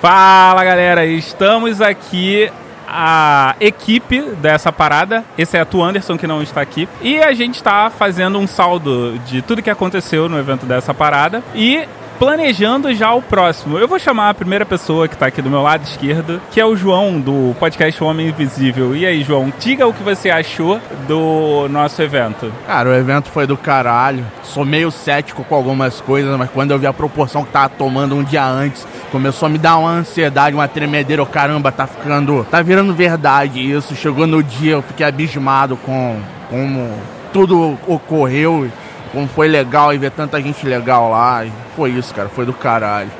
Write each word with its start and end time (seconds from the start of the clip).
Fala 0.00 0.62
galera, 0.62 1.04
estamos 1.04 1.80
aqui 1.80 2.48
a 2.86 3.56
equipe 3.58 4.20
dessa 4.36 4.70
parada, 4.70 5.24
exceto 5.36 5.78
o 5.78 5.82
Anderson 5.82 6.16
que 6.16 6.24
não 6.24 6.40
está 6.40 6.60
aqui, 6.60 6.88
e 7.02 7.18
a 7.18 7.32
gente 7.32 7.56
está 7.56 7.90
fazendo 7.90 8.38
um 8.38 8.46
saldo 8.46 9.18
de 9.26 9.42
tudo 9.42 9.60
que 9.60 9.68
aconteceu 9.68 10.28
no 10.28 10.38
evento 10.38 10.64
dessa 10.66 10.94
parada. 10.94 11.42
E 11.52 11.84
planejando 12.18 12.92
já 12.92 13.12
o 13.14 13.22
próximo. 13.22 13.78
Eu 13.78 13.86
vou 13.86 13.98
chamar 13.98 14.30
a 14.30 14.34
primeira 14.34 14.66
pessoa 14.66 15.06
que 15.06 15.14
está 15.14 15.26
aqui 15.26 15.40
do 15.40 15.48
meu 15.48 15.62
lado 15.62 15.84
esquerdo, 15.84 16.40
que 16.50 16.60
é 16.60 16.66
o 16.66 16.76
João 16.76 17.20
do 17.20 17.54
podcast 17.58 18.02
Homem 18.02 18.28
Invisível. 18.28 18.96
E 18.96 19.06
aí, 19.06 19.22
João, 19.22 19.52
diga 19.58 19.86
o 19.86 19.94
que 19.94 20.02
você 20.02 20.28
achou 20.28 20.80
do 21.06 21.68
nosso 21.68 22.02
evento. 22.02 22.52
Cara, 22.66 22.90
o 22.90 22.94
evento 22.94 23.28
foi 23.30 23.46
do 23.46 23.56
caralho. 23.56 24.26
Sou 24.42 24.64
meio 24.64 24.90
cético 24.90 25.44
com 25.44 25.54
algumas 25.54 26.00
coisas, 26.00 26.36
mas 26.36 26.50
quando 26.50 26.72
eu 26.72 26.78
vi 26.78 26.86
a 26.86 26.92
proporção 26.92 27.44
que 27.44 27.52
tava 27.52 27.68
tomando 27.68 28.16
um 28.16 28.24
dia 28.24 28.44
antes, 28.44 28.86
começou 29.12 29.46
a 29.46 29.48
me 29.48 29.58
dar 29.58 29.78
uma 29.78 29.90
ansiedade, 29.90 30.56
uma 30.56 30.66
tremedeira. 30.66 31.22
Oh, 31.22 31.26
caramba, 31.26 31.70
tá 31.70 31.86
ficando. 31.86 32.46
Tá 32.50 32.60
virando 32.62 32.92
verdade 32.92 33.60
isso. 33.60 33.94
Chegou 33.94 34.26
no 34.26 34.42
dia, 34.42 34.72
eu 34.72 34.82
fiquei 34.82 35.06
abismado 35.06 35.76
com 35.76 36.18
como 36.50 36.90
tudo 37.32 37.78
ocorreu 37.86 38.68
como 39.08 39.28
foi 39.28 39.48
legal 39.48 39.92
e 39.92 39.98
ver 39.98 40.10
tanta 40.10 40.40
gente 40.40 40.66
legal 40.66 41.10
lá. 41.10 41.44
Foi 41.76 41.90
isso, 41.90 42.14
cara, 42.14 42.28
foi 42.28 42.44
do 42.44 42.52
caralho. 42.52 43.10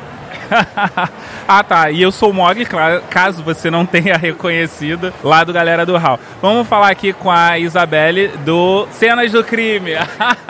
ah 1.47 1.63
tá, 1.63 1.91
e 1.91 2.01
eu 2.01 2.11
sou 2.11 2.31
o 2.31 2.35
Mog, 2.35 2.65
claro, 2.65 3.03
caso 3.11 3.43
você 3.43 3.71
não 3.71 3.85
tenha 3.85 4.17
reconhecido, 4.19 5.13
lá 5.23 5.45
do 5.45 5.53
Galera 5.53 5.85
do 5.85 5.97
Hall. 5.97 6.19
Vamos 6.41 6.67
falar 6.67 6.89
aqui 6.89 7.13
com 7.13 7.31
a 7.31 7.59
Isabelle 7.59 8.29
do 8.39 8.87
Cenas 8.93 9.33
do 9.33 9.45
Crime. 9.45 9.93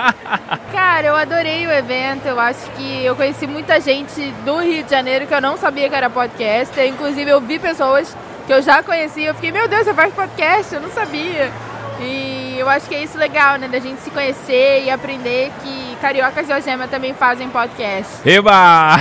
Cara, 0.72 1.08
eu 1.08 1.16
adorei 1.16 1.66
o 1.66 1.70
evento, 1.70 2.26
eu 2.26 2.38
acho 2.38 2.70
que 2.72 3.04
eu 3.04 3.16
conheci 3.16 3.46
muita 3.46 3.80
gente 3.80 4.32
do 4.44 4.58
Rio 4.58 4.84
de 4.84 4.90
Janeiro 4.90 5.26
que 5.26 5.34
eu 5.34 5.40
não 5.40 5.56
sabia 5.56 5.88
que 5.88 5.94
era 5.94 6.08
podcast, 6.08 6.80
inclusive 6.80 7.30
eu 7.30 7.40
vi 7.40 7.58
pessoas 7.58 8.16
que 8.46 8.52
eu 8.52 8.62
já 8.62 8.82
conhecia, 8.82 9.28
eu 9.28 9.34
fiquei, 9.34 9.52
meu 9.52 9.68
Deus, 9.68 9.84
você 9.84 9.94
faz 9.94 10.12
podcast? 10.14 10.74
Eu 10.74 10.80
não 10.80 10.90
sabia. 10.90 11.50
E 12.00 12.27
eu 12.58 12.68
acho 12.68 12.88
que 12.88 12.94
é 12.94 13.02
isso 13.02 13.16
legal, 13.18 13.56
né? 13.58 13.68
Da 13.68 13.78
gente 13.78 14.00
se 14.00 14.10
conhecer 14.10 14.84
e 14.84 14.90
aprender 14.90 15.50
que 15.62 15.96
cariocas 16.00 16.46
de 16.46 16.52
Algema 16.52 16.88
também 16.88 17.14
fazem 17.14 17.48
podcast. 17.48 18.28
Eba! 18.28 19.00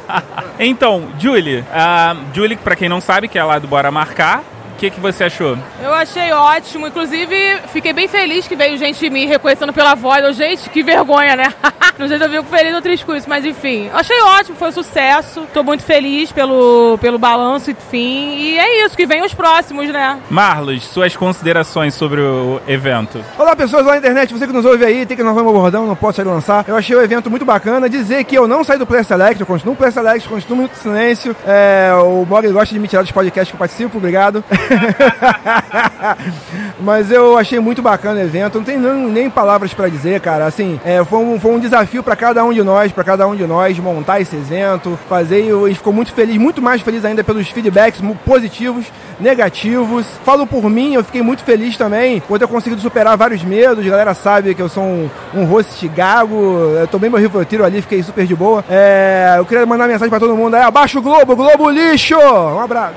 então, 0.58 1.08
Julie. 1.18 1.60
Uh, 1.60 2.34
Julie, 2.34 2.56
pra 2.56 2.76
quem 2.76 2.88
não 2.88 3.00
sabe, 3.00 3.28
que 3.28 3.38
é 3.38 3.44
lá 3.44 3.58
do 3.58 3.66
Bora 3.68 3.90
Marcar, 3.90 4.42
que, 4.72 4.90
que 4.90 5.00
você 5.00 5.24
achou? 5.24 5.56
Eu 5.82 5.92
achei 5.92 6.32
ótimo. 6.32 6.86
Inclusive, 6.86 7.36
fiquei 7.72 7.92
bem 7.92 8.08
feliz 8.08 8.46
que 8.46 8.56
veio 8.56 8.76
gente 8.76 9.08
me 9.10 9.26
reconhecendo 9.26 9.72
pela 9.72 9.94
voz. 9.94 10.24
Eu, 10.24 10.32
gente, 10.32 10.68
que 10.70 10.82
vergonha, 10.82 11.36
né? 11.36 11.52
Não 11.98 12.08
sei 12.08 12.18
se 12.18 12.24
eu 12.24 12.30
fico 12.30 12.44
feliz 12.44 12.74
ou 12.74 12.82
triste 12.82 13.04
com 13.04 13.14
isso, 13.14 13.28
mas 13.28 13.44
enfim. 13.44 13.90
Achei 13.92 14.20
ótimo, 14.22 14.56
foi 14.56 14.68
um 14.68 14.72
sucesso. 14.72 15.46
Tô 15.52 15.62
muito 15.62 15.84
feliz 15.84 16.32
pelo, 16.32 16.98
pelo 16.98 17.18
balanço, 17.18 17.70
enfim. 17.70 18.34
E 18.36 18.58
é 18.58 18.84
isso, 18.84 18.96
que 18.96 19.06
vem 19.06 19.22
os 19.22 19.34
próximos, 19.34 19.88
né? 19.90 20.18
Marlos, 20.30 20.84
suas 20.84 21.14
considerações 21.14 21.94
sobre 21.94 22.20
o 22.20 22.60
evento. 22.66 23.22
Olá, 23.38 23.54
pessoas 23.54 23.84
lá 23.84 23.92
na 23.92 23.98
internet, 23.98 24.32
você 24.32 24.46
que 24.46 24.52
nos 24.52 24.64
ouve 24.64 24.84
aí, 24.84 25.04
tem 25.04 25.16
que 25.16 25.22
inovar 25.22 25.44
meu 25.44 25.52
bordão, 25.52 25.86
não 25.86 25.94
posso 25.94 26.16
sair 26.16 26.24
lançar. 26.24 26.64
Eu 26.66 26.76
achei 26.76 26.96
o 26.96 27.02
evento 27.02 27.30
muito 27.30 27.44
bacana. 27.44 27.88
Dizer 27.88 28.24
que 28.24 28.34
eu 28.34 28.48
não 28.48 28.64
saí 28.64 28.78
do 28.78 28.86
Play 28.86 29.04
Select, 29.04 29.40
eu 29.40 29.46
continuo 29.46 29.74
no 29.74 29.78
Play 29.78 29.92
Select, 29.92 30.28
continuo 30.28 30.62
no 30.62 30.74
silêncio. 30.74 31.36
É, 31.46 31.92
o 32.02 32.24
Mog 32.24 32.48
gosta 32.48 32.74
de 32.74 32.80
me 32.80 32.88
tirar 32.88 33.02
dos 33.02 33.12
podcasts 33.12 33.50
que 33.50 33.54
eu 33.54 33.58
participo, 33.58 33.98
obrigado. 33.98 34.42
Mas 36.80 37.10
eu 37.10 37.38
achei 37.38 37.60
muito 37.60 37.80
bacana 37.80 38.20
o 38.20 38.22
evento, 38.22 38.58
não 38.58 38.64
tem 38.64 38.78
nem, 38.78 39.06
nem 39.06 39.30
palavras 39.30 39.72
para 39.72 39.88
dizer, 39.88 40.20
cara. 40.20 40.46
Assim, 40.46 40.80
é, 40.84 41.02
foi, 41.04 41.18
um, 41.18 41.38
foi 41.38 41.52
um 41.52 41.58
desafio 41.58 42.02
para 42.02 42.16
cada 42.16 42.44
um 42.44 42.52
de 42.52 42.62
nós, 42.62 42.92
para 42.92 43.04
cada 43.04 43.26
um 43.26 43.36
de 43.36 43.46
nós 43.46 43.78
montar 43.78 44.20
esse 44.20 44.36
evento, 44.36 44.98
fazer. 45.08 45.44
E 45.44 45.50
a 45.50 45.68
gente 45.68 45.76
ficou 45.76 45.92
muito 45.92 46.12
feliz, 46.12 46.36
muito 46.36 46.60
mais 46.60 46.82
feliz 46.82 47.04
ainda 47.04 47.22
pelos 47.22 47.48
feedbacks 47.48 48.00
positivos, 48.24 48.86
negativos. 49.20 50.06
Falo 50.24 50.46
por 50.46 50.68
mim, 50.68 50.94
eu 50.94 51.04
fiquei 51.04 51.22
muito 51.22 51.44
feliz 51.44 51.76
também 51.76 52.20
por 52.20 52.38
ter 52.38 52.46
conseguido 52.46 52.80
superar 52.80 53.16
vários 53.16 53.44
medos. 53.44 53.86
A 53.86 53.90
galera 53.90 54.14
sabe 54.14 54.54
que 54.54 54.62
eu 54.62 54.68
sou 54.68 54.82
um, 54.82 55.10
um 55.34 55.44
host 55.44 55.86
gago, 55.88 56.74
eu 56.80 56.88
tomei 56.88 57.08
meu 57.08 57.44
tiro 57.44 57.64
ali, 57.64 57.82
fiquei 57.82 58.02
super 58.02 58.26
de 58.26 58.34
boa. 58.34 58.64
É, 58.68 59.36
eu 59.38 59.44
queria 59.44 59.66
mandar 59.66 59.86
mensagem 59.86 60.10
para 60.10 60.20
todo 60.20 60.36
mundo 60.36 60.54
aí: 60.54 60.62
abaixa 60.62 60.98
o 60.98 61.02
Globo, 61.02 61.36
Globo 61.36 61.70
lixo! 61.70 62.16
Um 62.16 62.60
abraço. 62.60 62.94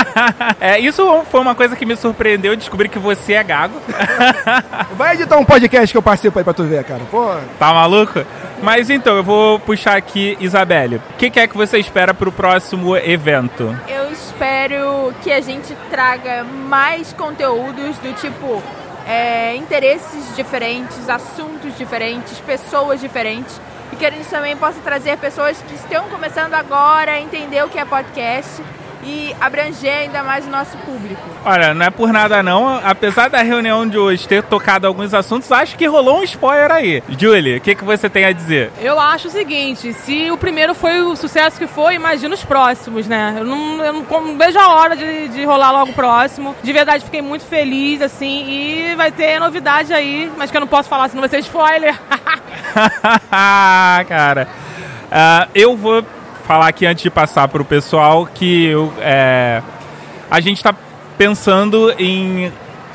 é, 0.60 0.78
isso 0.78 0.95
foi 1.30 1.40
uma 1.40 1.54
coisa 1.54 1.76
que 1.76 1.84
me 1.84 1.96
surpreendeu, 1.96 2.56
descobrir 2.56 2.88
que 2.88 2.98
você 2.98 3.34
é 3.34 3.42
gago. 3.42 3.80
Vai 4.96 5.14
editar 5.14 5.36
um 5.36 5.44
podcast 5.44 5.92
que 5.92 5.98
eu 5.98 6.02
participo 6.02 6.38
aí 6.38 6.44
pra 6.44 6.54
tu 6.54 6.64
ver, 6.64 6.82
cara. 6.84 7.02
Pô. 7.10 7.34
Tá 7.58 7.72
maluco? 7.72 8.24
Mas 8.62 8.88
então, 8.88 9.16
eu 9.16 9.22
vou 9.22 9.58
puxar 9.60 9.96
aqui, 9.96 10.36
Isabelle. 10.40 10.96
O 10.96 11.16
que, 11.18 11.30
que 11.30 11.40
é 11.40 11.46
que 11.46 11.56
você 11.56 11.78
espera 11.78 12.14
pro 12.14 12.32
próximo 12.32 12.96
evento? 12.96 13.76
Eu 13.88 14.10
espero 14.10 15.12
que 15.22 15.30
a 15.30 15.40
gente 15.40 15.76
traga 15.90 16.44
mais 16.44 17.12
conteúdos 17.12 17.98
do 17.98 18.14
tipo 18.14 18.62
é, 19.06 19.54
interesses 19.56 20.34
diferentes, 20.34 21.08
assuntos 21.08 21.76
diferentes, 21.76 22.40
pessoas 22.40 23.00
diferentes. 23.00 23.60
E 23.92 23.96
que 23.96 24.04
a 24.04 24.10
gente 24.10 24.28
também 24.28 24.56
possa 24.56 24.80
trazer 24.80 25.16
pessoas 25.18 25.62
que 25.62 25.74
estão 25.74 26.08
começando 26.08 26.54
agora 26.54 27.12
a 27.12 27.20
entender 27.20 27.62
o 27.64 27.68
que 27.68 27.78
é 27.78 27.84
podcast 27.84 28.62
e 29.06 29.34
abranger 29.40 29.98
ainda 29.98 30.22
mais 30.24 30.44
o 30.46 30.50
nosso 30.50 30.76
público. 30.78 31.22
Olha, 31.44 31.72
não 31.72 31.86
é 31.86 31.90
por 31.90 32.12
nada 32.12 32.42
não, 32.42 32.80
apesar 32.84 33.30
da 33.30 33.40
reunião 33.40 33.86
de 33.86 33.96
hoje 33.96 34.26
ter 34.26 34.42
tocado 34.42 34.86
alguns 34.86 35.14
assuntos, 35.14 35.50
acho 35.52 35.76
que 35.76 35.86
rolou 35.86 36.18
um 36.18 36.24
spoiler 36.24 36.72
aí. 36.72 37.02
Julie, 37.08 37.58
o 37.58 37.60
que, 37.60 37.76
que 37.76 37.84
você 37.84 38.10
tem 38.10 38.24
a 38.24 38.32
dizer? 38.32 38.72
Eu 38.80 38.98
acho 38.98 39.28
o 39.28 39.30
seguinte, 39.30 39.92
se 39.92 40.28
o 40.32 40.36
primeiro 40.36 40.74
foi 40.74 41.00
o 41.02 41.14
sucesso 41.14 41.56
que 41.56 41.68
foi, 41.68 41.94
imagina 41.94 42.34
os 42.34 42.44
próximos, 42.44 43.06
né? 43.06 43.36
Eu 43.38 43.44
não, 43.44 43.84
eu 43.84 43.92
não 43.92 44.36
vejo 44.36 44.58
a 44.58 44.74
hora 44.74 44.96
de, 44.96 45.28
de 45.28 45.44
rolar 45.44 45.70
logo 45.70 45.92
o 45.92 45.94
próximo. 45.94 46.56
De 46.62 46.72
verdade, 46.72 47.04
fiquei 47.04 47.22
muito 47.22 47.44
feliz, 47.44 48.02
assim, 48.02 48.44
e 48.48 48.94
vai 48.96 49.12
ter 49.12 49.38
novidade 49.38 49.94
aí, 49.94 50.30
mas 50.36 50.50
que 50.50 50.56
eu 50.56 50.60
não 50.60 50.68
posso 50.68 50.88
falar, 50.88 51.08
senão 51.08 51.20
vai 51.20 51.30
ser 51.30 51.38
spoiler. 51.38 51.96
Cara, 54.08 54.48
uh, 55.06 55.50
eu 55.54 55.76
vou 55.76 56.04
falar 56.46 56.68
aqui 56.68 56.86
antes 56.86 57.02
de 57.02 57.10
passar 57.10 57.48
para 57.48 57.60
o 57.60 57.64
pessoal 57.64 58.24
que 58.24 58.66
eu, 58.66 58.92
é, 59.00 59.60
a 60.30 60.38
gente 60.40 60.58
está 60.58 60.72
pensando 61.18 61.92
em 61.98 62.52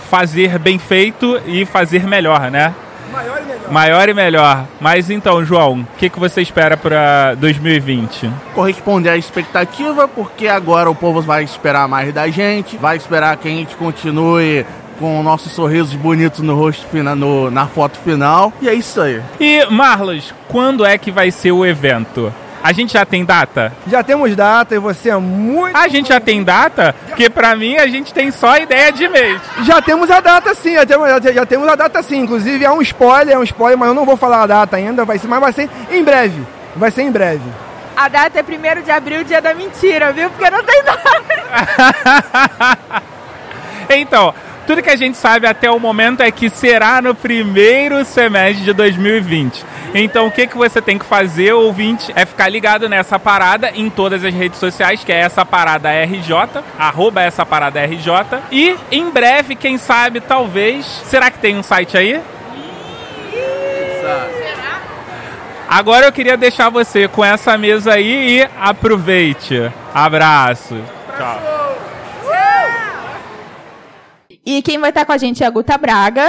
fazer 0.10 0.58
bem 0.58 0.80
feito 0.80 1.40
e 1.46 1.66
fazer 1.66 2.08
melhor, 2.08 2.50
né? 2.50 2.74
Maior 3.12 3.42
e 3.42 3.46
melhor. 3.46 3.72
Maior 3.72 4.10
e 4.10 4.14
melhor. 4.14 4.66
Mas 4.80 5.10
então, 5.10 5.44
João, 5.44 5.82
o 5.82 5.98
que, 5.98 6.10
que 6.10 6.18
você 6.18 6.42
espera 6.42 6.78
para 6.78 7.36
2020? 7.36 8.32
Corresponder 8.56 9.10
à 9.10 9.18
expectativa, 9.18 10.08
porque 10.08 10.48
agora 10.48 10.90
o 10.90 10.96
povo 10.96 11.22
vai 11.22 11.44
esperar 11.44 11.90
mais 11.90 12.14
da 12.14 12.30
gente, 12.30 12.78
vai 12.78 12.96
esperar 12.96 13.36
que 13.36 13.50
a 13.50 13.52
gente 13.52 13.76
continue 13.76 14.66
com 14.98 15.22
nossos 15.24 15.52
sorrisos 15.52 15.96
bonitos 15.96 16.40
no 16.40 16.56
rosto 16.56 16.86
no, 17.18 17.52
na 17.52 17.68
foto 17.68 17.98
final. 18.00 18.54
E 18.62 18.70
é 18.70 18.74
isso 18.74 19.02
aí. 19.02 19.22
E, 19.42 19.66
Marlos, 19.66 20.34
quando 20.48 20.86
é 20.86 20.98
que 20.98 21.12
vai 21.12 21.32
ser 21.32 21.52
o 21.52 21.66
evento? 21.66 22.32
A 22.64 22.72
gente 22.72 22.94
já 22.94 23.06
tem 23.06 23.26
data? 23.26 23.74
Já 23.88 24.04
temos 24.04 24.36
data 24.36 24.76
e 24.76 24.80
você 24.80 25.10
é 25.10 25.18
muito. 25.18 25.76
A 25.76 25.88
gente 25.88 26.10
já 26.10 26.20
tem 26.20 26.44
data? 26.44 26.96
Porque 27.08 27.30
pra 27.30 27.56
mim 27.56 27.78
a 27.78 27.88
gente 27.88 28.14
tem 28.14 28.30
só 28.32 28.58
ideia 28.58 28.92
de 28.92 29.08
mês. 29.08 29.42
Já 29.64 29.82
temos 29.82 30.12
a 30.12 30.20
data 30.20 30.54
sim, 30.54 30.76
já 30.76 30.86
temos, 30.86 31.10
já, 31.10 31.32
já 31.32 31.46
temos 31.46 31.68
a 31.68 31.76
data 31.76 32.04
sim. 32.04 32.20
Inclusive 32.20 32.64
é 32.64 32.72
um 32.72 32.82
spoiler, 32.82 33.36
é 33.36 33.40
um 33.40 33.44
spoiler, 33.44 33.78
mas 33.78 33.90
eu 33.90 33.96
não 33.96 34.06
vou 34.06 34.16
falar 34.16 34.44
a 34.44 34.48
data 34.48 34.76
ainda, 34.76 35.04
vai 35.04 35.18
ser, 35.18 35.28
mas 35.28 35.40
vai 35.40 35.54
ser 35.54 35.70
em 35.90 36.04
breve. 36.04 36.46
Vai 36.76 36.92
ser 36.92 37.02
em 37.02 37.12
breve. 37.12 37.44
A 37.96 38.08
data 38.08 38.40
é 38.40 38.44
1 38.44 38.84
de 38.84 38.92
abril, 38.92 39.24
dia 39.24 39.42
da 39.42 39.54
mentira, 39.54 40.12
viu? 40.12 40.30
Porque 40.30 40.50
não 40.50 40.64
tem 40.64 40.84
data. 40.84 41.22
então, 43.90 44.34
tudo 44.66 44.82
que 44.82 44.90
a 44.90 44.96
gente 44.96 45.18
sabe 45.18 45.48
até 45.48 45.70
o 45.70 45.80
momento 45.80 46.22
é 46.22 46.32
que 46.32 46.50
será 46.50 47.02
no 47.02 47.14
primeiro 47.14 48.04
semestre 48.06 48.64
de 48.64 48.74
2020. 48.74 49.66
Então 49.94 50.28
o 50.28 50.32
que, 50.32 50.48
que 50.48 50.58
você 50.58 50.82
tem 50.82 50.98
que 50.98 51.06
fazer, 51.06 51.54
ouvinte, 51.54 52.12
é 52.16 52.26
ficar 52.26 52.48
ligado 52.50 52.88
nessa 52.88 53.20
parada 53.20 53.72
em 53.76 53.90
todas 53.90 54.24
as 54.24 54.34
redes 54.34 54.60
sociais, 54.60 55.04
que 55.04 55.12
é 55.12 55.20
essa 55.20 55.46
parada 55.46 55.90
RJ, 55.90 56.64
arroba 56.78 57.22
essa 57.22 57.46
parada 57.46 57.84
RJ. 57.84 58.40
E 58.52 58.76
em 58.92 59.10
breve, 59.10 59.56
quem 59.56 59.78
sabe, 59.78 60.22
talvez. 60.22 60.86
Será 61.06 61.30
que 61.30 61.40
tem 61.40 61.58
um 61.58 61.64
site 61.64 61.98
aí? 61.98 62.22
Agora 65.68 66.06
eu 66.06 66.12
queria 66.12 66.36
deixar 66.36 66.70
você 66.70 67.08
com 67.08 67.24
essa 67.24 67.58
mesa 67.58 67.94
aí 67.94 68.40
e 68.40 68.50
aproveite. 68.60 69.72
Abraço. 69.94 70.76
Tchau. 71.18 71.51
E 74.46 74.62
quem 74.62 74.78
vai 74.80 74.90
estar 74.90 75.06
com 75.06 75.12
a 75.12 75.18
gente 75.18 75.44
é 75.44 75.48
a 75.48 75.50
Guta 75.52 75.78
Braga 75.78 76.28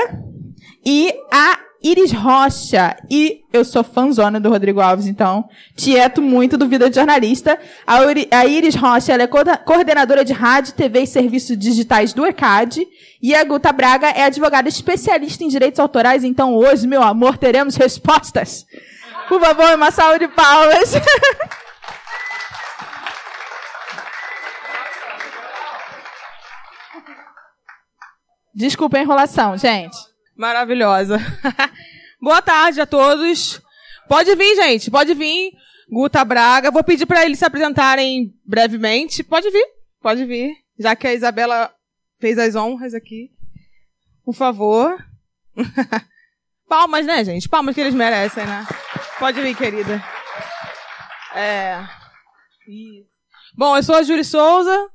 e 0.84 1.14
a 1.30 1.58
Iris 1.82 2.12
Rocha. 2.12 2.96
E 3.10 3.40
eu 3.52 3.64
sou 3.64 3.82
fãzona 3.82 4.38
do 4.38 4.48
Rodrigo 4.48 4.80
Alves, 4.80 5.06
então 5.06 5.48
tieto 5.76 6.22
muito 6.22 6.56
do 6.56 6.68
Vida 6.68 6.88
de 6.88 6.96
Jornalista. 6.96 7.58
A, 7.86 8.46
Iris 8.46 8.74
Rocha 8.74 9.12
ela 9.12 9.24
é 9.24 9.26
coordenadora 9.26 10.24
de 10.24 10.32
rádio, 10.32 10.74
TV 10.74 11.02
e 11.02 11.06
serviços 11.06 11.58
digitais 11.58 12.12
do 12.12 12.24
ECAD. 12.24 12.86
E 13.20 13.34
a 13.34 13.42
Guta 13.44 13.72
Braga 13.72 14.08
é 14.08 14.24
advogada 14.24 14.68
especialista 14.68 15.42
em 15.42 15.48
direitos 15.48 15.80
autorais. 15.80 16.22
Então 16.22 16.54
hoje, 16.54 16.86
meu 16.86 17.02
amor, 17.02 17.36
teremos 17.36 17.76
respostas. 17.76 18.66
Por 19.28 19.40
favor, 19.40 19.74
uma 19.74 19.90
salva 19.90 20.18
de 20.18 20.28
palmas. 20.28 20.94
Desculpa 28.54 28.98
a 28.98 29.02
enrolação, 29.02 29.56
gente. 29.56 29.96
Maravilhosa. 30.36 31.18
Boa 32.20 32.42
tarde 32.42 32.80
a 32.80 32.86
todos. 32.86 33.60
Pode 34.08 34.34
vir, 34.34 34.54
gente, 34.56 34.90
pode 34.90 35.14
vir. 35.14 35.52
Guta 35.90 36.24
Braga. 36.24 36.70
Vou 36.70 36.84
pedir 36.84 37.06
para 37.06 37.24
eles 37.24 37.38
se 37.38 37.44
apresentarem 37.44 38.34
brevemente. 38.44 39.22
Pode 39.22 39.50
vir, 39.50 39.66
pode 40.00 40.24
vir. 40.24 40.54
Já 40.78 40.94
que 40.94 41.06
a 41.06 41.14
Isabela 41.14 41.72
fez 42.20 42.38
as 42.38 42.54
honras 42.54 42.94
aqui. 42.94 43.30
Por 44.24 44.34
favor. 44.34 44.96
Palmas, 46.68 47.04
né, 47.04 47.24
gente? 47.24 47.48
Palmas 47.48 47.74
que 47.74 47.80
eles 47.80 47.94
merecem, 47.94 48.46
né? 48.46 48.66
Pode 49.18 49.40
vir, 49.40 49.56
querida. 49.56 50.02
É. 51.34 51.84
Bom, 53.56 53.76
eu 53.76 53.82
sou 53.82 53.94
a 53.94 54.02
Júlia 54.02 54.24
Souza. 54.24 54.90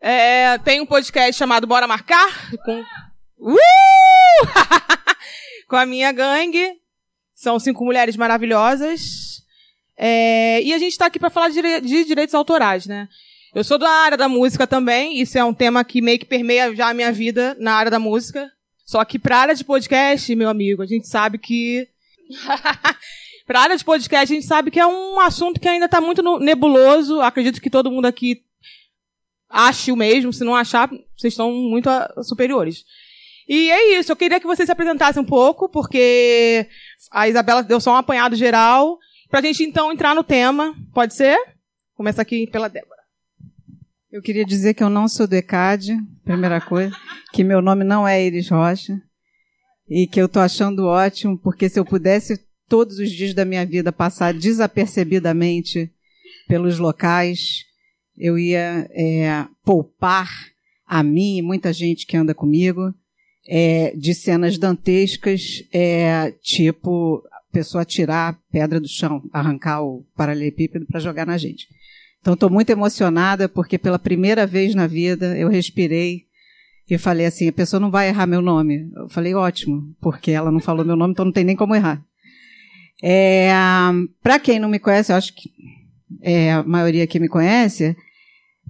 É, 0.00 0.58
tem 0.58 0.80
um 0.80 0.86
podcast 0.86 1.36
chamado 1.36 1.66
Bora 1.66 1.86
Marcar. 1.86 2.50
Com, 2.64 2.80
uh! 2.80 3.56
com 5.68 5.76
a 5.76 5.86
minha 5.86 6.12
gangue. 6.12 6.74
São 7.34 7.58
cinco 7.58 7.84
mulheres 7.84 8.16
maravilhosas. 8.16 9.42
É, 9.96 10.62
e 10.62 10.74
a 10.74 10.78
gente 10.78 10.92
está 10.92 11.06
aqui 11.06 11.18
para 11.18 11.30
falar 11.30 11.48
de, 11.48 11.80
de, 11.80 12.04
direitos 12.04 12.34
autorais, 12.34 12.86
né? 12.86 13.08
Eu 13.54 13.64
sou 13.64 13.78
da 13.78 13.88
área 13.88 14.16
da 14.16 14.28
música 14.28 14.66
também. 14.66 15.18
Isso 15.18 15.38
é 15.38 15.44
um 15.44 15.54
tema 15.54 15.82
que 15.82 16.02
meio 16.02 16.18
que 16.18 16.26
permeia 16.26 16.74
já 16.74 16.88
a 16.88 16.94
minha 16.94 17.10
vida 17.10 17.56
na 17.58 17.72
área 17.72 17.90
da 17.90 17.98
música. 17.98 18.50
Só 18.84 19.04
que 19.04 19.18
para 19.18 19.36
a 19.36 19.40
área 19.40 19.54
de 19.54 19.64
podcast, 19.64 20.34
meu 20.34 20.48
amigo, 20.48 20.82
a 20.82 20.86
gente 20.86 21.08
sabe 21.08 21.38
que 21.38 21.88
para 23.46 23.60
a 23.60 23.62
área 23.62 23.76
de 23.76 23.84
podcast, 23.84 24.32
a 24.32 24.36
gente 24.36 24.46
sabe 24.46 24.70
que 24.70 24.78
é 24.78 24.86
um 24.86 25.18
assunto 25.18 25.58
que 25.58 25.68
ainda 25.68 25.86
está 25.86 26.00
muito 26.00 26.22
nebuloso. 26.38 27.20
Acredito 27.20 27.60
que 27.60 27.70
todo 27.70 27.90
mundo 27.90 28.06
aqui 28.06 28.44
ache 29.56 29.90
o 29.90 29.96
mesmo. 29.96 30.32
Se 30.32 30.44
não 30.44 30.54
achar, 30.54 30.88
vocês 31.16 31.32
estão 31.32 31.50
muito 31.50 31.88
superiores. 32.22 32.84
E 33.48 33.70
é 33.70 33.98
isso. 33.98 34.12
Eu 34.12 34.16
queria 34.16 34.40
que 34.40 34.46
vocês 34.46 34.66
se 34.66 34.72
apresentassem 34.72 35.22
um 35.22 35.26
pouco, 35.26 35.68
porque 35.68 36.66
a 37.10 37.28
Isabela 37.28 37.62
deu 37.62 37.80
só 37.80 37.92
um 37.92 37.96
apanhado 37.96 38.36
geral. 38.36 38.98
Para 39.30 39.40
a 39.40 39.42
gente 39.42 39.62
então 39.62 39.92
entrar 39.92 40.14
no 40.14 40.22
tema. 40.22 40.74
Pode 40.92 41.14
ser? 41.14 41.38
Começa 41.94 42.20
aqui 42.20 42.46
pela 42.46 42.68
Débora. 42.68 42.96
Eu 44.10 44.22
queria 44.22 44.44
dizer 44.44 44.74
que 44.74 44.82
eu 44.82 44.88
não 44.88 45.08
sou 45.08 45.26
do 45.26 45.34
ECAD, 45.34 45.96
primeira 46.24 46.60
coisa, 46.60 46.94
que 47.32 47.44
meu 47.44 47.60
nome 47.60 47.84
não 47.84 48.06
é 48.06 48.24
Iris 48.24 48.48
Rocha 48.48 49.00
e 49.88 50.06
que 50.06 50.20
eu 50.20 50.26
estou 50.26 50.40
achando 50.40 50.86
ótimo, 50.86 51.38
porque 51.38 51.68
se 51.68 51.78
eu 51.78 51.84
pudesse 51.84 52.40
todos 52.68 52.98
os 52.98 53.10
dias 53.10 53.34
da 53.34 53.44
minha 53.44 53.66
vida 53.66 53.92
passar 53.92 54.32
desapercebidamente 54.32 55.92
pelos 56.48 56.78
locais, 56.78 57.65
eu 58.18 58.38
ia 58.38 58.88
é, 58.90 59.46
poupar 59.64 60.28
a 60.86 61.02
mim 61.02 61.38
e 61.38 61.42
muita 61.42 61.72
gente 61.72 62.06
que 62.06 62.16
anda 62.16 62.34
comigo 62.34 62.94
é, 63.48 63.94
de 63.96 64.14
cenas 64.14 64.58
dantescas, 64.58 65.64
é, 65.72 66.32
tipo 66.42 67.22
pessoa 67.52 67.86
tirar 67.86 68.38
pedra 68.52 68.78
do 68.78 68.86
chão, 68.88 69.22
arrancar 69.32 69.82
o 69.82 70.04
paralelepípedo 70.14 70.84
para 70.84 71.00
jogar 71.00 71.24
na 71.24 71.38
gente. 71.38 71.66
Então 72.20 72.34
estou 72.34 72.50
muito 72.50 72.68
emocionada 72.68 73.48
porque 73.48 73.78
pela 73.78 73.98
primeira 73.98 74.46
vez 74.46 74.74
na 74.74 74.86
vida 74.86 75.38
eu 75.38 75.48
respirei 75.48 76.26
e 76.88 76.98
falei 76.98 77.24
assim, 77.24 77.48
a 77.48 77.52
pessoa 77.52 77.80
não 77.80 77.90
vai 77.90 78.08
errar 78.08 78.26
meu 78.26 78.42
nome. 78.42 78.90
Eu 78.94 79.08
falei, 79.08 79.34
ótimo, 79.34 79.94
porque 80.00 80.32
ela 80.32 80.52
não 80.52 80.60
falou 80.60 80.84
meu 80.84 80.96
nome, 80.96 81.12
então 81.12 81.24
não 81.24 81.32
tem 81.32 81.44
nem 81.44 81.56
como 81.56 81.74
errar. 81.74 82.04
É, 83.02 83.50
para 84.22 84.38
quem 84.38 84.58
não 84.58 84.68
me 84.68 84.78
conhece, 84.78 85.12
eu 85.12 85.16
acho 85.16 85.34
que 85.34 85.50
é, 86.20 86.52
a 86.52 86.62
maioria 86.62 87.06
que 87.06 87.18
me 87.18 87.28
conhece, 87.28 87.96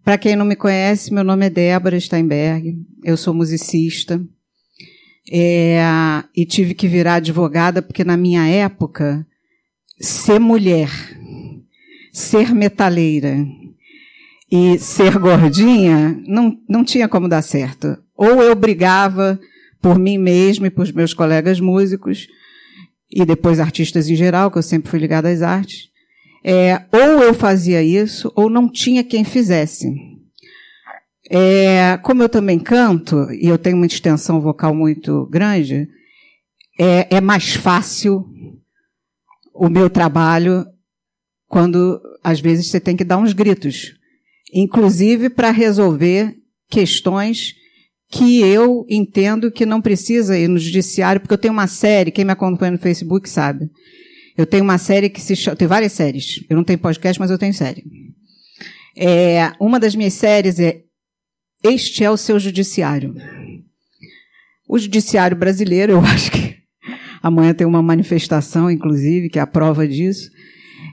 para 0.06 0.18
quem 0.18 0.36
não 0.36 0.44
me 0.44 0.54
conhece, 0.54 1.12
meu 1.12 1.24
nome 1.24 1.46
é 1.46 1.50
Débora 1.50 1.98
Steinberg, 1.98 2.78
eu 3.02 3.16
sou 3.16 3.34
musicista, 3.34 4.24
é, 5.28 5.80
e 6.32 6.46
tive 6.46 6.74
que 6.74 6.86
virar 6.86 7.14
advogada 7.14 7.82
porque 7.82 8.04
na 8.04 8.16
minha 8.16 8.46
época, 8.46 9.26
ser 10.00 10.38
mulher, 10.38 10.88
ser 12.12 12.54
metaleira 12.54 13.36
e 14.48 14.78
ser 14.78 15.18
gordinha 15.18 16.16
não, 16.24 16.56
não 16.68 16.84
tinha 16.84 17.08
como 17.08 17.28
dar 17.28 17.42
certo. 17.42 17.98
Ou 18.16 18.40
eu 18.40 18.54
brigava 18.54 19.40
por 19.82 19.98
mim 19.98 20.18
mesma 20.18 20.68
e 20.68 20.70
por 20.70 20.86
meus 20.94 21.12
colegas 21.12 21.58
músicos, 21.58 22.28
e 23.10 23.24
depois 23.24 23.58
artistas 23.58 24.08
em 24.08 24.14
geral, 24.14 24.52
que 24.52 24.58
eu 24.58 24.62
sempre 24.62 24.88
fui 24.88 25.00
ligada 25.00 25.28
às 25.28 25.42
artes, 25.42 25.90
é, 26.48 26.84
ou 26.93 27.25
eu 27.25 27.34
fazia 27.34 27.82
isso, 27.82 28.32
ou 28.37 28.48
não 28.48 28.70
tinha 28.70 29.02
quem 29.02 29.25
fizesse. 29.25 29.93
É, 31.28 31.98
como 32.04 32.22
eu 32.22 32.28
também 32.28 32.56
canto, 32.56 33.28
e 33.32 33.48
eu 33.48 33.58
tenho 33.58 33.76
uma 33.76 33.84
extensão 33.84 34.40
vocal 34.40 34.72
muito 34.72 35.26
grande, 35.26 35.88
é, 36.78 37.16
é 37.16 37.20
mais 37.20 37.54
fácil 37.54 38.25
o 39.52 39.69
meu 39.69 39.90
trabalho 39.90 40.64
quando, 41.48 42.00
às 42.22 42.38
vezes, 42.38 42.69
você 42.69 42.78
tem 42.78 42.96
que 42.96 43.04
dar 43.04 43.19
uns 43.19 43.32
gritos. 43.32 43.96
Inclusive 44.54 45.28
para 45.28 45.50
resolver 45.50 46.37
questões 46.69 47.54
que 48.08 48.40
eu 48.40 48.87
entendo 48.88 49.50
que 49.50 49.66
não 49.66 49.82
precisa 49.82 50.38
ir 50.38 50.46
no 50.46 50.58
judiciário, 50.58 51.20
porque 51.20 51.34
eu 51.34 51.38
tenho 51.38 51.54
uma 51.54 51.66
série, 51.66 52.12
quem 52.12 52.25
me 52.25 52.31
acompanha 52.31 52.70
no 52.70 52.78
Facebook 52.78 53.28
sabe. 53.28 53.69
Eu 54.36 54.46
tenho 54.46 54.64
uma 54.64 54.78
série 54.78 55.08
que 55.08 55.20
se 55.20 55.34
chama, 55.34 55.56
tem 55.56 55.66
várias 55.66 55.92
séries. 55.92 56.44
Eu 56.48 56.56
não 56.56 56.64
tenho 56.64 56.78
podcast, 56.78 57.18
mas 57.18 57.30
eu 57.30 57.38
tenho 57.38 57.54
série. 57.54 57.84
É, 58.96 59.52
uma 59.60 59.80
das 59.80 59.94
minhas 59.94 60.14
séries 60.14 60.58
é 60.58 60.82
este 61.64 62.04
é 62.04 62.10
o 62.10 62.16
seu 62.16 62.38
judiciário. 62.38 63.14
O 64.68 64.78
judiciário 64.78 65.36
brasileiro, 65.36 65.92
eu 65.92 66.00
acho 66.04 66.30
que 66.30 66.56
amanhã 67.22 67.54
tem 67.54 67.66
uma 67.66 67.82
manifestação, 67.82 68.70
inclusive, 68.70 69.28
que 69.28 69.38
é 69.38 69.42
a 69.42 69.46
prova 69.46 69.86
disso, 69.86 70.30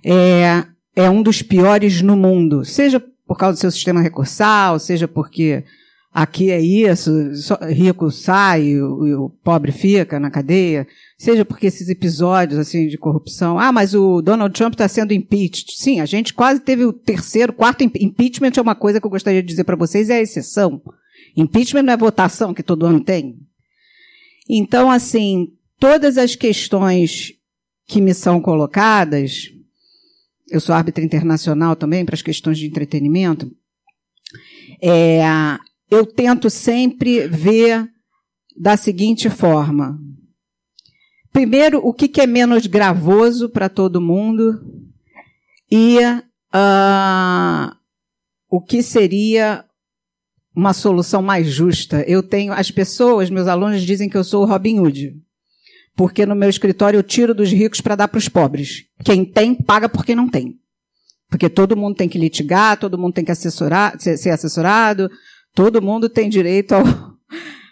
é, 0.04 0.66
é 0.96 1.10
um 1.10 1.22
dos 1.22 1.42
piores 1.42 2.02
no 2.02 2.16
mundo. 2.16 2.66
Seja 2.66 3.04
por 3.28 3.38
causa 3.38 3.58
do 3.58 3.62
seu 3.62 3.72
sistema 3.72 4.02
recursal, 4.02 4.80
seja 4.80 5.08
porque 5.08 5.64
aqui 6.14 6.52
é 6.52 6.60
isso, 6.60 7.12
rico 7.70 8.12
sai, 8.12 8.78
o, 8.80 9.26
o, 9.26 9.30
pobre 9.30 9.72
fica 9.72 10.20
na 10.20 10.30
cadeia, 10.30 10.88
seja 11.24 11.46
porque 11.46 11.68
esses 11.68 11.88
episódios 11.88 12.60
assim 12.60 12.86
de 12.86 12.98
corrupção, 12.98 13.58
ah, 13.58 13.72
mas 13.72 13.94
o 13.94 14.22
Donald 14.22 14.54
Trump 14.54 14.74
está 14.74 14.88
sendo 14.90 15.14
impeached. 15.14 15.72
Sim, 15.78 16.02
a 16.02 16.06
gente 16.06 16.34
quase 16.34 16.60
teve 16.60 16.86
o 16.86 16.92
terceiro, 16.92 17.54
quarto 17.54 17.82
impeachment 17.82 18.52
é 18.58 18.62
uma 18.62 18.76
coisa 18.76 19.00
que 19.00 19.06
eu 19.06 19.10
gostaria 19.10 19.42
de 19.42 19.48
dizer 19.48 19.64
para 19.64 19.78
vocês 19.78 20.10
é 20.10 20.16
a 20.18 20.22
exceção. 20.22 20.82
Impeachment 21.38 21.84
não 21.84 21.94
é 21.94 21.98
votação 21.98 22.54
que 22.54 22.62
todo 22.62 22.86
ano 22.86 23.00
tem. 23.00 23.38
Então, 24.50 24.92
assim, 24.92 25.48
todas 25.80 26.18
as 26.18 26.36
questões 26.36 27.32
que 27.88 28.02
me 28.02 28.14
são 28.14 28.42
colocadas, 28.42 29.50
eu 30.50 30.60
sou 30.60 30.76
árbitra 30.76 31.06
internacional 31.06 31.74
também 31.74 32.04
para 32.04 32.16
as 32.16 32.22
questões 32.22 32.58
de 32.58 32.68
entretenimento, 32.68 33.50
é, 34.82 35.22
eu 35.90 36.06
tento 36.06 36.50
sempre 36.50 37.30
ver 37.30 37.88
da 38.58 38.76
seguinte 38.76 39.30
forma. 39.30 39.98
Primeiro, 41.34 41.80
o 41.80 41.94
que, 41.94 42.22
é 42.22 42.28
menos 42.28 42.66
gravoso 42.68 43.50
para 43.50 43.68
todo 43.68 44.00
mundo 44.00 44.62
e 45.70 45.98
uh, 46.00 47.76
o 48.50 48.62
que 48.62 48.82
seria 48.82 49.66
uma 50.56 50.72
solução 50.72 51.22
mais 51.22 51.48
justa. 51.48 52.04
Eu 52.08 52.24
tenho 52.24 52.54
as 52.54 52.72
pessoas, 52.72 53.30
meus 53.30 53.48
alunos 53.48 53.82
dizem 53.82 54.08
que 54.08 54.16
eu 54.16 54.24
sou 54.24 54.44
o 54.44 54.46
Robin 54.46 54.80
Hood, 54.80 55.16
porque 55.96 56.26
no 56.26 56.36
meu 56.36 56.50
escritório 56.50 57.00
eu 57.00 57.04
tiro 57.04 57.34
dos 57.34 57.52
ricos 57.52 57.82
para 57.82 57.96
dar 57.96 58.08
para 58.08 58.20
os 58.20 58.30
pobres. 58.30 58.86
Quem 59.04 59.26
tem 59.26 59.56
paga 59.56 59.90
porque 59.90 60.16
não 60.16 60.30
tem, 60.30 60.60
porque 61.30 61.50
todo 61.50 61.76
mundo 61.76 61.96
tem 61.96 62.08
que 62.08 62.20
litigar, 62.20 62.78
todo 62.78 62.98
mundo 62.98 63.16
tem 63.16 63.26
que 63.26 63.32
assessorar, 63.32 64.00
ser 64.00 64.30
assessorado, 64.30 65.10
Todo 65.54 65.82
mundo 65.82 66.10
tem 66.10 66.30
direito 66.30 66.74
ao, 66.74 66.84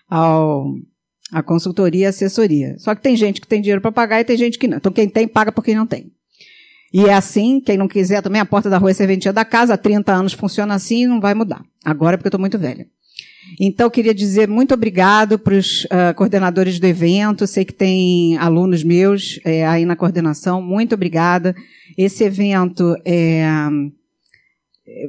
ao 0.07 0.75
a 1.31 1.41
consultoria 1.41 2.03
e 2.03 2.05
assessoria. 2.05 2.75
Só 2.77 2.93
que 2.93 3.01
tem 3.01 3.15
gente 3.15 3.39
que 3.39 3.47
tem 3.47 3.61
dinheiro 3.61 3.81
para 3.81 3.91
pagar 3.91 4.19
e 4.19 4.23
tem 4.23 4.37
gente 4.37 4.59
que 4.59 4.67
não. 4.67 4.77
Então 4.77 4.91
quem 4.91 5.07
tem, 5.07 5.27
paga 5.27 5.51
por 5.51 5.63
quem 5.63 5.75
não 5.75 5.87
tem. 5.87 6.11
E 6.93 7.05
é 7.05 7.13
assim, 7.13 7.61
quem 7.61 7.77
não 7.77 7.87
quiser 7.87 8.21
também, 8.21 8.41
a 8.41 8.45
porta 8.45 8.69
da 8.69 8.77
rua 8.77 8.91
é 8.91 8.93
serventia 8.93 9.31
da 9.31 9.45
casa, 9.45 9.75
há 9.75 9.77
30 9.77 10.11
anos 10.11 10.33
funciona 10.33 10.73
assim 10.73 11.03
e 11.03 11.07
não 11.07 11.21
vai 11.21 11.33
mudar. 11.33 11.63
Agora 11.85 12.17
porque 12.17 12.27
eu 12.27 12.29
estou 12.29 12.39
muito 12.39 12.59
velha. 12.59 12.85
Então, 13.59 13.89
queria 13.89 14.13
dizer 14.13 14.47
muito 14.47 14.73
obrigado 14.73 15.37
para 15.37 15.55
os 15.55 15.85
uh, 15.85 16.13
coordenadores 16.15 16.79
do 16.79 16.85
evento. 16.85 17.47
Sei 17.47 17.65
que 17.65 17.73
tem 17.73 18.37
alunos 18.37 18.83
meus 18.83 19.39
é, 19.43 19.65
aí 19.65 19.85
na 19.85 19.95
coordenação. 19.95 20.61
Muito 20.61 20.95
obrigada. 20.95 21.55
Esse 21.97 22.23
evento 22.23 22.95
é, 23.03 23.45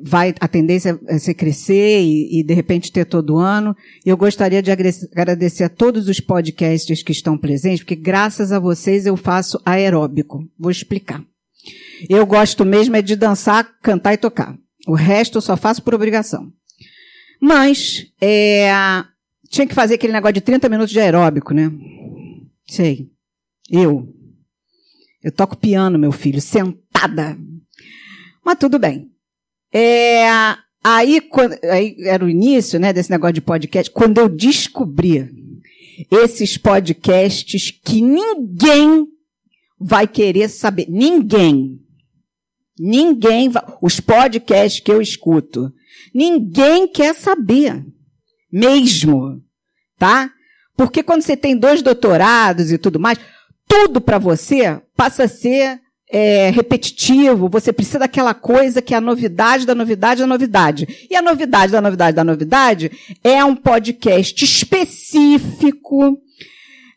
vai 0.03 0.35
a 0.39 0.47
tendência 0.47 0.99
é 1.07 1.19
ser 1.19 1.35
crescer 1.35 2.03
e, 2.03 2.41
e, 2.41 2.45
de 2.45 2.55
repente 2.55 2.93
ter 2.93 3.05
todo 3.05 3.39
ano. 3.39 3.75
Eu 4.05 4.17
gostaria 4.17 4.63
de 4.63 4.71
agradecer 4.71 5.65
a 5.65 5.69
todos 5.69 6.09
os 6.09 6.21
podcasts 6.21 7.03
que 7.03 7.13
estão 7.13 7.39
presentes, 7.39 7.81
porque 7.81 7.97
graças 7.97 8.53
a 8.53 8.59
vocês 8.59 9.07
eu 9.07 9.17
faço 9.17 9.61
aeróbico. 9.65 10.47
Vou 10.59 10.71
explicar. 10.71 11.25
Eu 12.09 12.27
gosto 12.27 12.65
mesmo 12.65 12.97
é 12.97 13.03
de 13.03 13.17
dançar, 13.17 13.79
cantar 13.83 14.15
e 14.15 14.19
tocar. 14.19 14.57
O 14.87 14.95
resto 14.95 15.39
eu 15.39 15.43
só 15.43 15.57
faço 15.57 15.83
por 15.83 15.95
obrigação. 15.95 16.53
Mas 17.41 18.07
é, 18.21 18.71
tinha 19.49 19.67
que 19.67 19.75
fazer 19.75 19.95
aquele 19.95 20.13
negócio 20.13 20.35
de 20.35 20.41
30 20.41 20.69
minutos 20.69 20.93
de 20.93 21.01
aeróbico, 21.01 21.55
né? 21.55 21.71
Sei. 22.67 23.11
Eu. 23.71 24.09
Eu 25.23 25.31
toco 25.31 25.57
piano, 25.57 25.99
meu 25.99 26.11
filho, 26.11 26.41
sentada. 26.41 27.39
Mas 28.45 28.59
tudo 28.59 28.79
bem. 28.79 29.12
É, 29.73 30.27
aí, 30.83 31.21
quando, 31.21 31.57
aí 31.65 31.97
era 32.05 32.25
o 32.25 32.29
início 32.29 32.79
né, 32.79 32.93
desse 32.93 33.11
negócio 33.11 33.35
de 33.35 33.41
podcast. 33.41 33.91
Quando 33.91 34.19
eu 34.19 34.29
descobri 34.29 35.31
esses 36.11 36.59
podcasts 36.59 37.71
que 37.71 38.01
ninguém 38.01 39.07
vai 39.79 40.07
querer 40.07 40.49
saber. 40.49 40.87
Ninguém. 40.89 41.81
Ninguém 42.79 43.49
vai. 43.49 43.63
Os 43.81 44.01
podcasts 44.01 44.81
que 44.81 44.91
eu 44.91 45.01
escuto. 45.01 45.73
Ninguém 46.15 46.87
quer 46.87 47.15
saber. 47.15 47.85
Mesmo. 48.51 49.43
Tá? 49.99 50.31
Porque 50.77 51.03
quando 51.03 51.23
você 51.23 51.37
tem 51.37 51.57
dois 51.57 51.83
doutorados 51.83 52.73
e 52.73 52.79
tudo 52.79 52.99
mais, 52.99 53.19
tudo 53.69 54.01
para 54.01 54.19
você 54.19 54.81
passa 54.97 55.25
a 55.25 55.29
ser 55.29 55.81
é, 56.13 56.51
repetitivo, 56.51 57.49
você 57.49 57.73
precisa 57.73 58.01
daquela 58.01 58.35
coisa 58.35 58.83
que 58.83 58.93
é 58.93 58.99
a 58.99 59.01
novidade 59.01 59.65
da 59.65 59.75
novidade 59.75 60.21
da 60.21 60.27
novidade. 60.27 61.07
E 61.11 61.17
a 61.17 61.23
novidade 61.23 61.73
da 61.73 61.81
novidade 61.81 62.15
da 62.15 62.23
novidade 62.23 62.93
é 63.25 63.43
um 63.43 63.57
podcast 63.57 64.45
específico 64.45 66.21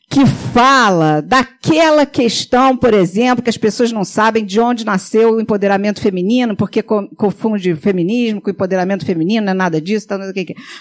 que 0.10 0.26
fala 0.26 1.22
daquela 1.22 2.06
questão, 2.06 2.78
por 2.78 2.94
exemplo, 2.94 3.44
que 3.44 3.50
as 3.50 3.58
pessoas 3.58 3.92
não 3.92 4.04
sabem 4.04 4.46
de 4.46 4.60
onde 4.60 4.86
nasceu 4.86 5.34
o 5.34 5.42
empoderamento 5.42 6.00
feminino, 6.00 6.56
porque 6.56 6.84
confunde 6.84 7.76
feminismo 7.76 8.40
com 8.40 8.50
empoderamento 8.50 9.06
feminino, 9.06 9.46
não 9.46 9.52
é 9.52 9.56
nada 9.56 9.82
disso, 9.82 10.08
tá, 10.08 10.20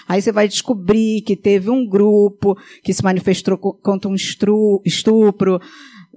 aí 0.07 0.21
você 0.21 0.31
vai 0.31 0.47
descobrir 0.47 1.21
que 1.21 1.35
teve 1.35 1.69
um 1.69 1.87
grupo 1.87 2.55
que 2.83 2.93
se 2.93 3.03
manifestou 3.03 3.57
contra 3.57 4.09
um 4.09 4.15
estupro, 4.15 5.59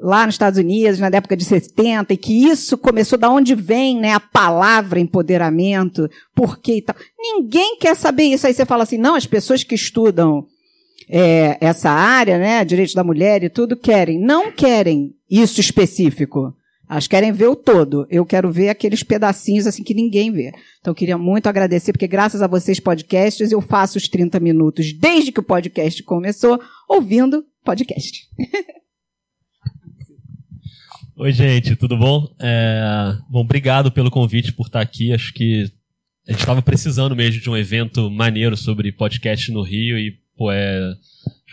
lá 0.01 0.27
nos 0.27 0.35
Estados 0.35 0.59
Unidos, 0.59 1.01
na 1.01 1.09
época 1.09 1.37
de 1.37 1.45
70, 1.45 2.15
e 2.15 2.17
que 2.17 2.47
isso 2.47 2.79
começou 2.79 3.19
da 3.19 3.31
onde 3.31 3.55
vem, 3.55 3.99
né, 3.99 4.13
a 4.13 4.21
palavra 4.21 5.01
empoderamento, 5.01 6.09
por 6.35 6.59
quê 6.59 6.77
e 6.77 6.83
tal. 6.83 6.97
Ninguém 7.19 7.77
quer 7.79 7.97
saber 7.97 8.25
isso. 8.25 8.47
Aí 8.47 8.55
você 8.55 8.65
fala 8.65 8.85
assim, 8.85 8.99
não, 8.99 9.15
as 9.15 9.27
pessoas 9.27 9.65
que 9.65 9.75
estudam 9.75 10.47
é, 11.09 11.57
essa 11.61 11.91
área, 11.91 12.39
né, 12.39 12.65
direitos 12.65 12.95
da 12.95 13.03
mulher 13.03 13.43
e 13.43 13.49
tudo, 13.49 13.77
querem. 13.77 14.19
Não 14.19 14.53
querem 14.53 15.15
isso 15.31 15.61
específico. 15.61 16.55
Elas 16.89 17.07
querem 17.07 17.33
ver 17.33 17.49
o 17.49 17.57
todo. 17.57 18.07
Eu 18.09 18.25
quero 18.25 18.51
ver 18.51 18.71
aqueles 18.71 19.03
pedacinhos 19.03 19.67
assim 19.67 19.83
que 19.83 19.93
ninguém 19.93 20.33
vê. 20.33 20.53
Então, 20.81 20.95
queria 20.95 21.19
muito 21.19 21.47
agradecer, 21.47 21.93
porque 21.93 22.07
graças 22.07 22.41
a 22.41 22.47
vocês, 22.47 22.81
podcasts, 22.81 23.53
eu 23.53 23.61
faço 23.61 23.99
os 23.99 24.09
30 24.09 24.41
minutos 24.41 24.93
desde 24.95 25.31
que 25.31 25.41
o 25.41 25.43
podcast 25.43 26.03
começou, 26.03 26.59
ouvindo 26.89 27.45
podcast. 27.63 28.27
Oi, 31.21 31.33
gente, 31.33 31.75
tudo 31.75 31.97
bom? 31.97 32.33
É... 32.39 33.13
Bom, 33.29 33.41
obrigado 33.41 33.91
pelo 33.91 34.09
convite 34.09 34.53
por 34.53 34.69
estar 34.69 34.81
aqui. 34.81 35.13
Acho 35.13 35.35
que 35.35 35.69
a 36.29 36.31
gente 36.31 36.43
estava 36.43 36.63
precisando 36.63 37.17
mesmo 37.17 37.41
de 37.41 37.51
um 37.51 37.57
evento 37.57 38.09
maneiro 38.09 38.57
sobre 38.57 38.93
podcast 38.93 39.51
no 39.51 39.63
Rio 39.63 39.99
e, 39.99 40.17
pô, 40.37 40.53
é 40.53 40.95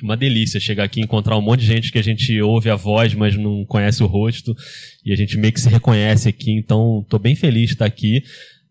uma 0.04 0.16
delícia 0.16 0.60
chegar 0.60 0.84
aqui 0.84 1.00
e 1.00 1.04
encontrar 1.04 1.36
um 1.36 1.42
monte 1.42 1.62
de 1.62 1.66
gente 1.66 1.92
que 1.92 1.98
a 1.98 2.04
gente 2.04 2.40
ouve 2.42 2.70
a 2.70 2.76
voz, 2.76 3.16
mas 3.16 3.36
não 3.36 3.66
conhece 3.66 4.04
o 4.04 4.06
rosto 4.06 4.56
e 5.04 5.12
a 5.12 5.16
gente 5.16 5.36
meio 5.36 5.52
que 5.52 5.60
se 5.60 5.68
reconhece 5.68 6.30
aqui. 6.30 6.52
Então, 6.52 7.02
estou 7.02 7.20
bem 7.20 7.34
feliz 7.34 7.70
de 7.70 7.74
estar 7.74 7.86
aqui. 7.86 8.22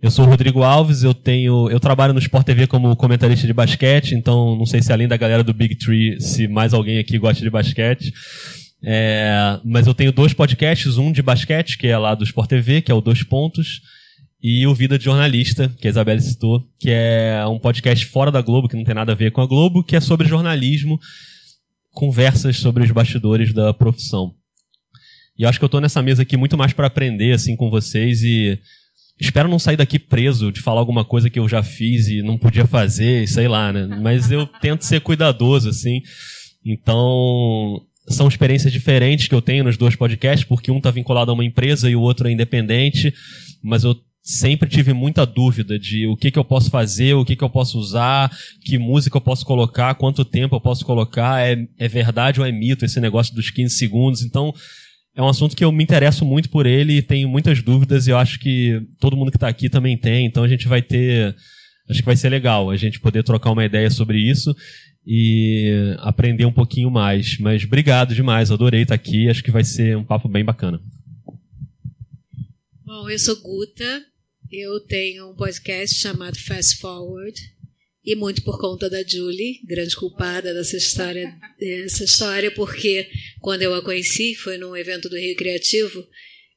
Eu 0.00 0.12
sou 0.12 0.24
o 0.24 0.28
Rodrigo 0.28 0.62
Alves, 0.62 1.02
eu 1.02 1.12
tenho, 1.12 1.68
eu 1.70 1.80
trabalho 1.80 2.12
no 2.12 2.20
Sport 2.20 2.46
TV 2.46 2.68
como 2.68 2.94
comentarista 2.94 3.48
de 3.48 3.52
basquete, 3.52 4.14
então 4.14 4.54
não 4.56 4.64
sei 4.64 4.80
se 4.80 4.92
além 4.92 5.08
da 5.08 5.16
galera 5.16 5.42
do 5.42 5.52
Big 5.52 5.74
Tree, 5.74 6.20
se 6.20 6.46
mais 6.46 6.72
alguém 6.72 6.98
aqui 6.98 7.18
gosta 7.18 7.42
de 7.42 7.50
basquete. 7.50 8.12
É, 8.86 9.58
mas 9.64 9.86
eu 9.86 9.94
tenho 9.94 10.12
dois 10.12 10.34
podcasts, 10.34 10.98
um 10.98 11.10
de 11.10 11.22
basquete, 11.22 11.78
que 11.78 11.86
é 11.86 11.96
lá 11.96 12.14
do 12.14 12.24
Sport 12.24 12.48
TV, 12.48 12.82
que 12.82 12.92
é 12.92 12.94
o 12.94 13.00
Dois 13.00 13.22
Pontos, 13.22 13.80
e 14.42 14.66
o 14.66 14.74
Vida 14.74 14.98
de 14.98 15.04
Jornalista, 15.04 15.74
que 15.80 15.86
a 15.86 15.90
Isabelle 15.90 16.20
citou, 16.20 16.62
que 16.78 16.90
é 16.90 17.46
um 17.46 17.58
podcast 17.58 18.04
fora 18.04 18.30
da 18.30 18.42
Globo, 18.42 18.68
que 18.68 18.76
não 18.76 18.84
tem 18.84 18.94
nada 18.94 19.12
a 19.12 19.14
ver 19.14 19.32
com 19.32 19.40
a 19.40 19.46
Globo, 19.46 19.82
que 19.82 19.96
é 19.96 20.00
sobre 20.00 20.28
jornalismo, 20.28 21.00
conversas 21.92 22.58
sobre 22.58 22.84
os 22.84 22.90
bastidores 22.90 23.54
da 23.54 23.72
profissão. 23.72 24.34
E 25.38 25.46
acho 25.46 25.58
que 25.58 25.64
eu 25.64 25.68
estou 25.68 25.80
nessa 25.80 26.02
mesa 26.02 26.22
aqui 26.22 26.36
muito 26.36 26.58
mais 26.58 26.74
para 26.74 26.86
aprender 26.86 27.32
assim 27.32 27.56
com 27.56 27.70
vocês 27.70 28.22
e 28.22 28.58
espero 29.18 29.48
não 29.48 29.58
sair 29.58 29.76
daqui 29.76 29.98
preso 29.98 30.52
de 30.52 30.60
falar 30.60 30.80
alguma 30.80 31.04
coisa 31.06 31.30
que 31.30 31.38
eu 31.38 31.48
já 31.48 31.62
fiz 31.62 32.08
e 32.08 32.20
não 32.20 32.36
podia 32.36 32.66
fazer, 32.66 33.26
sei 33.26 33.48
lá, 33.48 33.72
né? 33.72 33.86
Mas 34.02 34.30
eu 34.30 34.46
tento 34.46 34.82
ser 34.82 35.00
cuidadoso 35.00 35.70
assim. 35.70 36.02
Então, 36.64 37.80
são 38.08 38.28
experiências 38.28 38.72
diferentes 38.72 39.28
que 39.28 39.34
eu 39.34 39.42
tenho 39.42 39.64
nos 39.64 39.76
dois 39.76 39.96
podcasts, 39.96 40.46
porque 40.46 40.70
um 40.70 40.78
está 40.78 40.90
vinculado 40.90 41.30
a 41.30 41.34
uma 41.34 41.44
empresa 41.44 41.88
e 41.88 41.96
o 41.96 42.00
outro 42.00 42.28
é 42.28 42.32
independente, 42.32 43.12
mas 43.62 43.84
eu 43.84 43.96
sempre 44.22 44.68
tive 44.68 44.94
muita 44.94 45.26
dúvida 45.26 45.78
de 45.78 46.06
o 46.06 46.16
que, 46.16 46.30
que 46.30 46.38
eu 46.38 46.44
posso 46.44 46.70
fazer, 46.70 47.14
o 47.14 47.24
que, 47.24 47.36
que 47.36 47.44
eu 47.44 47.50
posso 47.50 47.78
usar, 47.78 48.30
que 48.62 48.78
música 48.78 49.16
eu 49.16 49.20
posso 49.20 49.44
colocar, 49.44 49.94
quanto 49.94 50.24
tempo 50.24 50.56
eu 50.56 50.60
posso 50.60 50.84
colocar, 50.84 51.46
é, 51.46 51.66
é 51.78 51.88
verdade 51.88 52.40
ou 52.40 52.46
é 52.46 52.50
mito 52.50 52.84
esse 52.84 52.98
negócio 53.00 53.34
dos 53.34 53.50
15 53.50 53.76
segundos. 53.76 54.22
Então, 54.22 54.52
é 55.14 55.22
um 55.22 55.28
assunto 55.28 55.54
que 55.54 55.64
eu 55.64 55.70
me 55.70 55.84
interesso 55.84 56.24
muito 56.24 56.48
por 56.48 56.64
ele 56.64 56.94
e 56.94 57.02
tenho 57.02 57.28
muitas 57.28 57.62
dúvidas 57.62 58.06
e 58.06 58.10
eu 58.10 58.18
acho 58.18 58.38
que 58.38 58.80
todo 58.98 59.16
mundo 59.16 59.30
que 59.30 59.36
está 59.36 59.48
aqui 59.48 59.68
também 59.68 59.96
tem, 59.96 60.26
então 60.26 60.42
a 60.42 60.48
gente 60.48 60.66
vai 60.66 60.82
ter. 60.82 61.34
Acho 61.88 62.00
que 62.00 62.06
vai 62.06 62.16
ser 62.16 62.30
legal 62.30 62.70
a 62.70 62.76
gente 62.76 62.98
poder 62.98 63.22
trocar 63.22 63.50
uma 63.52 63.64
ideia 63.64 63.90
sobre 63.90 64.18
isso 64.18 64.54
e 65.06 65.96
aprender 65.98 66.44
um 66.44 66.52
pouquinho 66.52 66.90
mais. 66.90 67.38
Mas 67.38 67.64
obrigado 67.64 68.14
demais, 68.14 68.50
adorei 68.50 68.82
estar 68.82 68.94
aqui. 68.94 69.28
Acho 69.28 69.42
que 69.42 69.50
vai 69.50 69.64
ser 69.64 69.96
um 69.96 70.04
papo 70.04 70.28
bem 70.28 70.44
bacana. 70.44 70.80
Bom, 72.84 73.08
eu 73.08 73.18
sou 73.18 73.36
Guta, 73.40 74.02
eu 74.50 74.80
tenho 74.80 75.30
um 75.30 75.34
podcast 75.34 75.96
chamado 75.96 76.38
Fast 76.38 76.76
Forward 76.76 77.40
e 78.04 78.14
muito 78.14 78.42
por 78.42 78.60
conta 78.60 78.90
da 78.90 79.02
Julie, 79.02 79.60
grande 79.64 79.96
culpada 79.96 80.52
dessa 80.52 80.76
história, 80.76 81.34
dessa 81.58 82.04
história, 82.04 82.50
porque 82.50 83.08
quando 83.40 83.62
eu 83.62 83.74
a 83.74 83.82
conheci, 83.82 84.34
foi 84.34 84.58
num 84.58 84.76
evento 84.76 85.08
do 85.08 85.16
Rio 85.16 85.34
Criativo, 85.36 86.06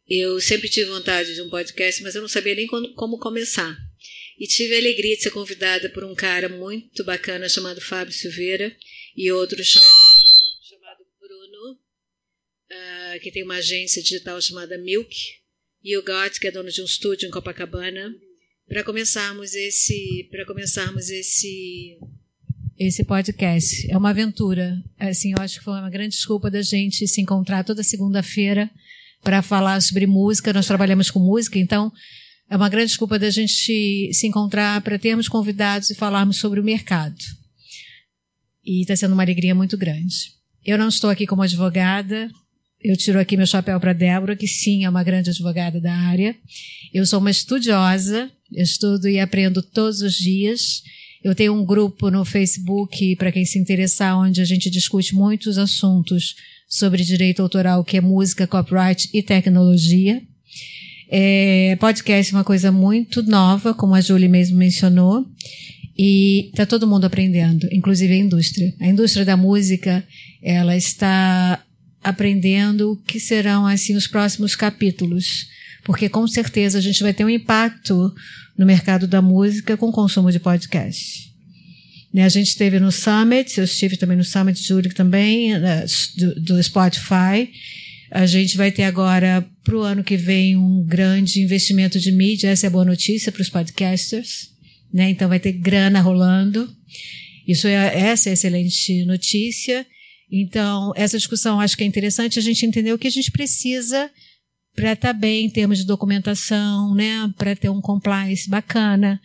eu 0.09 0.39
sempre 0.41 0.67
tive 0.67 0.89
vontade 0.89 1.33
de 1.33 1.41
um 1.41 1.49
podcast, 1.49 2.03
mas 2.03 2.15
eu 2.15 2.21
não 2.21 2.27
sabia 2.27 2.53
nem 2.53 2.67
como 2.67 3.17
começar. 3.17 3.77
E 4.39 4.47
tive 4.47 4.75
a 4.75 4.77
alegria 4.77 5.15
de 5.15 5.23
ser 5.23 5.31
convidada 5.31 5.89
por 5.89 6.03
um 6.03 6.13
cara 6.13 6.47
muito 6.47 7.03
bacana 7.03 7.49
chamado 7.49 7.81
Fábio 7.81 8.13
Silveira 8.13 8.75
e 9.15 9.31
outro 9.31 9.63
chamado 9.63 11.03
Bruno, 11.19 11.73
uh, 12.71 13.19
que 13.21 13.31
tem 13.31 13.43
uma 13.43 13.55
agência 13.55 14.01
digital 14.01 14.39
chamada 14.39 14.77
Milk, 14.77 15.15
e 15.83 15.97
o 15.97 16.03
Gott, 16.03 16.39
que 16.39 16.47
é 16.47 16.51
dono 16.51 16.69
de 16.69 16.81
um 16.81 16.85
estúdio 16.85 17.27
em 17.27 17.31
Copacabana, 17.31 18.13
para 18.67 18.83
começarmos 18.83 19.55
esse, 19.55 20.27
para 20.29 20.45
começarmos 20.45 21.09
esse 21.09 21.97
esse 22.77 23.03
podcast. 23.03 23.89
É 23.89 23.97
uma 23.97 24.11
aventura. 24.11 24.77
Assim, 24.99 25.31
eu 25.31 25.39
acho 25.39 25.57
que 25.57 25.63
foi 25.63 25.73
uma 25.73 25.89
grande 25.89 26.15
desculpa 26.15 26.51
da 26.51 26.61
gente 26.61 27.07
se 27.07 27.21
encontrar 27.21 27.63
toda 27.63 27.81
segunda-feira 27.81 28.69
para 29.23 29.41
falar 29.41 29.81
sobre 29.81 30.05
música. 30.05 30.53
Nós 30.53 30.67
trabalhamos 30.67 31.09
com 31.09 31.19
música, 31.19 31.57
então 31.57 31.91
é 32.49 32.55
uma 32.55 32.69
grande 32.69 32.87
desculpa 32.87 33.19
da 33.19 33.29
gente 33.29 34.11
se 34.13 34.27
encontrar 34.27 34.81
para 34.81 34.97
termos 34.97 35.27
convidados 35.27 35.89
e 35.89 35.95
falarmos 35.95 36.37
sobre 36.37 36.59
o 36.59 36.63
mercado. 36.63 37.17
E 38.65 38.81
está 38.81 38.95
sendo 38.95 39.13
uma 39.13 39.23
alegria 39.23 39.53
muito 39.53 39.77
grande. 39.77 40.31
Eu 40.65 40.77
não 40.77 40.87
estou 40.87 41.09
aqui 41.09 41.25
como 41.25 41.41
advogada, 41.41 42.29
eu 42.81 42.95
tiro 42.95 43.19
aqui 43.19 43.35
meu 43.35 43.47
chapéu 43.47 43.79
para 43.79 43.93
Débora, 43.93 44.35
que 44.35 44.47
sim 44.47 44.85
é 44.85 44.89
uma 44.89 45.03
grande 45.03 45.29
advogada 45.29 45.79
da 45.79 45.93
área. 45.93 46.35
Eu 46.93 47.05
sou 47.05 47.19
uma 47.19 47.31
estudiosa, 47.31 48.31
estudo 48.51 49.09
e 49.09 49.19
aprendo 49.19 49.61
todos 49.61 50.01
os 50.01 50.13
dias. 50.13 50.83
Eu 51.23 51.33
tenho 51.33 51.53
um 51.53 51.65
grupo 51.65 52.11
no 52.11 52.23
Facebook, 52.23 53.15
para 53.15 53.31
quem 53.31 53.45
se 53.45 53.57
interessar, 53.57 54.17
onde 54.17 54.41
a 54.41 54.45
gente 54.45 54.69
discute 54.69 55.15
muitos 55.15 55.57
assuntos 55.57 56.35
sobre 56.67 57.03
direito 57.03 57.41
autoral, 57.41 57.83
que 57.83 57.97
é 57.97 58.01
música, 58.01 58.45
copyright 58.45 59.09
e 59.13 59.23
tecnologia. 59.23 60.21
É, 61.09 61.77
podcast 61.79 62.33
é 62.33 62.37
uma 62.37 62.43
coisa 62.43 62.71
muito 62.71 63.23
nova, 63.23 63.73
como 63.73 63.95
a 63.95 64.01
Julie 64.01 64.27
mesmo 64.27 64.57
mencionou, 64.57 65.25
e 65.97 66.49
está 66.49 66.65
todo 66.65 66.87
mundo 66.87 67.05
aprendendo, 67.05 67.67
inclusive 67.71 68.13
a 68.13 68.17
indústria. 68.17 68.73
A 68.79 68.87
indústria 68.87 69.25
da 69.25 69.37
música, 69.37 70.03
ela 70.41 70.75
está 70.75 71.63
aprendendo 72.03 72.91
o 72.91 72.95
que 72.97 73.19
serão 73.19 73.65
assim 73.65 73.95
os 73.95 74.07
próximos 74.07 74.55
capítulos, 74.55 75.47
porque 75.83 76.09
com 76.09 76.27
certeza 76.27 76.77
a 76.77 76.81
gente 76.81 77.01
vai 77.01 77.13
ter 77.13 77.25
um 77.25 77.29
impacto 77.29 78.13
no 78.57 78.65
mercado 78.65 79.07
da 79.07 79.21
música 79.21 79.77
com 79.77 79.89
o 79.89 79.93
consumo 79.93 80.31
de 80.31 80.39
podcast. 80.39 81.27
Né, 82.13 82.23
a 82.23 82.29
gente 82.29 82.47
esteve 82.47 82.79
no 82.79 82.91
Summit, 82.91 83.57
eu 83.57 83.63
estive 83.63 83.97
também 83.97 84.17
no 84.17 84.23
Summit 84.23 84.61
Zurich 84.61 84.95
também, 84.95 85.57
né, 85.57 85.85
do, 86.17 86.41
do 86.41 86.63
Spotify, 86.63 87.49
a 88.11 88.25
gente 88.25 88.55
vai 88.55 88.71
ter 88.71 88.83
agora, 88.83 89.45
para 89.63 89.75
o 89.75 89.81
ano 89.81 90.03
que 90.03 90.15
vem, 90.15 90.55
um 90.55 90.83
grande 90.83 91.41
investimento 91.41 91.99
de 91.99 92.11
mídia. 92.11 92.49
Essa 92.49 92.67
é 92.67 92.69
a 92.69 92.71
boa 92.71 92.85
notícia 92.85 93.31
para 93.31 93.41
os 93.41 93.49
podcasters. 93.49 94.49
Né? 94.93 95.09
Então 95.09 95.27
vai 95.27 95.39
ter 95.39 95.51
grana 95.51 95.99
rolando. 95.99 96.73
Isso 97.47 97.67
é 97.67 97.99
essa 97.99 98.29
é 98.29 98.33
excelente 98.33 99.05
notícia. 99.05 99.85
Então, 100.31 100.91
essa 100.95 101.17
discussão 101.17 101.59
acho 101.59 101.77
que 101.77 101.83
é 101.83 101.87
interessante 101.87 102.37
a 102.37 102.41
gente 102.41 102.65
entender 102.65 102.91
o 102.93 102.97
que 102.97 103.07
a 103.07 103.11
gente 103.11 103.31
precisa 103.31 104.09
para 104.75 104.93
estar 104.93 105.13
tá 105.13 105.19
bem 105.19 105.45
em 105.45 105.49
termos 105.49 105.77
de 105.77 105.85
documentação, 105.85 106.93
né? 106.93 107.31
Para 107.37 107.55
ter 107.55 107.69
um 107.69 107.81
compliance 107.81 108.49
bacana, 108.49 109.19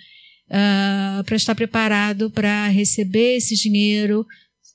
uh, 0.48 1.24
para 1.24 1.36
estar 1.36 1.54
preparado 1.54 2.30
para 2.30 2.68
receber 2.68 3.36
esse 3.36 3.54
dinheiro. 3.56 4.24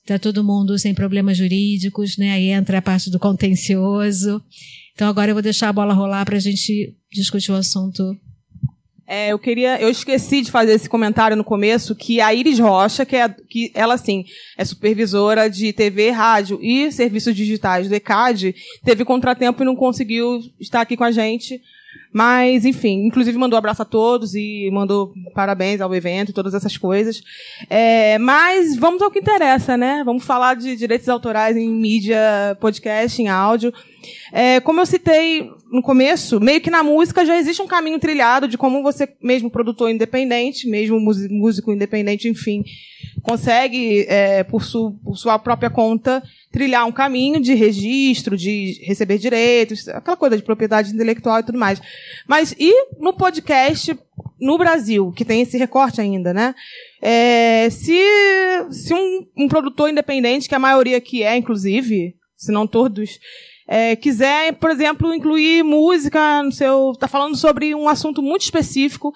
Está 0.08 0.18
todo 0.18 0.42
mundo 0.42 0.78
sem 0.78 0.94
problemas 0.94 1.36
jurídicos, 1.36 2.16
né? 2.16 2.32
Aí 2.32 2.48
entra 2.48 2.78
a 2.78 2.82
parte 2.82 3.10
do 3.10 3.18
contencioso. 3.18 4.42
Então 4.94 5.06
agora 5.06 5.30
eu 5.30 5.34
vou 5.34 5.42
deixar 5.42 5.68
a 5.68 5.72
bola 5.72 5.92
rolar 5.92 6.24
para 6.24 6.36
a 6.36 6.40
gente 6.40 6.96
discutir 7.12 7.52
o 7.52 7.56
assunto 7.56 8.16
é, 9.10 9.32
eu 9.32 9.38
queria, 9.38 9.80
eu 9.80 9.88
esqueci 9.88 10.42
de 10.42 10.50
fazer 10.50 10.72
esse 10.72 10.86
comentário 10.86 11.34
no 11.34 11.42
começo 11.42 11.94
que 11.94 12.20
a 12.20 12.34
Iris 12.34 12.58
Rocha, 12.58 13.06
que, 13.06 13.16
é, 13.16 13.26
que 13.48 13.72
ela 13.74 13.94
assim 13.94 14.22
é 14.54 14.62
supervisora 14.66 15.48
de 15.48 15.72
TV, 15.72 16.10
rádio 16.10 16.58
e 16.60 16.92
serviços 16.92 17.34
digitais 17.34 17.88
do 17.88 17.94
ECAD, 17.94 18.54
teve 18.84 19.06
contratempo 19.06 19.62
e 19.62 19.64
não 19.64 19.74
conseguiu 19.74 20.38
estar 20.60 20.82
aqui 20.82 20.94
com 20.94 21.04
a 21.04 21.10
gente. 21.10 21.58
Mas, 22.12 22.64
enfim, 22.64 23.06
inclusive 23.06 23.36
mandou 23.36 23.56
um 23.56 23.58
abraço 23.58 23.82
a 23.82 23.84
todos 23.84 24.34
e 24.34 24.70
mandou 24.72 25.12
parabéns 25.34 25.80
ao 25.80 25.94
evento 25.94 26.30
e 26.30 26.34
todas 26.34 26.54
essas 26.54 26.76
coisas. 26.76 27.22
É, 27.68 28.18
mas 28.18 28.76
vamos 28.76 29.02
ao 29.02 29.10
que 29.10 29.18
interessa, 29.18 29.76
né? 29.76 30.02
Vamos 30.04 30.24
falar 30.24 30.54
de 30.54 30.74
direitos 30.76 31.08
autorais 31.08 31.56
em 31.56 31.68
mídia, 31.68 32.56
podcast, 32.60 33.20
em 33.20 33.28
áudio. 33.28 33.72
É, 34.32 34.60
como 34.60 34.80
eu 34.80 34.86
citei 34.86 35.50
no 35.70 35.82
começo, 35.82 36.40
meio 36.40 36.60
que 36.60 36.70
na 36.70 36.82
música 36.82 37.26
já 37.26 37.36
existe 37.36 37.60
um 37.60 37.66
caminho 37.66 37.98
trilhado 37.98 38.48
de 38.48 38.56
como 38.56 38.82
você, 38.82 39.08
mesmo 39.22 39.50
produtor 39.50 39.90
independente, 39.90 40.68
mesmo 40.68 40.98
músico 41.00 41.72
independente, 41.72 42.28
enfim, 42.28 42.64
consegue, 43.22 44.06
é, 44.08 44.42
por, 44.44 44.62
su, 44.64 44.98
por 45.04 45.16
sua 45.16 45.38
própria 45.38 45.70
conta, 45.70 46.22
trilhar 46.50 46.86
um 46.86 46.92
caminho 46.92 47.40
de 47.40 47.54
registro, 47.54 48.36
de 48.36 48.80
receber 48.84 49.18
direitos, 49.18 49.88
aquela 49.88 50.16
coisa 50.16 50.36
de 50.36 50.42
propriedade 50.42 50.92
intelectual 50.92 51.40
e 51.40 51.42
tudo 51.42 51.58
mais. 51.58 51.80
Mas 52.26 52.54
e 52.58 52.72
no 52.98 53.12
podcast 53.12 53.98
no 54.40 54.56
Brasil, 54.56 55.12
que 55.12 55.24
tem 55.24 55.42
esse 55.42 55.58
recorte 55.58 56.00
ainda, 56.00 56.32
né? 56.32 56.54
É, 57.02 57.68
se 57.70 57.98
se 58.70 58.94
um, 58.94 59.26
um, 59.36 59.48
produtor 59.48 59.90
independente, 59.90 60.48
que 60.48 60.54
a 60.54 60.60
maioria 60.60 61.00
que 61.00 61.22
é, 61.22 61.36
inclusive, 61.36 62.14
se 62.36 62.52
não 62.52 62.66
todos, 62.66 63.18
é, 63.66 63.96
quiser, 63.96 64.54
por 64.54 64.70
exemplo, 64.70 65.12
incluir 65.12 65.62
música 65.62 66.42
no 66.42 66.52
seu. 66.52 66.92
está 66.92 67.06
falando 67.06 67.36
sobre 67.36 67.74
um 67.74 67.88
assunto 67.88 68.22
muito 68.22 68.42
específico, 68.42 69.12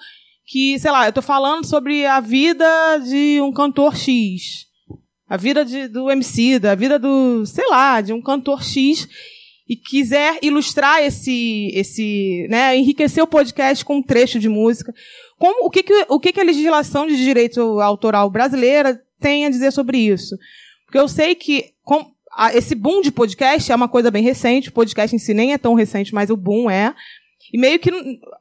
que, 0.53 0.77
sei 0.79 0.91
lá, 0.91 1.05
eu 1.05 1.09
estou 1.09 1.23
falando 1.23 1.65
sobre 1.65 2.05
a 2.05 2.19
vida 2.19 2.99
de 2.99 3.41
um 3.41 3.51
cantor 3.51 3.95
X 3.95 4.71
a 5.27 5.37
vida 5.37 5.65
de, 5.65 5.87
do 5.87 6.11
MC, 6.11 6.59
da 6.59 6.75
vida 6.75 6.99
do, 6.99 7.43
sei 7.43 7.67
lá, 7.67 8.01
de 8.01 8.13
um 8.13 8.21
cantor 8.21 8.63
X 8.63 9.07
e 9.67 9.75
quiser 9.75 10.37
ilustrar 10.43 11.01
esse, 11.01 11.71
esse, 11.73 12.45
né, 12.51 12.77
enriquecer 12.77 13.23
o 13.23 13.27
podcast 13.27 13.83
com 13.83 13.95
um 13.95 14.03
trecho 14.03 14.37
de 14.37 14.47
música, 14.47 14.93
como, 15.39 15.65
o 15.65 15.71
que 15.71 15.81
que, 15.81 16.05
o 16.07 16.19
que 16.19 16.31
que 16.31 16.39
a 16.39 16.43
legislação 16.43 17.07
de 17.07 17.15
direito 17.15 17.79
autoral 17.79 18.29
brasileira 18.29 19.01
tem 19.19 19.47
a 19.47 19.49
dizer 19.49 19.71
sobre 19.71 19.97
isso? 19.97 20.37
Porque 20.85 20.99
eu 20.99 21.07
sei 21.07 21.33
que 21.33 21.71
com, 21.81 22.05
a, 22.31 22.53
esse 22.53 22.75
boom 22.75 23.01
de 23.01 23.11
podcast 23.11 23.71
é 23.71 23.75
uma 23.75 23.89
coisa 23.89 24.11
bem 24.11 24.23
recente, 24.23 24.69
o 24.69 24.73
podcast 24.73 25.15
em 25.15 25.19
si 25.19 25.33
nem 25.33 25.53
é 25.53 25.57
tão 25.57 25.73
recente, 25.73 26.13
mas 26.13 26.29
o 26.29 26.37
boom 26.37 26.69
é. 26.69 26.93
E 27.51 27.57
meio 27.57 27.79
que 27.79 27.89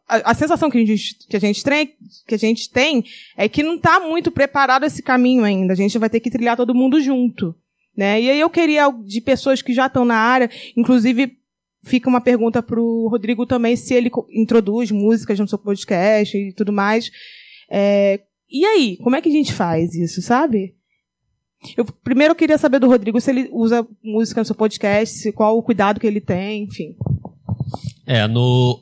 a, 0.08 0.30
a 0.30 0.34
sensação 0.34 0.70
que 0.70 0.78
a, 0.78 0.84
gente, 0.84 1.16
que, 1.28 1.36
a 1.36 1.40
gente 1.40 1.62
tem, 1.62 1.94
que 2.26 2.34
a 2.34 2.38
gente 2.38 2.70
tem 2.70 3.04
é 3.36 3.48
que 3.48 3.62
não 3.62 3.76
está 3.76 4.00
muito 4.00 4.30
preparado 4.30 4.84
esse 4.84 5.02
caminho 5.02 5.44
ainda. 5.44 5.72
A 5.72 5.76
gente 5.76 5.98
vai 5.98 6.08
ter 6.08 6.20
que 6.20 6.30
trilhar 6.30 6.56
todo 6.56 6.74
mundo 6.74 7.00
junto. 7.00 7.54
Né? 7.96 8.22
E 8.22 8.30
aí 8.30 8.40
eu 8.40 8.48
queria 8.48 8.90
de 9.04 9.20
pessoas 9.20 9.60
que 9.60 9.74
já 9.74 9.86
estão 9.86 10.04
na 10.04 10.16
área, 10.16 10.50
inclusive 10.76 11.36
fica 11.84 12.08
uma 12.08 12.20
pergunta 12.20 12.62
para 12.62 12.80
o 12.80 13.08
Rodrigo 13.08 13.44
também 13.44 13.76
se 13.76 13.92
ele 13.92 14.10
introduz 14.30 14.90
músicas 14.90 15.38
no 15.38 15.48
seu 15.48 15.58
podcast 15.58 16.36
e 16.36 16.52
tudo 16.52 16.72
mais. 16.72 17.10
É, 17.70 18.20
e 18.50 18.64
aí, 18.64 18.96
como 18.98 19.16
é 19.16 19.20
que 19.20 19.28
a 19.28 19.32
gente 19.32 19.52
faz 19.52 19.94
isso, 19.94 20.22
sabe? 20.22 20.74
Eu, 21.76 21.84
primeiro 21.84 22.32
eu 22.32 22.36
queria 22.36 22.58
saber 22.58 22.78
do 22.78 22.88
Rodrigo 22.88 23.20
se 23.20 23.30
ele 23.30 23.48
usa 23.52 23.86
música 24.02 24.40
no 24.40 24.44
seu 24.44 24.54
podcast, 24.54 25.30
qual 25.32 25.56
o 25.56 25.62
cuidado 25.62 26.00
que 26.00 26.06
ele 26.06 26.20
tem, 26.20 26.64
enfim. 26.64 26.96
É, 28.06 28.26
no, 28.26 28.80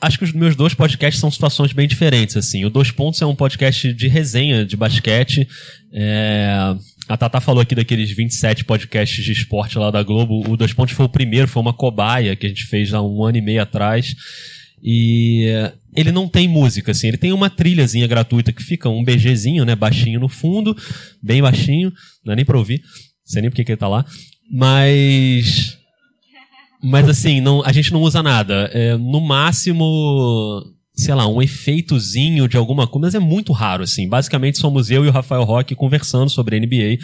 acho 0.00 0.18
que 0.18 0.24
os 0.24 0.32
meus 0.32 0.54
dois 0.54 0.74
podcasts 0.74 1.20
são 1.20 1.30
situações 1.30 1.72
bem 1.72 1.88
diferentes, 1.88 2.36
assim. 2.36 2.64
O 2.64 2.70
Dois 2.70 2.90
Pontos 2.90 3.20
é 3.22 3.26
um 3.26 3.34
podcast 3.34 3.92
de 3.92 4.08
resenha 4.08 4.64
de 4.64 4.76
basquete. 4.76 5.48
É... 5.92 6.74
A 7.08 7.16
Tata 7.16 7.40
falou 7.40 7.60
aqui 7.60 7.74
daqueles 7.74 8.10
27 8.10 8.64
podcasts 8.64 9.24
de 9.24 9.32
esporte 9.32 9.78
lá 9.78 9.90
da 9.90 10.02
Globo. 10.02 10.48
O 10.48 10.56
Dois 10.56 10.72
Pontos 10.72 10.94
foi 10.94 11.06
o 11.06 11.08
primeiro, 11.08 11.48
foi 11.48 11.60
uma 11.60 11.72
cobaia 11.72 12.36
que 12.36 12.46
a 12.46 12.48
gente 12.48 12.64
fez 12.64 12.94
há 12.94 13.02
um 13.02 13.24
ano 13.24 13.38
e 13.38 13.42
meio 13.42 13.60
atrás. 13.60 14.14
E 14.82 15.46
ele 15.94 16.10
não 16.10 16.28
tem 16.28 16.48
música, 16.48 16.90
assim, 16.90 17.08
ele 17.08 17.16
tem 17.16 17.32
uma 17.32 17.48
trilhazinha 17.48 18.06
gratuita 18.06 18.52
que 18.52 18.62
fica 18.62 18.88
um 18.88 19.04
BGzinho, 19.04 19.64
né, 19.64 19.76
baixinho 19.76 20.18
no 20.18 20.28
fundo, 20.28 20.76
bem 21.22 21.40
baixinho, 21.40 21.92
não 22.24 22.32
é 22.32 22.36
nem 22.36 22.44
pra 22.44 22.58
ouvir, 22.58 22.80
não 22.80 23.32
sei 23.32 23.42
nem 23.42 23.50
porque 23.50 23.62
que 23.62 23.72
ele 23.72 23.78
tá 23.78 23.86
lá, 23.86 24.04
mas 24.50 25.78
mas 26.82 27.08
assim, 27.08 27.40
não, 27.40 27.64
a 27.64 27.72
gente 27.72 27.92
não 27.92 28.02
usa 28.02 28.22
nada. 28.22 28.68
É, 28.72 28.96
no 28.96 29.20
máximo, 29.20 30.62
sei 30.94 31.14
lá, 31.14 31.26
um 31.26 31.40
efeitozinho 31.40 32.48
de 32.48 32.56
alguma 32.56 32.86
coisa, 32.86 33.06
mas 33.06 33.14
é 33.14 33.18
muito 33.18 33.52
raro, 33.52 33.84
assim. 33.84 34.08
Basicamente 34.08 34.58
somos 34.58 34.90
eu 34.90 35.04
e 35.04 35.08
o 35.08 35.12
Rafael 35.12 35.44
Roque 35.44 35.74
conversando 35.74 36.28
sobre 36.28 36.58
NBA, 36.58 36.98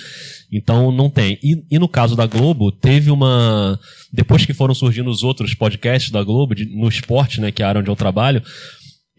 então 0.53 0.91
não 0.91 1.09
tem. 1.09 1.39
E, 1.43 1.63
e, 1.71 1.79
no 1.79 1.89
caso 1.89 2.17
da 2.17 2.27
Globo, 2.27 2.73
teve 2.73 3.11
uma. 3.11 3.79
Depois 4.13 4.45
que 4.45 4.53
foram 4.53 4.75
surgindo 4.75 5.11
os 5.11 5.23
outros 5.23 5.55
podcasts 5.55 6.11
da 6.11 6.23
Globo, 6.25 6.55
de, 6.55 6.65
no 6.65 6.89
esporte, 6.89 7.41
né, 7.41 7.53
que 7.53 7.63
é 7.63 7.65
a 7.65 7.69
área 7.69 7.81
onde 7.81 7.91
eu 7.91 7.97
trabalho, 7.97 8.43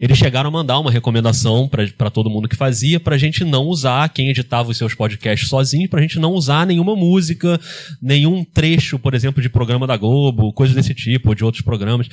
eles 0.00 0.16
chegaram 0.16 0.48
a 0.48 0.50
mandar 0.50 0.78
uma 0.78 0.90
recomendação 0.90 1.68
para 1.68 2.10
todo 2.10 2.30
mundo 2.30 2.48
que 2.48 2.56
fazia 2.56 2.98
para 2.98 3.16
a 3.16 3.18
gente 3.18 3.44
não 3.44 3.64
usar 3.66 4.08
quem 4.08 4.30
editava 4.30 4.70
os 4.70 4.78
seus 4.78 4.94
podcasts 4.94 5.48
sozinho, 5.48 5.90
para 5.90 5.98
a 5.98 6.02
gente 6.02 6.18
não 6.18 6.32
usar 6.32 6.66
nenhuma 6.66 6.96
música, 6.96 7.60
nenhum 8.00 8.42
trecho, 8.42 8.98
por 8.98 9.12
exemplo, 9.12 9.42
de 9.42 9.50
programa 9.50 9.86
da 9.86 9.98
Globo, 9.98 10.54
coisas 10.54 10.74
desse 10.74 10.94
tipo, 10.94 11.28
ou 11.28 11.34
de 11.34 11.44
outros 11.44 11.62
programas. 11.62 12.08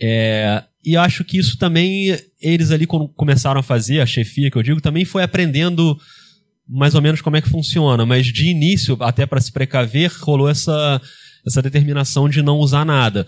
É, 0.00 0.64
e 0.82 0.96
acho 0.96 1.22
que 1.22 1.38
isso 1.38 1.58
também, 1.58 2.18
eles 2.40 2.70
ali 2.70 2.86
quando 2.86 3.06
começaram 3.08 3.60
a 3.60 3.62
fazer, 3.62 4.00
a 4.00 4.06
chefia 4.06 4.50
que 4.50 4.56
eu 4.56 4.62
digo, 4.62 4.80
também 4.80 5.04
foi 5.04 5.22
aprendendo 5.22 5.96
mais 6.66 6.94
ou 6.94 7.02
menos 7.02 7.20
como 7.20 7.36
é 7.36 7.42
que 7.42 7.50
funciona, 7.50 8.06
mas 8.06 8.26
de 8.26 8.46
início, 8.46 8.96
até 9.00 9.26
para 9.26 9.40
se 9.40 9.52
precaver, 9.52 10.10
rolou 10.20 10.48
essa, 10.48 10.98
essa 11.46 11.60
determinação 11.60 12.26
de 12.26 12.40
não 12.40 12.56
usar 12.56 12.86
nada. 12.86 13.26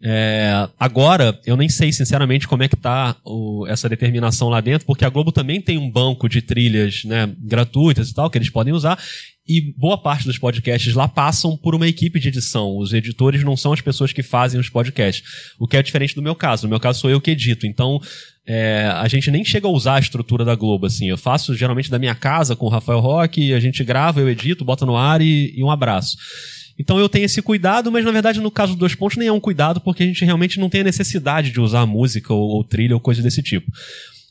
É, 0.00 0.68
agora, 0.78 1.38
eu 1.44 1.56
nem 1.56 1.68
sei 1.68 1.92
sinceramente 1.92 2.46
como 2.46 2.62
é 2.62 2.68
que 2.68 2.76
tá 2.76 3.16
essa 3.68 3.88
determinação 3.88 4.48
lá 4.48 4.60
dentro, 4.60 4.86
porque 4.86 5.04
a 5.04 5.08
Globo 5.08 5.32
também 5.32 5.60
tem 5.60 5.76
um 5.76 5.90
banco 5.90 6.28
de 6.28 6.40
trilhas 6.40 7.02
né, 7.04 7.28
gratuitas 7.38 8.10
e 8.10 8.14
tal, 8.14 8.30
que 8.30 8.38
eles 8.38 8.50
podem 8.50 8.72
usar, 8.72 8.98
e 9.48 9.72
boa 9.76 9.96
parte 9.96 10.26
dos 10.26 10.36
podcasts 10.36 10.94
lá 10.94 11.08
passam 11.08 11.56
por 11.56 11.74
uma 11.74 11.88
equipe 11.88 12.20
de 12.20 12.28
edição. 12.28 12.76
Os 12.76 12.92
editores 12.92 13.42
não 13.42 13.56
são 13.56 13.72
as 13.72 13.80
pessoas 13.80 14.12
que 14.12 14.22
fazem 14.22 14.60
os 14.60 14.68
podcasts. 14.68 15.24
O 15.58 15.66
que 15.66 15.76
é 15.76 15.82
diferente 15.82 16.14
do 16.14 16.20
meu 16.20 16.34
caso. 16.34 16.64
No 16.64 16.68
meu 16.70 16.78
caso, 16.78 17.00
sou 17.00 17.08
eu 17.08 17.18
que 17.18 17.30
edito. 17.30 17.66
Então, 17.66 17.98
é, 18.46 18.92
a 18.94 19.08
gente 19.08 19.30
nem 19.30 19.42
chega 19.42 19.66
a 19.66 19.70
usar 19.70 19.94
a 19.94 20.00
estrutura 20.00 20.44
da 20.44 20.54
Globo, 20.54 20.84
assim. 20.84 21.08
Eu 21.08 21.16
faço 21.16 21.54
geralmente 21.54 21.90
da 21.90 21.98
minha 21.98 22.14
casa 22.14 22.54
com 22.54 22.66
o 22.66 22.68
Rafael 22.68 23.00
Roque, 23.00 23.54
a 23.54 23.60
gente 23.60 23.82
grava, 23.82 24.20
eu 24.20 24.28
edito, 24.28 24.66
bota 24.66 24.84
no 24.84 24.98
ar 24.98 25.22
e, 25.22 25.54
e 25.56 25.64
um 25.64 25.70
abraço. 25.70 26.18
Então 26.78 26.98
eu 26.98 27.08
tenho 27.08 27.24
esse 27.24 27.42
cuidado, 27.42 27.90
mas 27.90 28.04
na 28.04 28.12
verdade 28.12 28.40
no 28.40 28.50
caso 28.50 28.72
dos 28.72 28.78
dois 28.78 28.94
pontos 28.94 29.16
nem 29.16 29.28
é 29.28 29.32
um 29.32 29.40
cuidado, 29.40 29.80
porque 29.80 30.02
a 30.02 30.06
gente 30.06 30.24
realmente 30.24 30.60
não 30.60 30.68
tem 30.68 30.82
a 30.82 30.84
necessidade 30.84 31.50
de 31.50 31.60
usar 31.60 31.84
música 31.86 32.32
ou, 32.32 32.48
ou 32.50 32.64
trilha 32.64 32.94
ou 32.94 33.00
coisa 33.00 33.22
desse 33.22 33.42
tipo. 33.42 33.70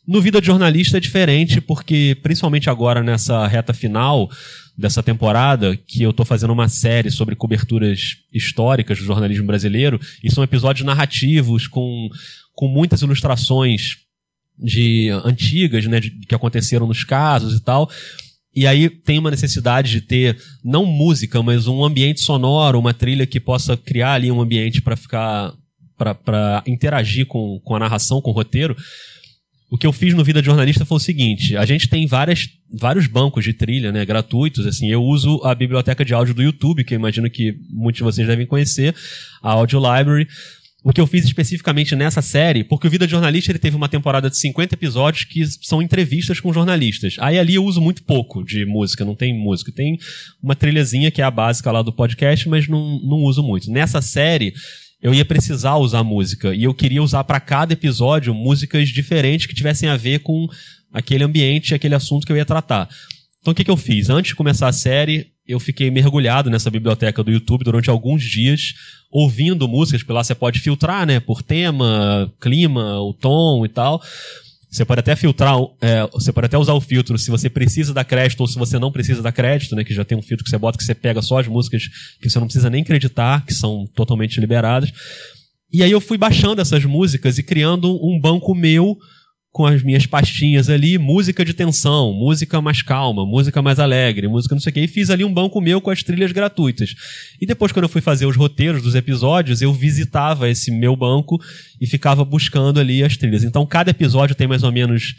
No 0.07 0.21
Vida 0.21 0.39
de 0.39 0.47
Jornalista 0.47 0.95
é 0.95 1.01
diferente, 1.01 1.59
porque 1.59 2.17
principalmente 2.23 2.69
agora 2.69 3.03
nessa 3.03 3.45
reta 3.45 3.73
final 3.73 4.31
dessa 4.77 5.03
temporada, 5.03 5.75
que 5.75 6.01
eu 6.01 6.11
estou 6.11 6.25
fazendo 6.25 6.53
uma 6.53 6.69
série 6.69 7.11
sobre 7.11 7.35
coberturas 7.35 8.17
históricas 8.31 8.99
do 8.99 9.03
jornalismo 9.03 9.45
brasileiro, 9.45 9.99
e 10.23 10.31
são 10.31 10.43
episódios 10.43 10.85
narrativos 10.85 11.67
com, 11.67 12.07
com 12.53 12.67
muitas 12.67 13.01
ilustrações 13.01 13.97
de 14.57 15.09
antigas, 15.25 15.85
né, 15.87 15.99
de, 15.99 16.11
que 16.11 16.33
aconteceram 16.33 16.87
nos 16.87 17.03
casos 17.03 17.57
e 17.57 17.59
tal. 17.59 17.89
E 18.57 18.65
aí 18.65 18.89
tem 18.89 19.19
uma 19.19 19.29
necessidade 19.29 19.91
de 19.91 20.01
ter 20.01 20.35
não 20.65 20.83
música, 20.83 21.43
mas 21.43 21.67
um 21.67 21.85
ambiente 21.85 22.21
sonoro, 22.21 22.79
uma 22.79 22.91
trilha 22.91 23.27
que 23.27 23.39
possa 23.39 23.77
criar 23.77 24.13
ali 24.13 24.31
um 24.31 24.41
ambiente 24.41 24.81
para 24.81 24.95
ficar 24.95 25.53
para 25.95 26.63
interagir 26.65 27.27
com, 27.27 27.59
com 27.63 27.75
a 27.75 27.79
narração, 27.79 28.19
com 28.19 28.31
o 28.31 28.33
roteiro. 28.33 28.75
O 29.69 29.77
que 29.77 29.85
eu 29.85 29.93
fiz 29.93 30.15
no 30.15 30.23
Vida 30.23 30.41
de 30.41 30.47
Jornalista 30.47 30.85
foi 30.85 30.97
o 30.97 30.99
seguinte: 30.99 31.55
a 31.55 31.67
gente 31.67 31.87
tem 31.87 32.07
várias, 32.07 32.49
vários 32.73 33.05
bancos 33.05 33.43
de 33.43 33.53
trilha, 33.53 33.91
né, 33.91 34.03
gratuitos. 34.03 34.65
Assim, 34.65 34.89
eu 34.89 35.03
uso 35.03 35.39
a 35.43 35.53
biblioteca 35.53 36.03
de 36.03 36.15
áudio 36.15 36.33
do 36.33 36.41
YouTube, 36.41 36.83
que 36.83 36.95
eu 36.95 36.99
imagino 36.99 37.29
que 37.29 37.53
muitos 37.69 37.99
de 37.99 38.03
vocês 38.03 38.27
devem 38.27 38.47
conhecer, 38.47 38.95
a 39.43 39.51
Audio 39.51 39.77
Library. 39.79 40.27
O 40.87 40.93
que 40.93 41.01
eu 41.01 41.05
fiz 41.05 41.25
especificamente 41.25 41.97
nessa 41.97 42.21
série, 42.21 42.63
porque 42.63 42.87
o 42.87 42.89
Vida 42.89 43.05
de 43.05 43.11
Jornalista 43.11 43.51
ele 43.51 43.59
teve 43.59 43.75
uma 43.75 43.89
temporada 43.89 44.29
de 44.29 44.37
50 44.37 44.73
episódios 44.73 45.25
que 45.25 45.45
são 45.61 45.81
entrevistas 45.81 46.39
com 46.39 46.53
jornalistas. 46.53 47.17
Aí 47.19 47.37
ali 47.37 47.55
eu 47.55 47.65
uso 47.65 47.81
muito 47.81 48.03
pouco 48.03 48.41
de 48.41 48.65
música, 48.65 49.03
não 49.03 49.13
tem 49.13 49.37
música. 49.37 49.69
Tem 49.69 49.97
uma 50.41 50.55
trilhazinha 50.55 51.11
que 51.11 51.21
é 51.21 51.25
a 51.25 51.29
básica 51.29 51.73
lá 51.73 51.81
do 51.81 51.91
podcast, 51.91 52.47
mas 52.47 52.69
não, 52.69 53.01
não 53.03 53.17
uso 53.17 53.43
muito. 53.43 53.69
Nessa 53.69 54.01
série, 54.01 54.53
eu 55.01 55.13
ia 55.13 55.25
precisar 55.25 55.75
usar 55.75 56.05
música 56.05 56.55
e 56.55 56.63
eu 56.63 56.73
queria 56.73 57.03
usar 57.03 57.25
para 57.25 57.41
cada 57.41 57.73
episódio 57.73 58.33
músicas 58.33 58.87
diferentes 58.87 59.45
que 59.45 59.53
tivessem 59.53 59.89
a 59.89 59.97
ver 59.97 60.19
com 60.19 60.47
aquele 60.93 61.25
ambiente, 61.25 61.75
aquele 61.75 61.95
assunto 61.95 62.25
que 62.25 62.31
eu 62.31 62.37
ia 62.37 62.45
tratar. 62.45 62.87
Então 63.41 63.51
o 63.51 63.55
que, 63.55 63.65
que 63.65 63.71
eu 63.71 63.77
fiz? 63.77 64.09
Antes 64.09 64.29
de 64.29 64.35
começar 64.35 64.69
a 64.69 64.73
série, 64.73 65.27
eu 65.47 65.59
fiquei 65.59 65.89
mergulhado 65.89 66.49
nessa 66.49 66.69
biblioteca 66.69 67.23
do 67.23 67.31
YouTube 67.31 67.63
durante 67.63 67.89
alguns 67.89 68.21
dias, 68.21 68.73
ouvindo 69.11 69.67
músicas, 69.67 70.01
porque 70.01 70.13
lá 70.13 70.23
você 70.23 70.35
pode 70.35 70.59
filtrar, 70.59 71.05
né, 71.05 71.19
por 71.19 71.41
tema, 71.41 72.31
clima, 72.39 72.99
o 72.99 73.13
tom 73.13 73.65
e 73.65 73.69
tal. 73.69 74.01
Você 74.69 74.83
pode 74.83 74.99
até 74.99 75.15
filtrar, 75.15 75.55
é, 75.81 76.05
você 76.07 76.31
pode 76.31 76.45
até 76.45 76.57
usar 76.57 76.73
o 76.73 76.81
filtro 76.81 77.17
se 77.17 77.31
você 77.31 77.49
precisa 77.49 77.93
dar 77.93 78.03
crédito 78.03 78.41
ou 78.41 78.47
se 78.47 78.59
você 78.59 78.77
não 78.77 78.91
precisa 78.91 79.21
dar 79.21 79.31
crédito, 79.31 79.75
né? 79.75 79.83
Que 79.83 79.93
já 79.93 80.03
tem 80.03 80.17
um 80.17 80.21
filtro 80.21 80.43
que 80.43 80.49
você 80.49 80.57
bota 80.57 80.77
que 80.77 80.83
você 80.83 80.93
pega 80.93 81.21
só 81.21 81.39
as 81.39 81.47
músicas 81.47 81.83
que 82.21 82.29
você 82.29 82.37
não 82.37 82.47
precisa 82.47 82.69
nem 82.69 82.81
acreditar, 82.81 83.45
que 83.45 83.53
são 83.53 83.87
totalmente 83.95 84.39
liberadas. 84.41 84.91
E 85.71 85.83
aí 85.83 85.91
eu 85.91 86.01
fui 86.01 86.17
baixando 86.17 86.61
essas 86.61 86.83
músicas 86.83 87.37
e 87.37 87.43
criando 87.43 87.95
um 88.05 88.19
banco 88.19 88.53
meu 88.53 88.97
com 89.57 89.65
as 89.65 89.81
minhas 89.81 90.05
pastinhas 90.05 90.69
ali, 90.69 90.99
música 90.99 91.43
de 91.43 91.51
tensão, 91.51 92.13
música 92.13 92.61
mais 92.61 92.83
calma, 92.83 93.25
música 93.25 93.59
mais 93.59 93.79
alegre, 93.79 94.27
música 94.27 94.53
não 94.53 94.59
sei 94.61 94.69
o 94.69 94.73
que, 94.75 94.81
e 94.81 94.87
fiz 94.87 95.09
ali 95.09 95.25
um 95.25 95.33
banco 95.33 95.59
meu 95.59 95.81
com 95.81 95.89
as 95.89 96.03
trilhas 96.03 96.31
gratuitas. 96.31 96.93
E 97.41 97.45
depois, 97.47 97.71
quando 97.71 97.85
eu 97.85 97.89
fui 97.89 97.99
fazer 97.99 98.27
os 98.27 98.35
roteiros 98.35 98.83
dos 98.83 98.93
episódios, 98.93 99.59
eu 99.59 99.73
visitava 99.73 100.47
esse 100.47 100.69
meu 100.69 100.95
banco 100.95 101.41
e 101.81 101.87
ficava 101.87 102.23
buscando 102.23 102.79
ali 102.79 103.03
as 103.03 103.17
trilhas. 103.17 103.43
Então, 103.43 103.65
cada 103.65 103.89
episódio 103.89 104.35
tem 104.35 104.45
mais 104.45 104.61
ou 104.61 104.71
menos 104.71 105.15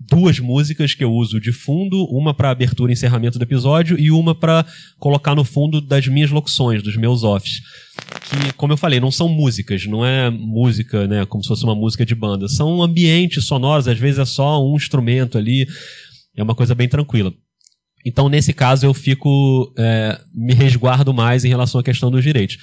duas 0.00 0.38
músicas 0.38 0.94
que 0.94 1.04
eu 1.04 1.12
uso 1.12 1.38
de 1.38 1.52
fundo, 1.52 2.06
uma 2.06 2.32
para 2.32 2.48
abertura 2.48 2.90
e 2.90 2.94
encerramento 2.94 3.38
do 3.38 3.42
episódio 3.42 4.00
e 4.00 4.10
uma 4.10 4.34
para 4.34 4.64
colocar 4.98 5.34
no 5.34 5.44
fundo 5.44 5.78
das 5.78 6.08
minhas 6.08 6.30
locuções, 6.30 6.82
dos 6.82 6.96
meus 6.96 7.22
offs 7.22 7.60
que, 8.20 8.52
como 8.54 8.72
eu 8.72 8.76
falei, 8.76 9.00
não 9.00 9.10
são 9.10 9.28
músicas, 9.28 9.86
não 9.86 10.04
é 10.04 10.30
música, 10.30 11.06
né, 11.06 11.24
como 11.26 11.42
se 11.42 11.48
fosse 11.48 11.64
uma 11.64 11.74
música 11.74 12.04
de 12.04 12.14
banda. 12.14 12.48
São 12.48 12.82
ambientes 12.82 13.44
sonoros, 13.44 13.88
às 13.88 13.98
vezes 13.98 14.18
é 14.18 14.24
só 14.24 14.64
um 14.64 14.76
instrumento 14.76 15.38
ali, 15.38 15.66
é 16.36 16.42
uma 16.42 16.54
coisa 16.54 16.74
bem 16.74 16.88
tranquila. 16.88 17.32
Então, 18.04 18.28
nesse 18.28 18.52
caso, 18.52 18.84
eu 18.84 18.92
fico, 18.92 19.72
é, 19.78 20.20
me 20.34 20.52
resguardo 20.52 21.14
mais 21.14 21.44
em 21.44 21.48
relação 21.48 21.80
à 21.80 21.84
questão 21.84 22.10
dos 22.10 22.22
direitos. 22.22 22.58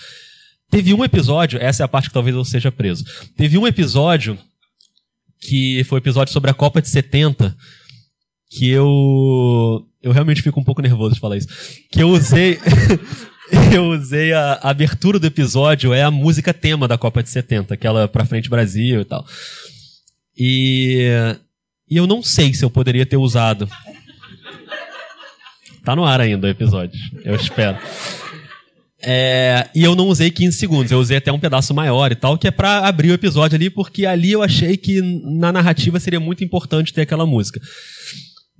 Teve 0.69 0.93
um 0.93 1.03
episódio, 1.03 1.59
essa 1.61 1.83
é 1.83 1.85
a 1.85 1.87
parte 1.87 2.07
que 2.07 2.13
talvez 2.13 2.35
eu 2.35 2.45
seja 2.45 2.71
preso. 2.71 3.03
Teve 3.35 3.57
um 3.57 3.67
episódio 3.67 4.37
que 5.41 5.83
foi 5.85 5.97
um 5.97 6.01
episódio 6.01 6.31
sobre 6.31 6.51
a 6.51 6.53
Copa 6.53 6.81
de 6.81 6.87
70, 6.87 7.55
que 8.49 8.69
eu 8.69 9.85
eu 10.01 10.11
realmente 10.11 10.41
fico 10.41 10.59
um 10.59 10.63
pouco 10.63 10.81
nervoso 10.81 11.15
de 11.15 11.19
falar 11.19 11.37
isso. 11.37 11.47
Que 11.91 12.01
eu 12.01 12.09
usei 12.09 12.59
eu 13.73 13.89
usei 13.89 14.33
a, 14.33 14.53
a, 14.53 14.69
abertura 14.69 15.19
do 15.19 15.27
episódio, 15.27 15.93
é 15.93 16.03
a 16.03 16.11
música 16.11 16.53
tema 16.53 16.87
da 16.87 16.97
Copa 16.97 17.21
de 17.21 17.29
70, 17.29 17.73
aquela 17.73 18.07
Pra 18.07 18.25
Frente 18.25 18.49
Brasil 18.49 19.01
e 19.01 19.05
tal. 19.05 19.25
E, 20.37 21.09
e 21.89 21.97
eu 21.97 22.07
não 22.07 22.23
sei 22.23 22.53
se 22.53 22.63
eu 22.63 22.69
poderia 22.69 23.05
ter 23.05 23.17
usado. 23.17 23.69
Tá 25.83 25.95
no 25.95 26.05
ar 26.05 26.21
ainda 26.21 26.47
o 26.47 26.49
episódio, 26.49 26.99
eu 27.23 27.35
espero. 27.35 27.77
É, 29.03 29.67
e 29.73 29.83
eu 29.83 29.95
não 29.95 30.07
usei 30.07 30.29
15 30.29 30.57
segundos, 30.57 30.91
eu 30.91 30.99
usei 30.99 31.17
até 31.17 31.31
um 31.31 31.39
pedaço 31.39 31.73
maior 31.73 32.11
e 32.11 32.15
tal, 32.15 32.37
que 32.37 32.47
é 32.47 32.51
para 32.51 32.87
abrir 32.87 33.09
o 33.09 33.15
episódio 33.15 33.55
ali, 33.55 33.69
porque 33.69 34.05
ali 34.05 34.31
eu 34.31 34.43
achei 34.43 34.77
que 34.77 35.01
na 35.01 35.51
narrativa 35.51 35.99
seria 35.99 36.19
muito 36.19 36.43
importante 36.43 36.93
ter 36.93 37.01
aquela 37.01 37.25
música. 37.25 37.59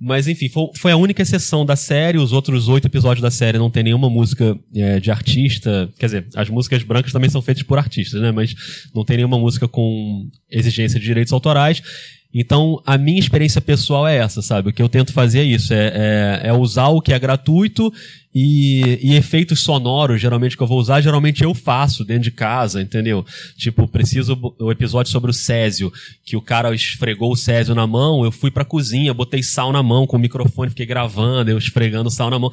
Mas 0.04 0.26
enfim, 0.26 0.48
foi, 0.48 0.66
foi, 0.76 0.90
a 0.90 0.96
única 0.96 1.22
exceção 1.22 1.64
da 1.64 1.76
série. 1.76 2.18
Os 2.18 2.32
outros 2.32 2.68
oito 2.68 2.88
episódios 2.88 3.22
da 3.22 3.30
série 3.30 3.56
não 3.56 3.70
tem 3.70 3.84
nenhuma 3.84 4.10
música 4.10 4.58
é, 4.74 4.98
de 4.98 5.12
artista. 5.12 5.88
Quer 5.96 6.06
dizer, 6.06 6.26
as 6.34 6.50
músicas 6.50 6.82
brancas 6.82 7.12
também 7.12 7.30
são 7.30 7.40
feitas 7.40 7.62
por 7.62 7.78
artistas, 7.78 8.20
né? 8.20 8.32
Mas 8.32 8.52
não 8.92 9.04
tem 9.04 9.18
nenhuma 9.18 9.38
música 9.38 9.68
com 9.68 10.28
exigência 10.50 10.98
de 10.98 11.06
direitos 11.06 11.32
autorais. 11.32 11.80
Então, 12.34 12.82
a 12.84 12.98
minha 12.98 13.20
experiência 13.20 13.60
pessoal 13.60 14.08
é 14.08 14.16
essa, 14.16 14.42
sabe? 14.42 14.70
O 14.70 14.72
que 14.72 14.82
eu 14.82 14.88
tento 14.88 15.12
fazer 15.12 15.40
é 15.40 15.44
isso, 15.44 15.72
é, 15.72 16.40
é, 16.42 16.48
é 16.48 16.52
usar 16.52 16.88
o 16.88 17.00
que 17.00 17.12
é 17.12 17.18
gratuito 17.18 17.92
e, 18.34 18.98
e, 19.02 19.14
efeitos 19.14 19.60
sonoros, 19.60 20.20
geralmente, 20.20 20.56
que 20.56 20.62
eu 20.62 20.66
vou 20.66 20.78
usar, 20.78 21.00
geralmente 21.02 21.44
eu 21.44 21.54
faço 21.54 22.04
dentro 22.04 22.24
de 22.24 22.30
casa, 22.30 22.80
entendeu? 22.80 23.24
Tipo, 23.56 23.86
preciso 23.86 24.38
o 24.58 24.72
episódio 24.72 25.12
sobre 25.12 25.30
o 25.30 25.34
Césio, 25.34 25.92
que 26.24 26.36
o 26.36 26.40
cara 26.40 26.74
esfregou 26.74 27.32
o 27.32 27.36
Césio 27.36 27.74
na 27.74 27.86
mão, 27.86 28.24
eu 28.24 28.32
fui 28.32 28.50
pra 28.50 28.64
cozinha, 28.64 29.12
botei 29.12 29.42
sal 29.42 29.70
na 29.72 29.82
mão 29.82 30.06
com 30.06 30.16
o 30.16 30.20
microfone, 30.20 30.70
fiquei 30.70 30.86
gravando, 30.86 31.50
eu 31.50 31.58
esfregando 31.58 32.10
sal 32.10 32.30
na 32.30 32.38
mão. 32.38 32.50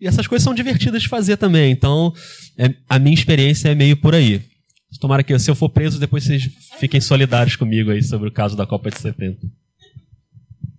E 0.00 0.06
essas 0.06 0.26
coisas 0.26 0.44
são 0.44 0.54
divertidas 0.54 1.02
de 1.02 1.08
fazer 1.08 1.36
também, 1.36 1.72
então 1.72 2.14
é, 2.56 2.72
a 2.88 2.98
minha 2.98 3.14
experiência 3.14 3.68
é 3.68 3.74
meio 3.74 3.96
por 3.96 4.14
aí. 4.14 4.40
Tomara 4.98 5.22
que, 5.22 5.38
se 5.38 5.50
eu 5.50 5.54
for 5.54 5.68
preso, 5.68 6.00
depois 6.00 6.24
vocês 6.24 6.48
fiquem 6.80 7.00
solidários 7.00 7.54
comigo 7.54 7.90
aí 7.90 8.02
sobre 8.02 8.28
o 8.28 8.32
caso 8.32 8.56
da 8.56 8.66
Copa 8.66 8.90
de 8.90 8.98
70. 8.98 9.46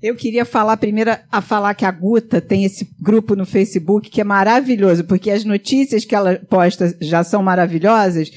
Eu 0.02 0.16
queria 0.16 0.46
falar 0.46 0.78
primeiro 0.78 1.12
a 1.30 1.42
falar 1.42 1.74
que 1.74 1.84
a 1.84 1.92
Guta 1.92 2.40
tem 2.40 2.64
esse 2.64 2.90
grupo 3.02 3.36
no 3.36 3.46
Facebook 3.46 4.10
que 4.10 4.22
é 4.22 4.24
maravilhoso, 4.24 5.04
porque 5.04 5.30
as 5.30 5.44
notícias 5.44 6.06
que 6.06 6.16
ela 6.16 6.36
posta 6.50 6.96
já 7.02 7.22
são 7.22 7.44
maravilhosas, 7.44 8.32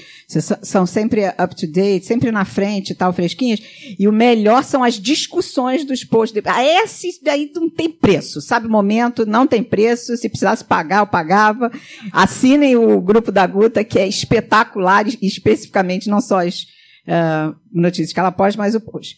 são 0.61 0.85
sempre 0.85 1.29
up 1.29 1.55
to 1.55 1.68
date, 1.68 2.05
sempre 2.05 2.33
na 2.33 2.44
frente, 2.44 2.96
tal, 2.96 3.12
fresquinhas, 3.12 3.62
e 3.96 4.09
o 4.09 4.12
melhor 4.12 4.64
são 4.64 4.83
as 4.83 4.94
discussões 4.94 5.85
dos 5.85 6.03
posts. 6.03 6.42
Ah, 6.46 6.64
esse 6.64 7.22
daí 7.22 7.48
não 7.55 7.70
tem 7.70 7.88
preço, 7.88 8.40
sabe? 8.40 8.66
Momento, 8.66 9.25
não 9.25 9.46
tem 9.46 9.62
preço, 9.62 10.16
se 10.16 10.29
precisasse 10.29 10.64
pagar, 10.64 11.03
eu 11.03 11.07
pagava. 11.07 11.70
Assinem 12.12 12.75
o 12.75 13.01
grupo 13.01 13.31
da 13.31 13.46
Guta, 13.46 13.85
que 13.85 14.01
é 14.01 14.09
espetacular, 14.09 15.07
especificamente 15.22 16.09
não 16.09 16.20
só 16.20 16.44
as 16.44 16.62
uh, 17.07 17.55
notícias 17.72 18.12
que 18.12 18.18
ela 18.18 18.33
posta, 18.33 18.61
mas 18.61 18.75
o 18.75 18.81
post. 18.81 19.16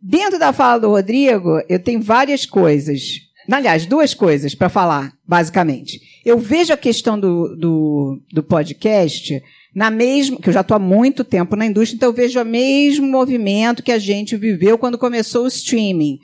Dentro 0.00 0.38
da 0.38 0.52
fala 0.52 0.80
do 0.80 0.90
Rodrigo, 0.90 1.60
eu 1.68 1.78
tenho 1.78 2.00
várias 2.00 2.44
coisas. 2.46 3.20
Aliás, 3.50 3.86
duas 3.86 4.14
coisas 4.14 4.54
para 4.54 4.68
falar, 4.68 5.12
basicamente. 5.26 6.00
Eu 6.24 6.38
vejo 6.38 6.72
a 6.72 6.76
questão 6.76 7.18
do, 7.18 7.56
do, 7.56 8.20
do 8.32 8.42
podcast 8.42 9.42
na 9.74 9.90
mesma, 9.90 10.38
que 10.38 10.48
eu 10.48 10.52
já 10.52 10.62
estou 10.62 10.76
há 10.76 10.80
muito 10.80 11.22
tempo 11.22 11.54
na 11.54 11.66
indústria, 11.66 11.96
então 11.96 12.08
eu 12.08 12.14
vejo 12.14 12.40
o 12.40 12.44
mesmo 12.44 13.06
movimento 13.06 13.82
que 13.82 13.92
a 13.92 13.98
gente 13.98 14.36
viveu 14.36 14.78
quando 14.78 14.98
começou 14.98 15.44
o 15.44 15.48
streaming. 15.48 16.18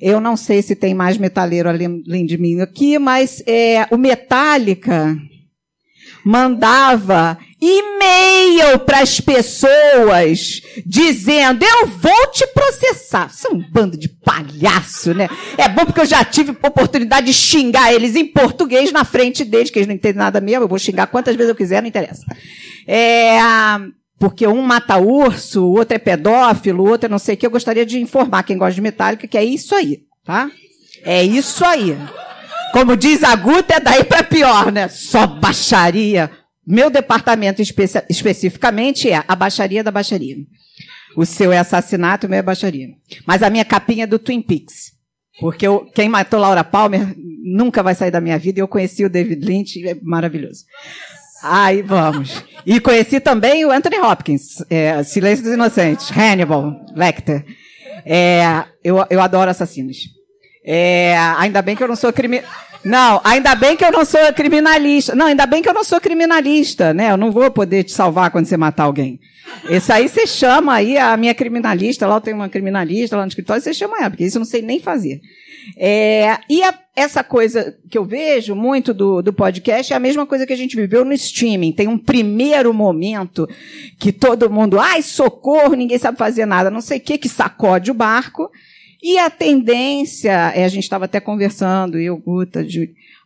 Eu 0.00 0.20
não 0.20 0.36
sei 0.36 0.60
se 0.60 0.74
tem 0.74 0.92
mais 0.92 1.16
metaleiro 1.16 1.68
além 1.68 2.26
de 2.26 2.36
mim 2.36 2.60
aqui, 2.60 2.98
mas 2.98 3.42
é, 3.46 3.86
o 3.92 3.96
Metallica 3.96 5.16
mandava 6.26 7.38
e-mail 7.60 8.80
para 8.80 8.98
as 8.98 9.20
pessoas 9.20 10.60
dizendo: 10.84 11.64
Eu 11.64 11.86
vou 11.86 12.26
te 12.32 12.44
processar. 12.48 13.30
Isso 13.32 13.46
é 13.46 13.50
um 13.50 13.62
bando 13.70 13.96
de 13.96 14.08
palhaço, 14.08 15.14
né? 15.14 15.28
É 15.56 15.68
bom 15.68 15.84
porque 15.84 16.00
eu 16.00 16.06
já 16.06 16.24
tive 16.24 16.50
oportunidade 16.50 17.26
de 17.26 17.32
xingar 17.32 17.94
eles 17.94 18.16
em 18.16 18.26
português 18.26 18.90
na 18.90 19.04
frente 19.04 19.44
deles, 19.44 19.70
que 19.70 19.78
eles 19.78 19.86
não 19.86 19.94
entendem 19.94 20.18
nada 20.18 20.40
mesmo. 20.40 20.64
Eu 20.64 20.68
vou 20.68 20.80
xingar 20.80 21.06
quantas 21.06 21.36
vezes 21.36 21.50
eu 21.50 21.54
quiser, 21.54 21.80
não 21.80 21.88
interessa. 21.88 22.26
É, 22.88 23.38
porque 24.18 24.48
um 24.48 24.62
mata 24.62 24.96
urso, 24.98 25.62
o 25.62 25.78
outro 25.78 25.94
é 25.94 25.98
pedófilo, 25.98 26.82
o 26.82 26.88
outro 26.88 27.06
é 27.06 27.08
não 27.08 27.20
sei 27.20 27.36
o 27.36 27.38
que. 27.38 27.46
Eu 27.46 27.50
gostaria 27.52 27.86
de 27.86 28.00
informar 28.00 28.42
quem 28.42 28.58
gosta 28.58 28.74
de 28.74 28.80
metálica 28.80 29.28
que 29.28 29.38
é 29.38 29.44
isso 29.44 29.76
aí, 29.76 30.00
tá? 30.24 30.50
É 31.04 31.22
isso 31.22 31.64
aí. 31.64 31.96
Como 32.72 32.96
diz 32.96 33.22
a 33.24 33.34
Guta, 33.36 33.74
é 33.74 33.80
daí 33.80 34.04
para 34.04 34.22
pior, 34.22 34.70
né? 34.70 34.88
Só 34.88 35.26
baixaria. 35.26 36.30
Meu 36.66 36.90
departamento 36.90 37.62
espe 37.62 37.84
especificamente 38.08 39.08
é 39.10 39.22
a 39.26 39.36
baixaria 39.36 39.84
da 39.84 39.90
baixaria. 39.90 40.36
O 41.16 41.24
seu 41.24 41.52
é 41.52 41.58
assassinato, 41.58 42.26
o 42.26 42.30
meu 42.30 42.38
é 42.38 42.42
baixaria. 42.42 42.88
Mas 43.24 43.42
a 43.42 43.48
minha 43.48 43.64
capinha 43.64 44.04
é 44.04 44.06
do 44.06 44.18
Twin 44.18 44.42
Peaks. 44.42 44.92
Porque 45.40 45.66
eu, 45.66 45.86
quem 45.94 46.08
matou 46.08 46.40
Laura 46.40 46.64
Palmer 46.64 47.14
nunca 47.44 47.82
vai 47.82 47.94
sair 47.94 48.10
da 48.10 48.20
minha 48.20 48.38
vida. 48.38 48.60
Eu 48.60 48.68
conheci 48.68 49.04
o 49.04 49.10
David 49.10 49.44
Lynch, 49.44 49.86
é 49.86 49.96
maravilhoso. 50.02 50.64
Aí 51.42 51.82
vamos. 51.82 52.42
E 52.64 52.80
conheci 52.80 53.20
também 53.20 53.64
o 53.64 53.70
Anthony 53.70 53.98
Hopkins, 53.98 54.64
é, 54.68 55.02
Silêncio 55.04 55.44
dos 55.44 55.54
Inocentes, 55.54 56.10
Hannibal, 56.10 56.74
Lecter. 56.94 57.44
É, 58.04 58.64
eu, 58.82 59.04
eu 59.08 59.20
adoro 59.20 59.50
assassinos. 59.50 60.15
É, 60.66 61.16
ainda 61.38 61.62
bem 61.62 61.76
que 61.76 61.82
eu 61.84 61.88
não 61.88 61.94
sou 61.94 62.12
criminal. 62.12 62.44
Não, 62.84 63.20
ainda 63.24 63.54
bem 63.54 63.76
que 63.76 63.84
eu 63.84 63.92
não 63.92 64.04
sou 64.04 64.20
criminalista. 64.32 65.14
Não, 65.14 65.26
ainda 65.26 65.46
bem 65.46 65.62
que 65.62 65.68
eu 65.68 65.74
não 65.74 65.84
sou 65.84 66.00
criminalista, 66.00 66.92
né? 66.92 67.12
Eu 67.12 67.16
não 67.16 67.30
vou 67.30 67.50
poder 67.50 67.84
te 67.84 67.92
salvar 67.92 68.30
quando 68.30 68.46
você 68.46 68.56
matar 68.56 68.84
alguém. 68.84 69.20
Esse 69.68 69.92
aí 69.92 70.08
você 70.08 70.26
chama 70.26 70.74
aí 70.74 70.98
a 70.98 71.16
minha 71.16 71.34
criminalista, 71.34 72.06
lá 72.06 72.20
tenho 72.20 72.36
uma 72.36 72.48
criminalista 72.48 73.16
lá 73.16 73.22
no 73.22 73.28
escritório, 73.28 73.62
você 73.62 73.72
chama 73.72 73.98
ela, 73.98 74.10
porque 74.10 74.24
isso 74.24 74.36
eu 74.36 74.40
não 74.40 74.46
sei 74.46 74.62
nem 74.62 74.80
fazer. 74.80 75.20
É, 75.76 76.38
e 76.48 76.62
a, 76.62 76.74
essa 76.94 77.24
coisa 77.24 77.76
que 77.90 77.98
eu 77.98 78.04
vejo 78.04 78.54
muito 78.54 78.94
do, 78.94 79.20
do 79.22 79.32
podcast 79.32 79.92
é 79.92 79.96
a 79.96 80.00
mesma 80.00 80.26
coisa 80.26 80.46
que 80.46 80.52
a 80.52 80.56
gente 80.56 80.76
viveu 80.76 81.04
no 81.04 81.12
streaming. 81.12 81.72
Tem 81.72 81.88
um 81.88 81.98
primeiro 81.98 82.72
momento 82.72 83.48
que 83.98 84.12
todo 84.12 84.50
mundo, 84.50 84.78
ai, 84.78 85.02
socorro, 85.02 85.74
ninguém 85.74 85.98
sabe 85.98 86.18
fazer 86.18 86.46
nada, 86.46 86.70
não 86.70 86.80
sei 86.80 86.98
o 86.98 87.00
que, 87.00 87.18
que 87.18 87.28
sacode 87.28 87.90
o 87.90 87.94
barco. 87.94 88.50
E 89.08 89.20
a 89.20 89.30
tendência, 89.30 90.32
é, 90.52 90.64
a 90.64 90.68
gente 90.68 90.82
estava 90.82 91.04
até 91.04 91.20
conversando, 91.20 91.96
eu, 91.96 92.16
Guta, 92.16 92.66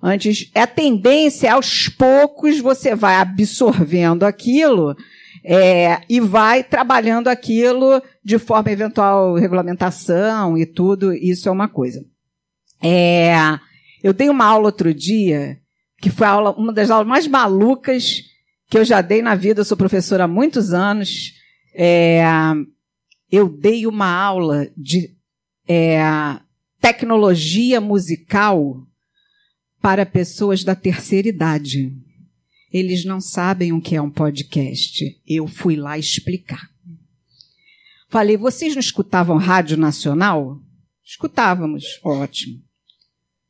antes, 0.02 0.50
a 0.54 0.66
tendência 0.66 1.46
é 1.46 1.50
aos 1.52 1.88
poucos 1.88 2.60
você 2.60 2.94
vai 2.94 3.14
absorvendo 3.14 4.24
aquilo 4.24 4.94
é, 5.42 6.02
e 6.06 6.20
vai 6.20 6.62
trabalhando 6.62 7.28
aquilo 7.28 8.02
de 8.22 8.38
forma 8.38 8.70
eventual 8.70 9.34
regulamentação 9.36 10.58
e 10.58 10.66
tudo, 10.66 11.14
isso 11.14 11.48
é 11.48 11.50
uma 11.50 11.66
coisa. 11.66 12.04
É, 12.82 13.32
eu 14.02 14.12
dei 14.12 14.28
uma 14.28 14.44
aula 14.44 14.66
outro 14.66 14.92
dia, 14.92 15.56
que 15.98 16.10
foi 16.10 16.26
aula, 16.26 16.50
uma 16.50 16.74
das 16.74 16.90
aulas 16.90 17.08
mais 17.08 17.26
malucas 17.26 18.24
que 18.68 18.76
eu 18.76 18.84
já 18.84 19.00
dei 19.00 19.22
na 19.22 19.34
vida, 19.34 19.62
eu 19.62 19.64
sou 19.64 19.78
professora 19.78 20.24
há 20.24 20.28
muitos 20.28 20.74
anos. 20.74 21.32
É, 21.74 22.22
eu 23.32 23.48
dei 23.48 23.86
uma 23.86 24.12
aula 24.12 24.68
de 24.76 25.18
é, 25.72 26.00
tecnologia 26.80 27.80
musical 27.80 28.84
para 29.80 30.04
pessoas 30.04 30.64
da 30.64 30.74
terceira 30.74 31.28
idade. 31.28 31.96
Eles 32.72 33.04
não 33.04 33.20
sabem 33.20 33.72
o 33.72 33.80
que 33.80 33.94
é 33.94 34.02
um 34.02 34.10
podcast. 34.10 35.04
Eu 35.24 35.46
fui 35.46 35.76
lá 35.76 35.96
explicar. 35.96 36.68
Falei, 38.08 38.36
vocês 38.36 38.74
não 38.74 38.80
escutavam 38.80 39.36
Rádio 39.36 39.76
Nacional? 39.76 40.60
Escutávamos. 41.04 42.00
Ótimo. 42.02 42.60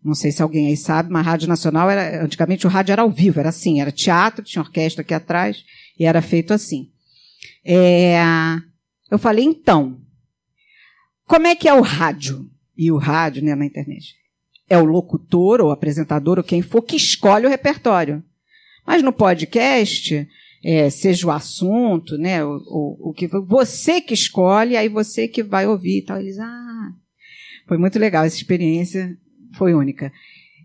Não 0.04 0.14
sei 0.14 0.30
se 0.30 0.42
alguém 0.42 0.66
aí 0.66 0.76
sabe, 0.76 1.11
mas 1.11 1.24
Rádio 1.24 1.48
Nacional 1.48 1.88
era, 1.88 2.22
antigamente 2.22 2.66
o 2.66 2.70
rádio 2.70 2.92
era 2.92 3.02
ao 3.02 3.11
vivo, 3.11 3.40
era 3.40 3.48
assim, 3.48 3.80
era 3.80 3.90
teatro, 3.90 4.44
tinha 4.44 4.62
orquestra 4.62 5.00
aqui 5.00 5.14
atrás, 5.14 5.64
e 5.98 6.04
era 6.04 6.20
feito 6.20 6.52
assim. 6.52 6.90
É, 7.64 8.18
eu 9.11 9.18
falei, 9.18 9.44
então, 9.44 10.00
como 11.31 11.47
é 11.47 11.55
que 11.55 11.69
é 11.69 11.73
o 11.73 11.81
rádio? 11.81 12.51
E 12.77 12.90
o 12.90 12.97
rádio, 12.97 13.45
né, 13.45 13.55
na 13.55 13.64
internet? 13.64 14.16
É 14.69 14.77
o 14.77 14.85
locutor 14.85 15.61
ou 15.61 15.71
apresentador 15.71 16.38
ou 16.38 16.45
quem 16.45 16.61
for 16.61 16.83
que 16.83 16.97
escolhe 16.97 17.47
o 17.47 17.49
repertório. 17.49 18.21
Mas 18.85 19.01
no 19.01 19.12
podcast, 19.12 20.29
é, 20.64 20.90
seja 20.90 21.29
o 21.29 21.31
assunto, 21.31 22.19
né, 22.19 22.45
o, 22.45 22.57
o, 22.66 23.11
o, 23.11 23.12
que 23.12 23.29
você 23.29 24.01
que 24.01 24.12
escolhe, 24.12 24.77
aí 24.77 24.88
você 24.88 25.29
que 25.29 25.45
vai 25.45 25.69
ouvir 25.69 25.99
e 25.99 26.05
tal. 26.05 26.19
Eles, 26.19 26.37
ah, 26.37 26.93
foi 27.69 27.79
muito 27.79 27.97
legal 27.97 28.25
essa 28.25 28.37
experiência, 28.37 29.16
foi 29.55 29.73
única. 29.73 30.12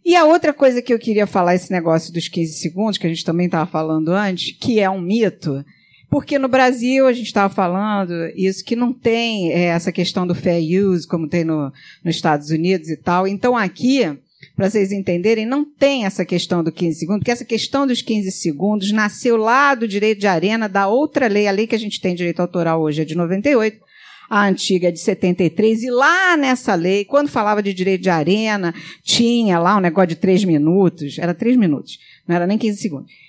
E 0.04 0.16
a 0.16 0.26
outra 0.26 0.52
coisa 0.52 0.82
que 0.82 0.92
eu 0.92 0.98
queria 0.98 1.28
falar, 1.28 1.54
esse 1.54 1.72
negócio 1.72 2.12
dos 2.12 2.28
15 2.28 2.54
segundos, 2.54 2.98
que 2.98 3.06
a 3.06 3.10
gente 3.10 3.24
também 3.24 3.46
estava 3.46 3.70
falando 3.70 4.10
antes, 4.10 4.58
que 4.58 4.80
é 4.80 4.90
um 4.90 5.00
mito, 5.00 5.64
porque 6.10 6.38
no 6.38 6.48
Brasil, 6.48 7.08
a 7.08 7.14
gente 7.14 7.28
estava 7.28 7.54
falando 7.54 8.14
isso, 8.36 8.64
que 8.64 8.76
não 8.76 8.94
tem 8.94 9.52
é, 9.52 9.66
essa 9.66 9.92
questão 9.92 10.26
do 10.26 10.36
fair 10.36 10.84
use, 10.84 11.08
como 11.08 11.28
tem 11.28 11.44
no, 11.44 11.72
nos 12.04 12.16
Estados 12.16 12.50
Unidos 12.50 12.90
e 12.90 12.98
tal. 12.98 13.28
Então, 13.28 13.58
aqui, 13.58 14.18
para 14.56 14.70
vocês 14.70 14.92
entenderem, 14.92 15.46
não 15.46 15.66
tem 15.66 16.06
essa 16.06 16.24
questão 16.24 16.64
do 16.64 16.72
15 16.72 17.00
segundos, 17.00 17.20
porque 17.20 17.32
essa 17.32 17.46
questão 17.46 17.88
dos 17.88 18.02
15 18.02 18.32
segundos 18.32 18.92
nasceu 18.92 19.38
lá 19.38 19.76
do 19.76 19.88
direito 19.88 20.20
de 20.20 20.28
arena 20.28 20.70
da 20.70 20.88
outra 20.88 21.28
lei, 21.28 21.48
a 21.48 21.52
lei 21.52 21.68
que 21.68 21.76
a 21.76 21.80
gente 21.80 22.00
tem 22.00 22.16
direito 22.16 22.40
autoral 22.40 22.82
hoje 22.82 23.02
é 23.02 23.06
de 23.06 23.16
98, 23.16 23.84
a 24.30 24.48
antiga 24.48 24.88
é 24.88 24.92
de 24.92 25.00
73, 25.00 25.84
e 25.84 25.92
lá 25.92 26.36
nessa 26.38 26.74
lei, 26.74 27.06
quando 27.06 27.28
falava 27.28 27.62
de 27.62 27.74
direito 27.74 28.02
de 28.02 28.10
arena, 28.10 28.74
tinha 29.04 29.60
lá 29.60 29.78
um 29.78 29.82
negócio 29.82 30.10
de 30.10 30.16
3 30.16 30.46
minutos, 30.46 31.18
era 31.20 31.34
3 31.34 31.58
minutos, 31.58 32.00
não 32.28 32.36
era 32.36 32.48
nem 32.48 32.58
15 32.58 32.78
segundos. 32.80 33.25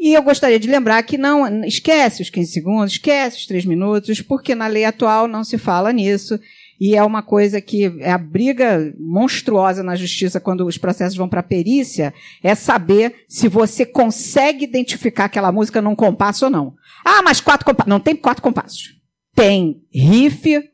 E 0.00 0.14
eu 0.14 0.22
gostaria 0.22 0.58
de 0.58 0.66
lembrar 0.66 1.02
que 1.02 1.18
não 1.18 1.62
esquece 1.62 2.22
os 2.22 2.30
15 2.30 2.50
segundos, 2.50 2.92
esquece 2.92 3.36
os 3.36 3.46
3 3.46 3.66
minutos, 3.66 4.22
porque 4.22 4.54
na 4.54 4.66
lei 4.66 4.86
atual 4.86 5.28
não 5.28 5.44
se 5.44 5.58
fala 5.58 5.92
nisso. 5.92 6.40
E 6.80 6.96
é 6.96 7.02
uma 7.02 7.22
coisa 7.22 7.60
que 7.60 7.84
é 8.00 8.10
a 8.10 8.16
briga 8.16 8.94
monstruosa 8.98 9.82
na 9.82 9.94
justiça 9.94 10.40
quando 10.40 10.66
os 10.66 10.78
processos 10.78 11.18
vão 11.18 11.28
para 11.28 11.42
perícia, 11.42 12.14
é 12.42 12.54
saber 12.54 13.14
se 13.28 13.46
você 13.46 13.84
consegue 13.84 14.64
identificar 14.64 15.26
aquela 15.26 15.52
música 15.52 15.82
num 15.82 15.94
compasso 15.94 16.46
ou 16.46 16.50
não. 16.50 16.74
Ah, 17.04 17.20
mas 17.20 17.42
quatro 17.42 17.66
compassos. 17.66 17.90
Não 17.90 18.00
tem 18.00 18.16
quatro 18.16 18.42
compassos. 18.42 18.94
Tem 19.34 19.82
riff. 19.92 20.64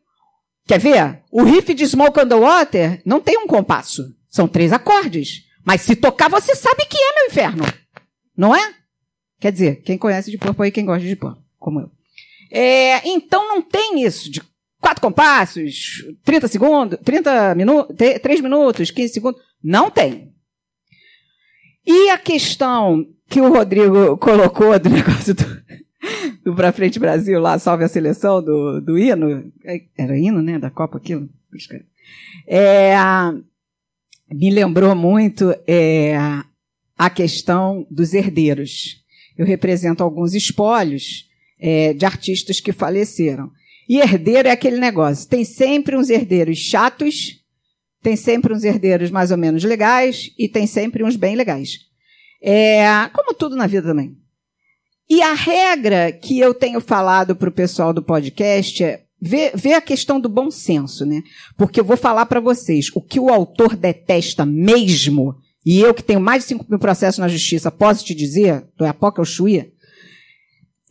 Quer 0.68 0.78
ver? 0.78 1.22
O 1.32 1.42
riff 1.42 1.74
de 1.74 1.84
Smoke 1.84 2.20
on 2.20 2.28
the 2.28 2.36
Water 2.36 3.02
não 3.04 3.20
tem 3.20 3.36
um 3.38 3.48
compasso. 3.48 4.04
São 4.30 4.46
três 4.46 4.72
acordes. 4.72 5.42
Mas 5.64 5.80
se 5.80 5.96
tocar, 5.96 6.30
você 6.30 6.54
sabe 6.54 6.86
que 6.86 6.96
é, 6.96 7.14
meu 7.14 7.26
inferno. 7.26 7.64
Não 8.36 8.54
é? 8.54 8.76
Quer 9.38 9.53
dizer, 9.53 9.83
quem 9.83 9.99
conhece 9.99 10.31
de 10.31 10.38
Purple 10.38 10.68
e 10.68 10.72
quem 10.72 10.85
gosta 10.85 11.07
de 11.07 11.16
Purple, 11.16 11.42
como 11.59 11.81
eu. 11.81 11.90
É, 12.51 13.07
então 13.09 13.49
não 13.49 13.62
tem 13.62 14.03
isso 14.03 14.31
de 14.31 14.40
quatro 14.81 15.03
compassos, 15.03 16.05
30 16.25 16.49
segundos, 16.49 16.99
30 17.05 17.55
minutos, 17.55 17.96
3 17.96 18.40
minutos, 18.40 18.90
15 18.90 19.12
segundos. 19.12 19.40
Não 19.62 19.90
tem. 19.90 20.33
E 21.87 22.11
a 22.11 22.18
questão 22.18 23.07
que 23.29 23.40
o 23.40 23.53
Rodrigo 23.53 24.16
colocou 24.18 24.79
do 24.79 24.88
negócio 24.90 25.35
do, 25.35 25.44
do 26.44 26.55
Pra 26.55 26.72
Frente 26.72 26.99
Brasil, 26.99 27.40
lá, 27.40 27.59
salve 27.59 27.85
a 27.85 27.88
seleção 27.88 28.42
do, 28.42 28.81
do 28.81 28.99
hino, 28.99 29.53
é, 29.64 29.83
era 29.96 30.18
hino, 30.18 30.42
né, 30.42 30.59
da 30.59 30.70
Copa 30.70 30.99
aquilo? 30.99 31.29
É, 32.46 32.94
me 34.31 34.51
lembrou 34.51 34.94
muito 34.94 35.55
é, 35.66 36.16
a 36.96 37.11
questão 37.11 37.87
dos 37.90 38.14
herdeiros. 38.14 39.05
Eu 39.37 39.46
represento 39.46 40.03
alguns 40.03 40.35
espólios 40.35 41.29
é, 41.59 41.92
de 41.92 42.05
artistas 42.05 42.61
que 42.61 42.72
faleceram. 42.72 43.51
E 43.88 43.99
herdeiro 43.99 44.49
é 44.49 44.51
aquele 44.51 44.79
negócio. 44.79 45.29
Tem 45.29 45.44
sempre 45.44 45.96
uns 45.96 46.11
herdeiros 46.11 46.59
chatos, 46.59 47.40
tem 48.03 48.16
sempre 48.16 48.53
uns 48.53 48.64
herdeiros 48.64 49.11
mais 49.11 49.31
ou 49.31 49.37
menos 49.37 49.64
legais 49.64 50.33
e 50.38 50.49
tem 50.49 50.66
sempre 50.66 51.05
uns 51.05 51.16
bem 51.16 51.37
legais. 51.37 51.81
É, 52.42 52.87
como 53.12 53.35
tudo 53.35 53.57
na 53.57 53.66
vida 53.66 53.88
também. 53.88 54.16
E 55.09 55.22
a 55.22 55.35
regra 55.35 56.11
que 56.11 56.38
eu 56.38 56.53
tenho 56.53 56.81
falado 56.81 57.37
para 57.37 57.49
o 57.49 57.53
pessoal 57.53 57.92
do 57.92 58.03
podcast 58.03 58.83
é 58.83 59.03
ver, 59.20 59.53
ver 59.55 59.75
a 59.75 59.81
questão 59.81 60.20
do 60.20 60.29
bom 60.29 60.51
senso, 60.51 61.07
né? 61.07 61.22
Porque 61.57 61.81
eu 61.81 61.85
vou 61.85 61.96
falar 61.96 62.27
para 62.27 62.40
vocês 62.40 62.90
o 62.94 63.01
que 63.01 63.20
o 63.20 63.29
autor 63.29 63.77
detesta 63.77 64.44
mesmo, 64.44 65.37
e 65.66 65.81
eu 65.81 65.92
que 65.92 66.02
tenho 66.02 66.20
mais 66.20 66.44
de 66.44 66.50
5 66.50 66.64
mil 66.68 66.79
processos 66.79 67.18
na 67.18 67.26
justiça, 67.26 67.72
posso 67.72 68.05
te 68.05 68.14
dizer, 68.14 68.64
do 68.76 68.87
Apoca 68.87 69.20
ao 69.20 69.24
Chuí, 69.24 69.72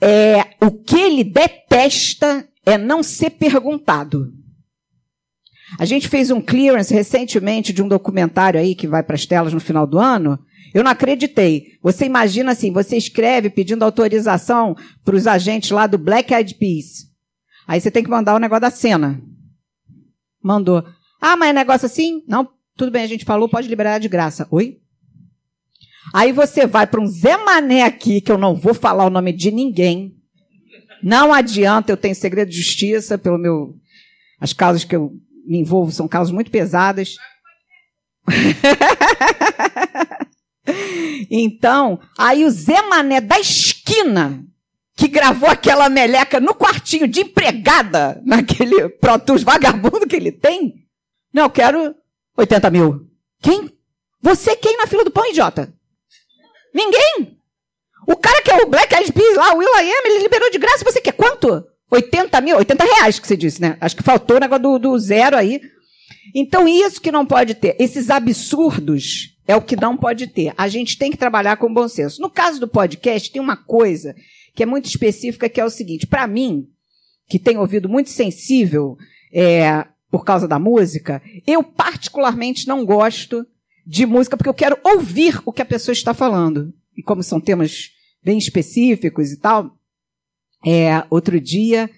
é, 0.02 0.42
o 0.62 0.70
que 0.70 1.00
ele 1.00 1.24
detesta 1.24 2.46
é 2.66 2.78
não 2.78 3.02
ser 3.02 3.30
perguntado. 3.32 4.34
A 5.80 5.86
gente 5.86 6.10
fez 6.10 6.30
um 6.30 6.42
clearance 6.42 6.94
recentemente 6.94 7.72
de 7.72 7.82
um 7.82 7.88
documentário 7.88 8.60
aí 8.60 8.76
que 8.76 8.86
vai 8.86 9.02
para 9.02 9.16
as 9.16 9.26
telas 9.26 9.54
no 9.54 9.62
final 9.62 9.88
do 9.88 9.98
ano. 9.98 10.38
Eu 10.74 10.84
não 10.84 10.92
acreditei. 10.92 11.78
Você 11.82 12.06
imagina 12.06 12.52
assim, 12.52 12.72
você 12.72 12.98
escreve 12.98 13.50
pedindo 13.50 13.84
autorização 13.84 14.76
para 15.06 15.16
os 15.16 15.26
agentes 15.26 15.72
lá 15.72 15.88
do 15.88 15.98
Black 15.98 16.34
Eyed 16.34 16.54
Peas. 16.56 17.06
Aí 17.66 17.80
você 17.80 17.90
tem 17.90 18.04
que 18.04 18.10
mandar 18.10 18.36
o 18.36 18.40
negócio 18.40 18.62
da 18.62 18.70
cena. 18.70 19.22
Mandou. 20.44 20.84
Ah, 21.22 21.38
mas 21.38 21.50
é 21.50 21.54
negócio 21.54 21.86
assim? 21.86 22.22
Não, 22.28 22.48
tudo 22.76 22.92
bem, 22.92 23.04
a 23.04 23.08
gente 23.08 23.26
falou, 23.26 23.50
pode 23.50 23.68
liberar 23.68 24.00
de 24.00 24.08
graça. 24.08 24.48
Oi? 24.52 24.80
Aí 26.14 26.32
você 26.32 26.68
vai 26.68 26.86
para 26.86 27.02
um 27.02 27.08
Zé 27.08 27.36
Mané 27.38 27.84
aqui, 27.84 28.22
que 28.22 28.32
eu 28.32 28.38
não 28.38 28.56
vou 28.56 28.74
falar 28.74 29.06
o 29.06 29.10
nome 29.10 29.34
de 29.34 29.52
ninguém, 29.52 30.16
não 31.06 31.32
adianta, 31.32 31.92
eu 31.92 31.98
tenho 31.98 32.16
segredo 32.16 32.50
de 32.50 32.58
justiça 32.58 33.16
pelo 33.16 33.38
meu. 33.38 33.76
As 34.40 34.54
causas 34.54 34.84
que 34.84 34.96
eu 34.96 35.14
me 35.46 35.60
envolvo 35.60 35.92
são 35.92 36.08
causas 36.08 36.34
muito 36.34 36.50
pesadas. 36.50 37.16
então, 41.30 42.00
aí 42.18 42.44
o 42.44 42.50
Zé 42.50 42.82
Mané 42.82 43.22
da 43.22 43.40
esquina, 43.40 44.44
que 44.96 45.08
gravou 45.08 45.48
aquela 45.48 45.90
meleca 45.90 46.40
no 46.40 46.56
quartinho 46.56 47.08
de 47.08 47.22
empregada, 47.22 48.20
naquele 48.26 48.90
Protus 49.00 49.44
vagabundo 49.44 50.08
que 50.08 50.16
ele 50.16 50.32
tem. 50.32 50.88
Não, 51.32 51.44
eu 51.44 51.50
quero 51.52 51.96
80 52.38 52.70
mil. 52.70 53.08
Quem? 53.42 53.70
Você 54.22 54.56
quem 54.56 54.78
na 54.78 54.88
fila 54.88 55.04
do 55.04 55.12
pão, 55.12 55.26
idiota? 55.26 55.74
Ninguém? 56.74 57.38
O 58.08 58.16
cara 58.16 58.42
que 58.42 58.52
é 58.52 58.58
o 58.58 58.68
Black 58.68 58.94
Eyed 58.94 59.12
Peas 59.14 59.38
lá, 59.38 59.54
o 59.54 59.58
Will.i.am, 59.58 60.02
ele 60.06 60.24
liberou 60.24 60.50
de 60.52 60.58
graça. 60.58 60.84
Você 60.84 61.02
quer 61.02 61.14
quanto? 61.14 61.66
80 61.92 62.42
mil? 62.42 62.58
80 62.58 62.84
reais 62.84 63.20
que 63.20 63.28
você 63.28 63.38
disse, 63.38 63.62
né? 63.62 63.78
Acho 63.80 63.96
que 63.96 64.04
faltou 64.04 64.38
o 64.38 64.40
negócio 64.40 64.64
do, 64.64 64.80
do 64.80 65.00
zero 65.00 65.38
aí. 65.38 65.62
Então, 66.34 66.68
isso 66.68 67.02
que 67.02 67.12
não 67.12 67.26
pode 67.26 67.56
ter. 67.56 67.76
Esses 67.80 68.10
absurdos 68.10 69.36
é 69.48 69.56
o 69.56 69.62
que 69.62 69.76
não 69.76 69.96
pode 69.96 70.28
ter. 70.28 70.54
A 70.58 70.68
gente 70.68 70.98
tem 70.98 71.12
que 71.12 71.18
trabalhar 71.18 71.58
com 71.58 71.74
bom 71.74 71.88
senso. 71.88 72.22
No 72.22 72.30
caso 72.30 72.60
do 72.60 72.68
podcast, 72.68 73.32
tem 73.32 73.42
uma 73.42 73.56
coisa 73.56 74.16
que 74.54 74.64
é 74.64 74.66
muito 74.66 74.86
específica, 74.86 75.50
que 75.50 75.62
é 75.62 75.66
o 75.66 75.70
seguinte. 75.70 76.08
Para 76.08 76.28
mim, 76.28 76.68
que 77.28 77.40
tem 77.40 77.58
ouvido 77.58 77.88
muito 77.88 78.10
sensível, 78.10 78.98
é, 79.34 79.86
por 80.16 80.24
causa 80.24 80.48
da 80.48 80.58
música, 80.58 81.22
eu 81.46 81.62
particularmente 81.62 82.70
não 82.70 82.86
gosto 82.86 83.46
de 83.86 84.06
música 84.06 84.38
porque 84.38 84.48
eu 84.48 84.54
quero 84.54 84.78
ouvir 84.82 85.42
o 85.44 85.52
que 85.52 85.62
a 85.62 85.66
pessoa 85.66 85.92
está 85.92 86.14
falando. 86.14 86.74
E 86.96 87.04
como 87.04 87.22
são 87.22 87.38
temas 87.38 87.90
bem 88.24 88.38
específicos 88.38 89.34
e 89.34 89.38
tal, 89.42 89.78
é, 90.66 91.04
outro 91.10 91.38
dia, 91.38 91.90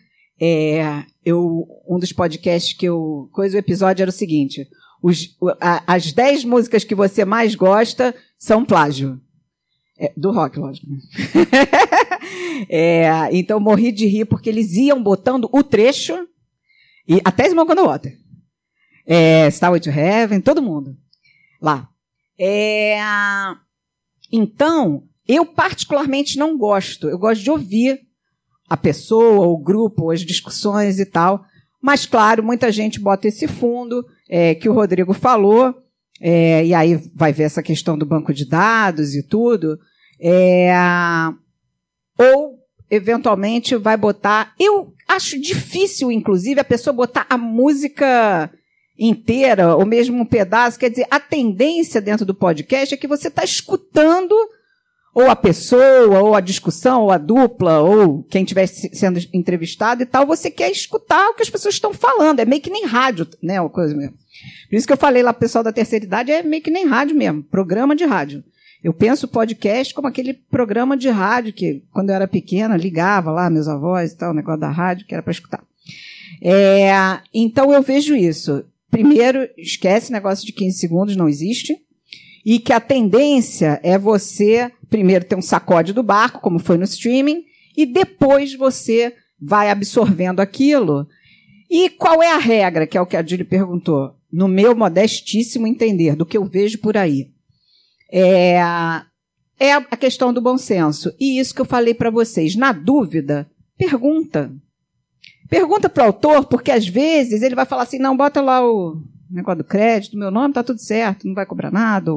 é, 0.41 1.03
eu, 1.23 1.67
um 1.87 1.99
dos 1.99 2.11
podcasts 2.11 2.73
que 2.73 2.87
eu. 2.87 3.29
Coisa, 3.31 3.55
o 3.55 3.59
episódio 3.59 4.01
era 4.01 4.09
o 4.09 4.11
seguinte: 4.11 4.67
os, 4.99 5.37
a, 5.61 5.83
as 5.85 6.11
10 6.11 6.43
músicas 6.43 6.83
que 6.83 6.95
você 6.95 7.23
mais 7.23 7.53
gosta 7.53 8.15
são 8.35 8.65
plágio. 8.65 9.21
É, 9.99 10.11
do 10.17 10.31
rock, 10.31 10.57
lógico. 10.57 10.87
é, 12.67 13.29
então 13.31 13.59
morri 13.59 13.91
de 13.91 14.07
rir 14.07 14.25
porque 14.25 14.49
eles 14.49 14.73
iam 14.73 15.03
botando 15.03 15.47
o 15.53 15.61
trecho 15.61 16.27
e 17.07 17.21
até 17.23 17.49
Smoke 17.49 17.71
on 17.71 17.75
the 17.75 17.81
Water. 17.81 18.17
É, 19.05 19.47
Starway 19.47 19.79
to 19.79 19.89
Heaven, 19.89 20.41
todo 20.41 20.61
mundo 20.61 20.97
lá. 21.61 21.89
É, 22.39 22.99
então, 24.31 25.03
eu 25.27 25.45
particularmente 25.45 26.37
não 26.37 26.57
gosto. 26.57 27.09
Eu 27.09 27.17
gosto 27.17 27.43
de 27.43 27.51
ouvir 27.51 28.01
a 28.69 28.77
pessoa, 28.77 29.47
o 29.47 29.57
grupo, 29.57 30.11
as 30.11 30.21
discussões 30.21 30.99
e 30.99 31.05
tal. 31.05 31.45
Mas, 31.81 32.05
claro, 32.05 32.43
muita 32.43 32.71
gente 32.71 32.99
bota 32.99 33.27
esse 33.27 33.47
fundo 33.47 34.05
é, 34.29 34.55
que 34.55 34.67
o 34.67 34.73
Rodrigo 34.73 35.13
falou, 35.13 35.73
é, 36.19 36.65
e 36.65 36.73
aí 36.73 36.95
vai 37.15 37.31
ver 37.31 37.43
essa 37.43 37.63
questão 37.63 37.97
do 37.97 38.05
banco 38.05 38.33
de 38.33 38.45
dados 38.45 39.15
e 39.15 39.23
tudo. 39.23 39.79
É, 40.19 40.73
eventualmente, 42.89 43.75
vai 43.75 43.97
botar. 43.97 44.53
Eu 44.59 44.93
acho 45.07 45.39
difícil, 45.39 46.11
inclusive, 46.11 46.59
a 46.59 46.65
pessoa 46.65 46.93
botar 46.93 47.25
a 47.29 47.37
música 47.37 48.51
inteira, 48.97 49.75
ou 49.75 49.85
mesmo 49.85 50.19
um 50.21 50.25
pedaço. 50.25 50.79
Quer 50.79 50.89
dizer, 50.89 51.07
a 51.09 51.19
tendência 51.19 52.01
dentro 52.01 52.25
do 52.25 52.33
podcast 52.33 52.93
é 52.93 52.97
que 52.97 53.07
você 53.07 53.27
está 53.27 53.43
escutando 53.43 54.35
ou 55.17 55.31
a 55.31 55.35
pessoa, 55.35 56.21
ou 56.21 56.35
a 56.35 56.39
discussão, 56.39 57.01
ou 57.01 57.11
a 57.11 57.17
dupla, 57.17 57.79
ou 57.79 58.21
quem 58.29 58.43
estiver 58.43 58.67
sendo 58.67 59.19
entrevistado 59.33 60.03
e 60.03 60.05
tal, 60.05 60.27
você 60.27 60.51
quer 60.51 60.69
escutar 60.69 61.29
o 61.29 61.33
que 61.33 61.41
as 61.41 61.49
pessoas 61.49 61.73
estão 61.73 61.91
falando. 61.91 62.39
É 62.39 62.45
meio 62.45 62.61
que 62.61 62.69
nem 62.69 62.85
rádio, 62.85 63.27
né? 63.41 63.55
Coisa 63.69 63.95
mesmo. 63.95 64.15
Por 64.69 64.75
isso 64.75 64.85
que 64.85 64.93
eu 64.93 64.97
falei 64.97 65.23
lá 65.23 65.33
pessoal 65.33 65.63
da 65.63 65.73
terceira 65.73 66.05
idade, 66.05 66.31
é 66.31 66.43
meio 66.43 66.61
que 66.61 66.69
nem 66.69 66.85
rádio 66.85 67.15
mesmo, 67.15 67.41
programa 67.41 67.95
de 67.95 68.05
rádio. 68.05 68.43
Eu 68.83 68.93
penso 68.93 69.27
podcast 69.27 69.93
como 69.93 70.07
aquele 70.07 70.33
programa 70.33 70.95
de 70.95 71.09
rádio 71.09 71.53
que, 71.53 71.83
quando 71.91 72.09
eu 72.09 72.15
era 72.15 72.27
pequena, 72.27 72.77
ligava 72.77 73.31
lá, 73.31 73.49
meus 73.49 73.67
avós 73.67 74.11
e 74.11 74.17
tal, 74.17 74.31
o 74.31 74.35
negócio 74.35 74.59
da 74.59 74.69
rádio, 74.69 75.05
que 75.05 75.13
era 75.13 75.23
para 75.23 75.31
escutar. 75.31 75.63
É, 76.41 76.91
então 77.33 77.71
eu 77.71 77.81
vejo 77.81 78.15
isso. 78.15 78.63
Primeiro, 78.89 79.47
esquece 79.57 80.11
negócio 80.11 80.45
de 80.45 80.53
15 80.53 80.77
segundos, 80.77 81.15
não 81.15 81.27
existe. 81.27 81.77
E 82.45 82.59
que 82.59 82.71
a 82.71 82.79
tendência 82.79 83.79
é 83.83 83.97
você, 83.97 84.71
primeiro, 84.89 85.25
ter 85.25 85.35
um 85.35 85.41
sacode 85.41 85.91
do 85.91 86.03
barco, 86.03 86.39
como 86.39 86.59
foi 86.59 86.77
no 86.77 86.85
streaming, 86.85 87.43
e 87.75 87.85
depois 87.85 88.55
você 88.55 89.13
vai 89.39 89.69
absorvendo 89.69 90.39
aquilo. 90.39 91.07
E 91.69 91.89
qual 91.89 92.23
é 92.23 92.31
a 92.31 92.37
regra, 92.37 92.87
que 92.87 92.97
é 92.97 93.01
o 93.01 93.05
que 93.05 93.17
a 93.17 93.25
Julie 93.25 93.43
perguntou? 93.43 94.15
No 94.31 94.47
meu 94.47 94.75
modestíssimo 94.75 95.67
entender, 95.67 96.15
do 96.15 96.25
que 96.25 96.37
eu 96.37 96.45
vejo 96.45 96.77
por 96.79 96.95
aí. 96.95 97.29
É, 98.11 98.57
é 99.59 99.73
a 99.73 99.97
questão 99.97 100.33
do 100.33 100.41
bom 100.41 100.57
senso. 100.57 101.13
E 101.19 101.39
isso 101.39 101.53
que 101.53 101.61
eu 101.61 101.65
falei 101.65 101.93
para 101.93 102.09
vocês. 102.09 102.55
Na 102.55 102.71
dúvida, 102.71 103.49
pergunta. 103.77 104.51
Pergunta 105.49 105.89
para 105.89 106.03
o 106.03 106.07
autor, 106.07 106.45
porque 106.45 106.71
às 106.71 106.87
vezes 106.87 107.41
ele 107.41 107.55
vai 107.55 107.65
falar 107.65 107.83
assim: 107.83 107.99
não, 107.99 108.17
bota 108.17 108.41
lá 108.41 108.65
o 108.65 109.01
negócio 109.29 109.59
do 109.59 109.63
crédito, 109.63 110.17
meu 110.17 110.31
nome 110.31 110.53
tá 110.53 110.63
tudo 110.63 110.79
certo, 110.79 111.27
não 111.27 111.33
vai 111.33 111.45
cobrar 111.45 111.71
nada. 111.71 112.11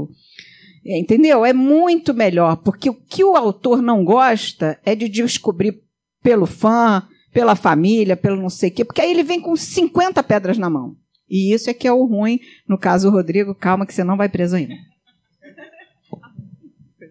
É, 0.84 0.98
entendeu? 0.98 1.44
É 1.44 1.52
muito 1.52 2.14
melhor, 2.14 2.56
porque 2.56 2.88
o 2.88 2.94
que 2.94 3.22
o 3.22 3.36
autor 3.36 3.82
não 3.82 4.04
gosta 4.04 4.78
é 4.84 4.94
de 4.94 5.08
descobrir 5.08 5.82
pelo 6.22 6.46
fã, 6.46 7.06
pela 7.32 7.54
família, 7.54 8.16
pelo 8.16 8.40
não 8.40 8.48
sei 8.48 8.70
o 8.70 8.72
quê, 8.72 8.84
porque 8.84 9.00
aí 9.00 9.10
ele 9.10 9.22
vem 9.22 9.40
com 9.40 9.54
50 9.54 10.22
pedras 10.22 10.58
na 10.58 10.70
mão. 10.70 10.96
E 11.28 11.52
isso 11.54 11.70
é 11.70 11.74
que 11.74 11.86
é 11.86 11.92
o 11.92 12.04
ruim. 12.04 12.40
No 12.66 12.76
caso, 12.76 13.08
o 13.08 13.12
Rodrigo, 13.12 13.54
calma 13.54 13.86
que 13.86 13.94
você 13.94 14.02
não 14.02 14.16
vai 14.16 14.28
preso 14.28 14.56
ainda. 14.56 14.74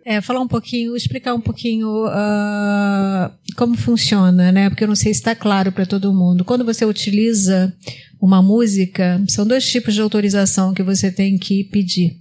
É, 0.10 0.22
falar 0.22 0.39
um 0.39 0.48
pouquinho, 0.48 0.95
explicar 0.95 1.36
um 1.36 1.39
pouquinho 1.39 2.08
uh, 2.08 3.32
como 3.56 3.78
funciona, 3.78 4.52
né? 4.52 4.67
Porque 4.67 4.84
eu 4.84 4.88
não 4.88 4.95
sei 4.95 5.13
se 5.13 5.19
está 5.19 5.36
claro 5.36 5.72
para 5.72 5.86
todo 5.86 6.12
mundo. 6.12 6.43
Quando 6.43 6.65
você 6.65 6.84
utiliza 6.84 7.72
uma 8.19 8.41
música, 8.41 9.24
são 9.28 9.45
dois 9.45 9.69
tipos 9.69 9.93
de 9.93 10.02
autorização 10.02 10.74
que 10.74 10.82
você 10.82 11.12
tem 11.12 11.38
que 11.38 11.63
pedir. 11.65 12.17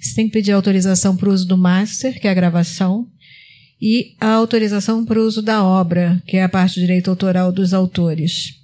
Você 0.00 0.14
tem 0.14 0.26
que 0.26 0.32
pedir 0.34 0.52
autorização 0.52 1.16
para 1.16 1.28
o 1.28 1.32
uso 1.32 1.44
do 1.44 1.58
master, 1.58 2.20
que 2.20 2.28
é 2.28 2.30
a 2.30 2.34
gravação, 2.34 3.08
e 3.80 4.14
a 4.20 4.28
autorização 4.34 5.04
para 5.04 5.18
o 5.18 5.26
uso 5.26 5.42
da 5.42 5.64
obra, 5.64 6.22
que 6.24 6.36
é 6.36 6.44
a 6.44 6.48
parte 6.48 6.74
de 6.74 6.82
direito 6.82 7.10
autoral 7.10 7.50
dos 7.50 7.74
autores. 7.74 8.54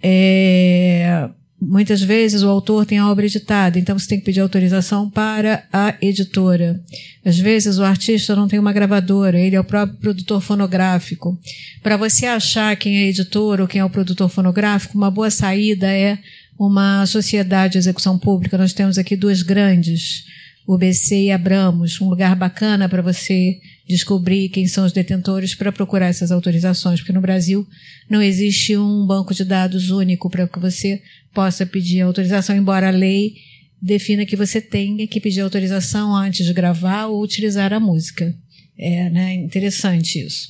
É, 0.00 1.28
Muitas 1.60 2.00
vezes 2.00 2.42
o 2.42 2.48
autor 2.48 2.86
tem 2.86 2.96
a 2.96 3.10
obra 3.10 3.26
editada, 3.26 3.78
então 3.78 3.98
você 3.98 4.08
tem 4.08 4.18
que 4.18 4.24
pedir 4.24 4.40
autorização 4.40 5.10
para 5.10 5.64
a 5.70 5.94
editora. 6.00 6.80
Às 7.22 7.38
vezes 7.38 7.76
o 7.76 7.84
artista 7.84 8.34
não 8.34 8.48
tem 8.48 8.58
uma 8.58 8.72
gravadora, 8.72 9.38
ele 9.38 9.56
é 9.56 9.60
o 9.60 9.64
próprio 9.64 9.98
produtor 9.98 10.40
fonográfico. 10.40 11.38
Para 11.82 11.98
você 11.98 12.24
achar 12.24 12.74
quem 12.76 12.96
é 12.96 13.08
editor 13.08 13.60
ou 13.60 13.68
quem 13.68 13.80
é 13.80 13.84
o 13.84 13.90
produtor 13.90 14.30
fonográfico, 14.30 14.96
uma 14.96 15.10
boa 15.10 15.30
saída 15.30 15.86
é 15.86 16.18
uma 16.58 17.04
sociedade 17.04 17.72
de 17.72 17.78
execução 17.78 18.18
pública. 18.18 18.56
Nós 18.56 18.72
temos 18.72 18.96
aqui 18.96 19.14
duas 19.14 19.42
grandes, 19.42 20.24
o 20.66 20.78
BC 20.78 21.24
e 21.24 21.30
Abramos, 21.30 22.00
um 22.00 22.08
lugar 22.08 22.34
bacana 22.34 22.88
para 22.88 23.02
você 23.02 23.58
descobrir 23.90 24.48
quem 24.48 24.66
são 24.66 24.84
os 24.84 24.92
detentores 24.92 25.54
para 25.54 25.72
procurar 25.72 26.06
essas 26.06 26.30
autorizações, 26.30 27.00
porque 27.00 27.12
no 27.12 27.20
Brasil 27.20 27.66
não 28.08 28.22
existe 28.22 28.76
um 28.76 29.04
banco 29.04 29.34
de 29.34 29.44
dados 29.44 29.90
único 29.90 30.30
para 30.30 30.46
que 30.46 30.58
você 30.58 31.02
possa 31.34 31.66
pedir 31.66 32.00
autorização, 32.00 32.56
embora 32.56 32.88
a 32.88 32.92
lei 32.92 33.34
defina 33.82 34.26
que 34.26 34.36
você 34.36 34.60
tenha 34.60 35.06
que 35.06 35.20
pedir 35.20 35.40
autorização 35.40 36.14
antes 36.14 36.46
de 36.46 36.52
gravar 36.52 37.06
ou 37.06 37.22
utilizar 37.22 37.72
a 37.72 37.80
música. 37.80 38.34
É 38.78 39.10
né, 39.10 39.34
interessante 39.34 40.24
isso. 40.24 40.48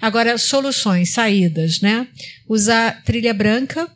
Agora, 0.00 0.38
soluções, 0.38 1.10
saídas, 1.10 1.80
né? 1.80 2.06
Usar 2.48 3.02
trilha 3.02 3.34
branca, 3.34 3.90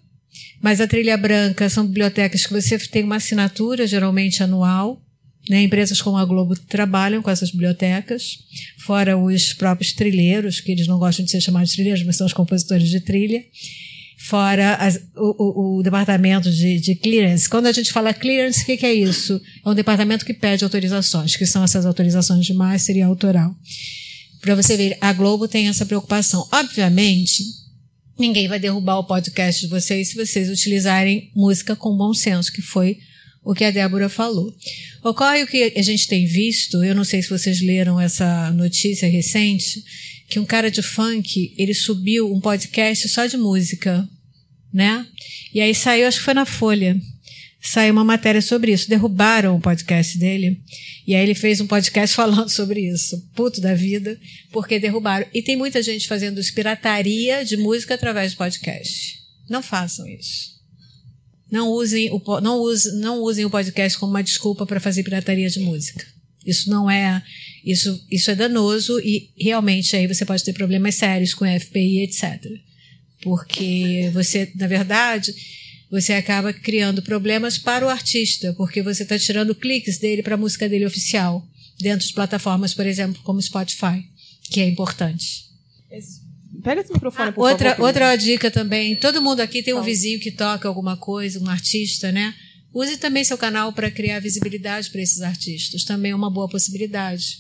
mas 0.61 0.81
a 0.81 0.87
trilha 0.87 1.17
branca 1.17 1.69
são 1.71 1.87
bibliotecas 1.87 2.45
que 2.47 2.53
você 2.53 2.77
tem 2.79 3.05
uma 3.05 3.17
assinatura, 3.17 3.87
geralmente 3.87 4.43
anual, 4.43 5.01
né? 5.49 5.63
Empresas 5.63 6.01
como 6.01 6.17
a 6.17 6.25
Globo 6.25 6.55
trabalham 6.69 7.23
com 7.23 7.31
essas 7.31 7.51
bibliotecas, 7.51 8.39
fora 8.79 9.17
os 9.17 9.53
próprios 9.53 9.93
trilheiros, 9.93 10.61
que 10.61 10.71
eles 10.71 10.87
não 10.87 10.99
gostam 10.99 11.25
de 11.25 11.31
ser 11.31 11.41
chamados 11.41 11.71
de 11.71 11.77
trilheiros, 11.77 12.05
mas 12.05 12.17
são 12.17 12.27
os 12.27 12.33
compositores 12.33 12.89
de 12.89 13.01
trilha, 13.01 13.43
fora 14.19 14.75
as, 14.77 14.97
o, 15.17 15.77
o, 15.77 15.79
o, 15.79 15.83
departamento 15.83 16.51
de, 16.51 16.79
de, 16.79 16.95
clearance. 16.95 17.49
Quando 17.49 17.67
a 17.67 17.73
gente 17.73 17.93
fala 17.93 18.15
clearance, 18.15 18.63
o 18.63 18.67
que, 18.67 18.77
que, 18.77 18.87
é 18.87 18.95
isso? 18.95 19.41
É 19.65 19.69
um 19.69 19.75
departamento 19.75 20.25
que 20.25 20.33
pede 20.33 20.63
autorizações, 20.63 21.35
que 21.35 21.45
são 21.45 21.65
essas 21.65 21.85
autorizações 21.85 22.47
de 22.47 22.55
master 22.55 22.97
e 22.97 23.03
autoral. 23.03 23.53
Para 24.41 24.55
você 24.55 24.77
ver, 24.77 24.97
a 25.01 25.13
Globo 25.13 25.49
tem 25.49 25.69
essa 25.69 25.85
preocupação. 25.85 26.49
Obviamente, 26.53 27.43
ninguém 28.19 28.47
vai 28.47 28.61
derrubar 28.61 28.99
o 28.99 29.05
podcast 29.05 29.61
de 29.61 29.69
vocês 29.69 30.09
se 30.09 30.15
vocês 30.15 30.49
utilizarem 30.49 31.33
música 31.35 31.75
com 31.75 31.97
bom 31.97 32.15
senso, 32.15 32.53
que 32.53 32.63
foi 32.63 32.99
o 33.45 33.55
que 33.55 33.65
a 33.65 33.71
Débora 33.71 34.09
falou. 34.09 34.55
Ocorre 35.03 35.43
o 35.43 35.47
que 35.47 35.73
a 35.77 35.83
gente 35.83 36.07
tem 36.07 36.27
visto, 36.27 36.83
eu 36.85 36.95
não 36.95 37.05
sei 37.05 37.23
se 37.23 37.31
vocês 37.31 37.61
leram 37.61 38.01
essa 38.01 38.51
notícia 38.53 39.09
recente, 39.09 39.83
que 40.29 40.39
um 40.39 40.45
cara 40.45 40.71
de 40.71 40.83
funk, 40.83 41.55
ele 41.59 41.75
subiu 41.75 42.33
um 42.33 42.41
podcast 42.41 43.09
só 43.09 43.27
de 43.27 43.37
música, 43.37 44.09
né? 44.73 45.07
E 45.53 45.61
aí 45.61 45.75
saiu, 45.75 46.07
acho 46.07 46.19
que 46.19 46.25
foi 46.25 46.35
na 46.35 46.47
Folha, 46.47 46.99
saiu 47.63 47.93
uma 47.93 48.05
matéria 48.05 48.43
sobre 48.43 48.73
isso. 48.73 48.89
Derrubaram 48.89 49.57
o 49.57 49.61
podcast 49.61 50.19
dele. 50.19 50.61
E 51.07 51.15
aí 51.15 51.23
ele 51.23 51.35
fez 51.35 51.61
um 51.61 51.67
podcast 51.67 52.15
falando 52.17 52.49
sobre 52.49 52.81
isso. 52.81 53.23
Puto 53.35 53.61
da 53.61 53.75
vida, 53.75 54.19
porque 54.51 54.79
derrubaram. 54.79 55.27
E 55.33 55.43
tem 55.43 55.57
muita 55.57 55.83
gente 55.83 56.09
fazendo 56.09 56.41
pirataria 56.55 57.45
de 57.45 57.57
música 57.57 57.95
através 57.95 58.33
do 58.33 58.39
podcast. 58.39 59.21
Não 59.49 59.63
façam 59.63 60.07
isso. 60.09 60.62
Não 61.53 61.69
usem 61.69 62.11
o, 62.11 62.41
não 62.41 62.59
use, 62.61 62.99
não 62.99 63.21
usem 63.21 63.45
o 63.45 63.51
podcast 63.51 63.99
como 63.99 64.11
uma 64.11 64.23
desculpa 64.23 64.65
para 64.65 64.81
fazer 64.81 65.03
pirataria 65.03 65.51
de 65.51 65.61
música. 65.61 66.03
Isso 66.47 66.71
não 66.71 66.91
é, 66.91 67.23
isso, 67.63 68.05
isso 68.11 68.31
é 68.31 68.35
danoso 68.35 68.99
e 69.01 69.31
realmente 69.39 69.95
aí 69.95 70.07
você 70.07 70.25
pode 70.25 70.43
ter 70.43 70.55
problemas 70.55 70.95
sérios 70.95 71.35
com 71.35 71.45
FPI, 71.45 72.05
etc. 72.05 72.43
Porque 73.21 74.11
você, 74.15 74.51
na 74.57 74.67
verdade, 74.67 75.35
você 75.91 76.15
acaba 76.15 76.55
criando 76.55 77.03
problemas 77.03 77.59
para 77.59 77.85
o 77.85 77.91
artista, 77.91 78.55
porque 78.55 78.83
você 78.83 79.03
está 79.03 79.19
tirando 79.19 79.55
cliques 79.55 79.99
dele 79.99 80.23
para 80.23 80.37
a 80.37 80.39
música 80.39 80.67
dele 80.67 80.87
oficial, 80.87 81.47
dentro 81.79 82.07
de 82.07 82.15
plataformas, 82.15 82.73
por 82.73 82.87
exemplo, 82.87 83.21
como 83.23 83.43
Spotify, 83.43 84.03
que 84.51 84.61
é 84.63 84.67
importante. 84.67 85.45
Pega 86.63 86.81
esse 86.81 86.93
microfone, 86.93 87.33
por 87.33 87.51
outra, 87.51 87.71
favor. 87.71 87.87
outra 87.87 88.17
dica 88.17 88.51
também. 88.51 88.97
Todo 88.97 89.21
mundo 89.21 89.41
aqui 89.41 89.63
tem 89.63 89.75
um 89.75 89.83
vizinho 89.83 90.21
que 90.21 90.31
toca 90.31 90.69
alguma 90.69 90.97
coisa, 90.97 91.41
um 91.41 91.49
artista, 91.49 92.13
né? 92.13 92.35
Use 92.73 92.97
também 92.97 93.25
seu 93.25 93.37
canal 93.37 93.73
para 93.73 93.91
criar 93.91 94.21
visibilidade 94.21 94.91
para 94.91 95.03
esses 95.03 95.21
artistas. 95.21 95.85
Também 95.85 96.13
é 96.13 96.15
uma 96.15 96.31
boa 96.31 96.49
possibilidade 96.49 97.39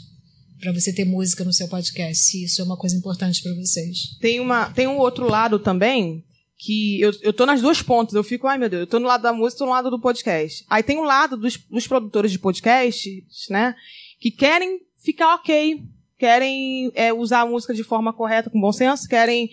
para 0.60 0.72
você 0.72 0.92
ter 0.92 1.04
música 1.04 1.44
no 1.44 1.52
seu 1.52 1.68
podcast. 1.68 2.22
Se 2.22 2.44
isso 2.44 2.60
é 2.60 2.64
uma 2.64 2.76
coisa 2.76 2.96
importante 2.96 3.42
para 3.42 3.54
vocês. 3.54 4.16
Tem, 4.20 4.40
uma, 4.40 4.70
tem 4.70 4.86
um 4.86 4.98
outro 4.98 5.26
lado 5.26 5.58
também 5.58 6.24
que 6.58 7.00
eu, 7.00 7.12
eu 7.22 7.32
tô 7.32 7.46
nas 7.46 7.60
duas 7.60 7.80
pontas. 7.80 8.14
Eu 8.14 8.22
fico, 8.22 8.46
ai 8.46 8.58
meu 8.58 8.68
Deus, 8.68 8.82
eu 8.82 8.86
tô 8.86 8.98
no 8.98 9.06
lado 9.06 9.22
da 9.22 9.32
música, 9.32 9.58
tô 9.58 9.66
no 9.66 9.72
lado 9.72 9.90
do 9.90 10.00
podcast. 10.00 10.64
Aí 10.68 10.82
tem 10.82 10.98
um 10.98 11.04
lado 11.04 11.36
dos, 11.36 11.56
dos 11.56 11.86
produtores 11.86 12.30
de 12.30 12.38
podcasts, 12.38 13.48
né? 13.48 13.74
Que 14.20 14.30
querem 14.30 14.80
ficar 15.02 15.34
ok, 15.34 15.82
querem 16.22 16.92
é, 16.94 17.12
usar 17.12 17.40
a 17.40 17.46
música 17.46 17.74
de 17.74 17.82
forma 17.82 18.12
correta, 18.12 18.48
com 18.48 18.60
bom 18.60 18.70
senso, 18.70 19.08
querem 19.08 19.50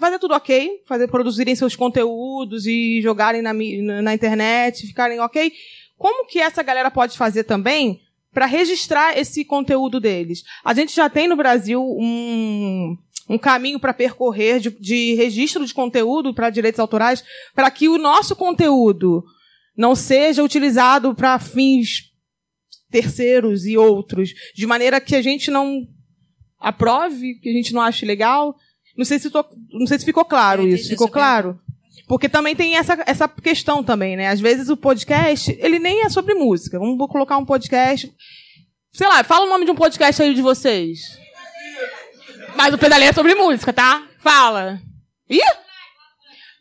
fazer 0.00 0.18
tudo 0.18 0.32
ok, 0.32 0.82
fazer 0.86 1.06
produzirem 1.06 1.54
seus 1.54 1.76
conteúdos 1.76 2.64
e 2.64 3.02
jogarem 3.02 3.42
na, 3.42 3.52
na 3.52 4.14
internet, 4.14 4.86
ficarem 4.86 5.20
ok. 5.20 5.52
Como 5.98 6.26
que 6.26 6.40
essa 6.40 6.62
galera 6.62 6.90
pode 6.90 7.14
fazer 7.14 7.44
também 7.44 8.00
para 8.32 8.46
registrar 8.46 9.18
esse 9.18 9.44
conteúdo 9.44 10.00
deles? 10.00 10.44
A 10.64 10.72
gente 10.72 10.96
já 10.96 11.10
tem 11.10 11.28
no 11.28 11.36
Brasil 11.36 11.82
um, 11.82 12.96
um 13.28 13.36
caminho 13.36 13.78
para 13.78 13.92
percorrer 13.92 14.60
de, 14.60 14.70
de 14.70 15.12
registro 15.12 15.66
de 15.66 15.74
conteúdo 15.74 16.32
para 16.32 16.48
direitos 16.48 16.80
autorais, 16.80 17.22
para 17.54 17.70
que 17.70 17.86
o 17.86 17.98
nosso 17.98 18.34
conteúdo 18.34 19.22
não 19.76 19.94
seja 19.94 20.42
utilizado 20.42 21.14
para 21.14 21.38
fins 21.38 22.10
terceiros 22.90 23.66
e 23.66 23.76
outros, 23.76 24.30
de 24.54 24.66
maneira 24.66 25.02
que 25.02 25.14
a 25.14 25.20
gente 25.20 25.50
não 25.50 25.86
aprove, 26.60 27.34
que 27.42 27.48
a 27.48 27.52
gente 27.52 27.72
não 27.72 27.80
ache 27.80 28.04
legal. 28.06 28.54
Não 28.96 29.04
sei 29.04 29.18
se, 29.18 29.30
tô- 29.30 29.44
não 29.70 29.86
sei 29.86 29.98
se 29.98 30.04
ficou 30.04 30.24
claro 30.24 30.62
É, 30.62 30.70
isso. 30.70 30.88
Ficou 30.88 31.08
claro? 31.08 31.58
Porque 32.08 32.28
também 32.28 32.56
tem 32.56 32.76
essa, 32.76 33.02
essa 33.06 33.28
questão 33.28 33.84
também, 33.84 34.16
né? 34.16 34.28
Às 34.28 34.40
vezes 34.40 34.68
o 34.70 34.76
podcast, 34.76 35.54
ele 35.60 35.78
nem 35.78 36.04
é 36.04 36.08
sobre 36.08 36.34
música. 36.34 36.78
Vamos 36.78 36.98
colocar 37.08 37.36
um 37.36 37.44
podcast. 37.44 38.10
Sei 38.92 39.06
lá, 39.06 39.22
fala 39.22 39.44
o 39.46 39.48
nome 39.48 39.64
de 39.66 39.70
um 39.70 39.74
podcast 39.74 40.22
aí 40.22 40.32
de 40.34 40.40
vocês. 40.42 41.18
Mas 42.56 42.72
o 42.74 42.78
pedaleiro 42.78 43.10
é 43.10 43.14
sobre 43.14 43.34
música, 43.34 43.72
tá? 43.72 44.06
Fala. 44.20 44.80
Ih! 45.28 45.38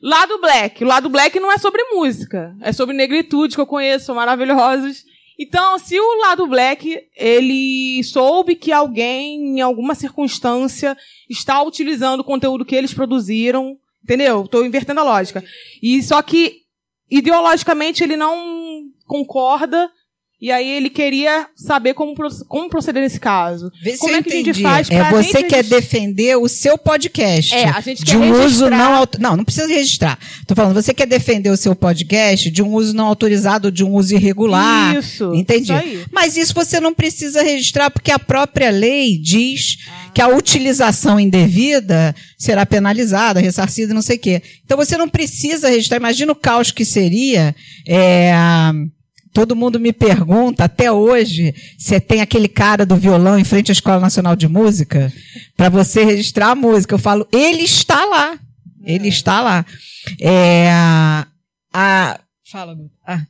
Lado 0.02 0.40
Black. 0.40 0.84
O 0.84 0.88
Lado 0.88 1.10
Black 1.10 1.40
não 1.40 1.52
é 1.52 1.58
sobre 1.58 1.82
música. 1.86 2.56
É 2.62 2.72
sobre 2.72 2.96
negritude, 2.96 3.56
que 3.56 3.62
eu 3.62 3.66
conheço, 3.66 4.06
são 4.06 4.16
maravilhosos. 4.16 5.04
Então, 5.40 5.78
se 5.78 6.00
o 6.00 6.22
Lado 6.22 6.48
Black, 6.48 7.00
ele 7.16 8.04
soube 8.04 8.56
que 8.56 8.72
alguém, 8.72 9.58
em 9.58 9.62
alguma 9.62 9.94
circunstância, 9.94 10.98
está 11.30 11.62
utilizando 11.62 12.22
o 12.22 12.24
conteúdo 12.24 12.66
que 12.66 12.76
eles 12.76 12.94
produziram, 12.94 13.78
entendeu? 14.04 14.46
Estou 14.46 14.66
invertendo 14.66 15.00
a 15.00 15.04
lógica. 15.04 15.44
E 15.82 16.02
só 16.02 16.22
que, 16.24 16.62
ideologicamente, 17.10 18.04
ele 18.04 18.18
não 18.18 18.84
concorda, 19.06 19.92
e 20.40 20.52
aí 20.52 20.70
ele 20.70 20.90
queria 20.90 21.48
saber 21.56 21.94
como, 21.96 22.14
como 22.48 22.70
proceder 22.70 23.02
nesse 23.02 23.20
caso. 23.20 23.72
Vê 23.82 23.94
se 23.94 23.98
como 23.98 24.14
eu 24.14 24.20
é 24.20 24.24
que 24.24 24.30
a 24.30 24.36
gente 24.36 24.50
entendi. 24.50 24.62
faz 24.64 24.90
é 24.92 25.10
você 25.10 25.42
quer 25.44 25.64
defender 25.64 26.38
o 26.38 26.48
seu 26.48 26.78
podcast. 26.78 27.56
É, 27.56 27.70
a 27.70 27.82
gente 27.82 28.04
de 28.04 28.12
quer 28.12 28.18
um 28.18 28.32
uso 28.32 28.66
registrar- 28.66 28.70
não 28.78 28.94
auto... 28.94 29.20
não, 29.20 29.36
não 29.38 29.44
precisa 29.44 29.68
registrar. 29.68 30.20
Tô 30.46 30.54
falando, 30.54 30.76
você 30.76 30.94
quer 30.94 31.08
defender 31.08 31.50
o 31.50 31.58
seu 31.58 31.76
podcast 31.76 32.52
de 32.52 32.62
um 32.62 32.74
uso 32.74 32.94
não 32.94 33.08
autorizado, 33.08 33.72
de 33.72 33.84
um 33.84 33.94
uso 33.94 34.14
irregular. 34.14 34.96
Isso, 34.96 35.34
Entendi. 35.34 35.64
isso 35.64 35.74
aí. 35.74 36.06
Mas 36.12 36.38
isso 36.38 36.54
você 36.54 36.80
não 36.80 36.94
precisa 36.94 37.42
registrar 37.42 37.90
porque 37.90 38.12
a 38.12 38.20
própria 38.20 38.70
lei 38.70 39.18
diz 39.18 39.78
que 40.14 40.22
a 40.22 40.28
utilização 40.28 41.20
indevida 41.20 42.16
será 42.38 42.66
penalizada, 42.66 43.40
ressarcida, 43.40 43.94
não 43.94 44.02
sei 44.04 44.18
o 44.18 44.20
quê. 44.20 44.42
Então 44.64 44.78
você 44.78 44.98
não 44.98 45.10
precisa 45.10 45.68
registrar. 45.70 45.98
Imagina 45.98 46.32
o 46.32 46.36
caos 46.36 46.70
que 46.72 46.86
seria. 46.86 47.56
é, 47.88 48.32
Todo 49.38 49.56
mundo 49.56 49.80
me 49.80 49.94
pergunta 49.94 50.64
até 50.64 50.92
hoje 50.92 51.54
se 51.78 52.00
tem 52.00 52.22
aquele 52.22 52.48
cara 52.48 52.88
do 52.88 52.96
violão 52.96 53.38
em 53.38 53.44
frente 53.44 53.72
à 53.72 53.72
Escola 53.72 54.00
Nacional 54.00 54.36
de 54.36 54.48
Música 54.48 55.14
para 55.56 55.70
você 55.70 56.04
registrar 56.04 56.50
a 56.50 56.56
música. 56.56 56.96
Eu 56.96 56.98
falo, 56.98 57.28
ele 57.32 57.62
está 57.62 58.04
lá. 58.04 58.40
Ele 58.84 59.10
está 59.10 59.42
lá. 59.42 59.64
É, 60.20 60.72
a, 61.72 62.20
fala. 62.52 62.76
Ah, 63.06 63.22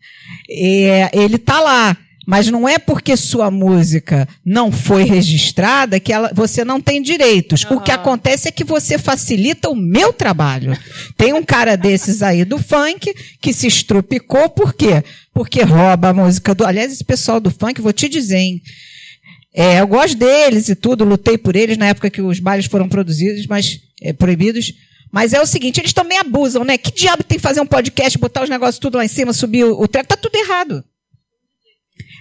é, 0.50 1.12
ele 1.12 1.36
está 1.36 1.60
lá. 1.60 1.98
Mas 2.28 2.52
não 2.52 2.68
é 2.68 2.78
porque 2.78 3.16
sua 3.16 3.50
música 3.50 4.28
não 4.44 4.70
foi 4.70 5.04
registrada 5.04 5.98
que 5.98 6.12
ela, 6.12 6.30
você 6.34 6.66
não 6.66 6.82
tem 6.82 7.02
direitos. 7.02 7.64
O 7.70 7.80
que 7.80 7.90
acontece 7.90 8.50
é 8.50 8.52
que 8.52 8.66
você 8.66 8.98
facilita 8.98 9.70
o 9.70 9.76
meu 9.76 10.12
trabalho. 10.12 10.78
Tem 11.16 11.32
um 11.32 11.42
cara 11.42 11.78
desses 11.78 12.22
aí 12.22 12.44
do 12.44 12.58
funk 12.58 13.16
que 13.40 13.54
se 13.54 13.66
estrupicou, 13.66 14.50
por 14.50 14.74
quê? 14.74 15.06
Porque 15.34 15.62
rouba 15.64 16.10
a 16.10 16.14
música 16.14 16.54
do. 16.54 16.66
Aliás, 16.66 16.92
esse 16.92 17.04
pessoal 17.04 17.40
do 17.40 17.50
funk, 17.50 17.80
vou 17.80 17.94
te 17.94 18.10
dizer, 18.10 18.40
hein? 18.40 18.62
É, 19.54 19.80
eu 19.80 19.88
gosto 19.88 20.18
deles 20.18 20.68
e 20.68 20.76
tudo, 20.76 21.06
lutei 21.06 21.38
por 21.38 21.56
eles 21.56 21.78
na 21.78 21.88
época 21.88 22.10
que 22.10 22.22
os 22.22 22.42
bailes 22.42 22.66
foram 22.66 22.90
produzidos, 22.90 23.48
mas 23.48 23.80
é, 24.02 24.12
proibidos. 24.12 24.74
Mas 25.10 25.32
é 25.32 25.40
o 25.40 25.46
seguinte, 25.46 25.80
eles 25.80 25.94
também 25.94 26.18
abusam, 26.18 26.66
né? 26.66 26.78
Que 26.78 26.92
diabo 26.92 27.24
tem 27.24 27.38
que 27.38 27.42
fazer 27.42 27.62
um 27.62 27.66
podcast, 27.66 28.18
botar 28.18 28.44
os 28.44 28.50
negócios 28.50 28.80
tudo 28.80 28.98
lá 28.98 29.06
em 29.06 29.08
cima, 29.08 29.32
subir 29.32 29.64
o, 29.64 29.82
o 29.82 29.88
treco? 29.88 30.10
Tá 30.10 30.18
tudo 30.18 30.36
errado. 30.36 30.84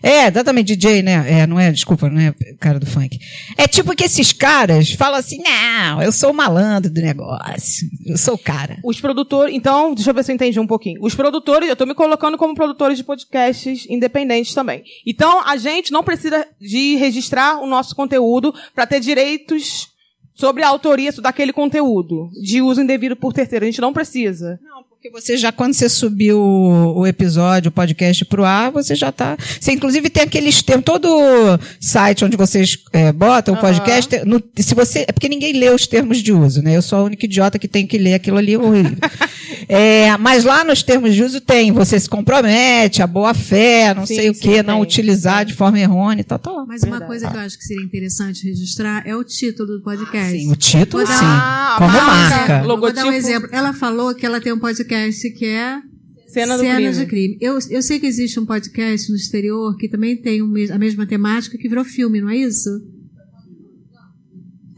É, 0.02 0.26
exatamente, 0.26 0.76
DJ, 0.76 1.02
né? 1.02 1.40
É, 1.40 1.46
não 1.46 1.58
é, 1.58 1.70
desculpa, 1.72 2.08
não 2.08 2.20
é 2.20 2.34
cara 2.58 2.78
do 2.78 2.86
funk. 2.86 3.18
É 3.56 3.66
tipo 3.66 3.94
que 3.94 4.04
esses 4.04 4.32
caras 4.32 4.90
falam 4.92 5.18
assim, 5.18 5.42
não, 5.42 6.02
eu 6.02 6.12
sou 6.12 6.30
o 6.30 6.34
malandro 6.34 6.90
do 6.90 7.00
negócio, 7.00 7.86
eu 8.04 8.16
sou 8.16 8.34
o 8.34 8.38
cara. 8.38 8.78
Os 8.84 9.00
produtores. 9.00 9.54
Então, 9.54 9.94
deixa 9.94 10.10
eu 10.10 10.14
ver 10.14 10.24
se 10.24 10.32
eu 10.32 10.34
entendi 10.34 10.60
um 10.60 10.66
pouquinho. 10.66 11.00
Os 11.02 11.14
produtores, 11.14 11.68
eu 11.68 11.72
estou 11.72 11.86
me 11.86 11.94
colocando 11.94 12.38
como 12.38 12.54
produtores 12.54 12.98
de 12.98 13.04
podcasts 13.04 13.86
independentes 13.88 14.54
também. 14.54 14.82
Então, 15.06 15.42
a 15.46 15.56
gente 15.56 15.92
não 15.92 16.04
precisa 16.04 16.46
de 16.60 16.96
registrar 16.96 17.60
o 17.60 17.66
nosso 17.66 17.94
conteúdo 17.94 18.54
para 18.74 18.86
ter 18.86 19.00
direitos 19.00 19.88
sobre 20.34 20.62
a 20.62 20.68
autoria 20.68 21.10
daquele 21.12 21.52
conteúdo, 21.52 22.28
de 22.42 22.60
uso 22.60 22.82
indevido 22.82 23.16
por 23.16 23.32
terceiro. 23.32 23.64
A 23.64 23.68
gente 23.68 23.80
não 23.80 23.92
precisa. 23.92 24.60
Porque 25.06 25.10
você 25.10 25.36
já, 25.36 25.52
quando 25.52 25.72
você 25.74 25.88
subiu 25.88 26.38
o, 26.40 26.98
o 27.00 27.06
episódio, 27.06 27.68
o 27.68 27.72
podcast 27.72 28.24
pro 28.24 28.44
ar, 28.44 28.72
você 28.72 28.94
já 28.94 29.12
tá. 29.12 29.36
Você, 29.60 29.72
inclusive, 29.72 30.10
tem 30.10 30.22
aqueles 30.24 30.62
termos. 30.62 30.84
Todo 30.84 31.58
site 31.80 32.24
onde 32.24 32.36
vocês 32.36 32.78
é, 32.92 33.12
botam 33.12 33.54
o 33.54 33.60
podcast, 33.60 34.08
tem- 34.08 34.24
no- 34.24 34.42
se 34.56 34.74
você. 34.74 35.00
É 35.06 35.12
porque 35.12 35.28
ninguém 35.28 35.52
lê 35.52 35.70
os 35.70 35.86
termos 35.86 36.18
de 36.18 36.32
uso, 36.32 36.60
né? 36.62 36.76
Eu 36.76 36.82
sou 36.82 36.98
a 36.98 37.02
única 37.04 37.24
idiota 37.24 37.58
que 37.58 37.68
tem 37.68 37.86
que 37.86 37.98
ler 37.98 38.14
aquilo 38.14 38.36
ali. 38.36 38.56
horrível. 38.56 38.96
É, 39.68 40.16
mas 40.18 40.44
lá 40.44 40.64
nos 40.64 40.82
termos 40.82 41.14
de 41.14 41.22
uso 41.22 41.40
tem, 41.40 41.72
você 41.72 41.98
se 41.98 42.08
compromete, 42.08 43.02
a 43.02 43.06
boa 43.06 43.34
fé, 43.34 43.94
não 43.94 44.06
sei 44.06 44.30
o 44.30 44.34
quê, 44.34 44.62
não 44.62 44.80
utilizar 44.80 45.44
de 45.44 45.54
forma 45.54 45.78
errônea 45.78 46.20
e 46.20 46.24
tal, 46.24 46.38
tá 46.38 46.50
lá. 46.50 46.64
Mas 46.66 46.82
uma 46.82 47.00
coisa 47.00 47.30
que 47.30 47.36
eu 47.36 47.40
acho 47.40 47.58
que 47.58 47.64
seria 47.64 47.84
interessante 47.84 48.44
registrar 48.46 49.06
é 49.06 49.14
o 49.16 49.22
título 49.22 49.78
do 49.78 49.82
podcast. 49.82 50.36
Sim, 50.38 50.50
o 50.50 50.56
título, 50.56 51.04
Vou 51.04 51.12
dar- 51.14 51.18
sim. 51.18 51.78
Como 51.78 51.92
marca. 51.92 52.62
Vou 52.62 52.92
dar 52.92 53.06
um 53.06 53.12
exemplo. 53.12 53.48
Ela 53.52 53.72
falou 53.72 54.14
que 54.14 54.24
ela 54.26 54.40
tem 54.40 54.52
um 54.52 54.58
podcast 54.58 55.30
que 55.30 55.44
é 55.44 55.80
Cena 56.28 56.56
do 56.56 56.60
Cenas 56.60 56.76
crime. 56.76 56.92
de 56.92 57.06
crime. 57.06 57.38
Eu, 57.40 57.58
eu 57.70 57.82
sei 57.82 57.98
que 57.98 58.06
existe 58.06 58.38
um 58.40 58.44
podcast 58.46 59.10
no 59.10 59.16
exterior 59.16 59.76
que 59.76 59.88
também 59.88 60.16
tem 60.16 60.40
a 60.70 60.78
mesma 60.78 61.06
temática 61.06 61.56
que 61.56 61.68
virou 61.68 61.84
filme, 61.84 62.20
não 62.20 62.30
é 62.30 62.36
isso? 62.36 62.68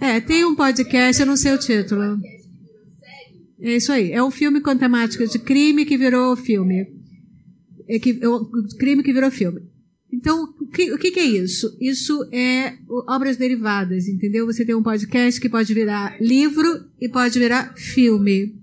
É, 0.00 0.20
tem 0.20 0.44
um 0.44 0.54
podcast, 0.54 1.20
eu 1.20 1.26
não 1.26 1.36
sei 1.36 1.52
o 1.52 1.58
título. 1.58 2.18
É 3.61 3.76
isso 3.76 3.92
aí. 3.92 4.12
É 4.12 4.22
um 4.22 4.30
filme 4.30 4.61
com 4.61 4.76
temática 4.76 5.26
de 5.26 5.38
crime 5.38 5.84
que 5.84 5.96
virou 5.96 6.36
filme. 6.36 6.86
É 7.88 7.98
que, 7.98 8.18
é 8.20 8.28
um 8.28 8.44
crime 8.78 9.02
que 9.02 9.12
virou 9.12 9.30
filme. 9.30 9.62
Então, 10.12 10.54
o 10.61 10.66
que, 10.66 10.92
o 10.92 10.98
que, 10.98 11.18
é 11.18 11.24
isso? 11.24 11.76
Isso 11.80 12.26
é 12.32 12.74
obras 13.06 13.36
derivadas, 13.36 14.09
entendeu? 14.09 14.46
Você 14.46 14.64
tem 14.64 14.74
um 14.74 14.82
podcast 14.82 15.38
que 15.40 15.48
pode 15.48 15.72
virar 15.74 16.16
livro 16.20 16.84
e 17.00 17.09
pode 17.09 17.38
virar 17.38 17.74
filme. 17.76 18.54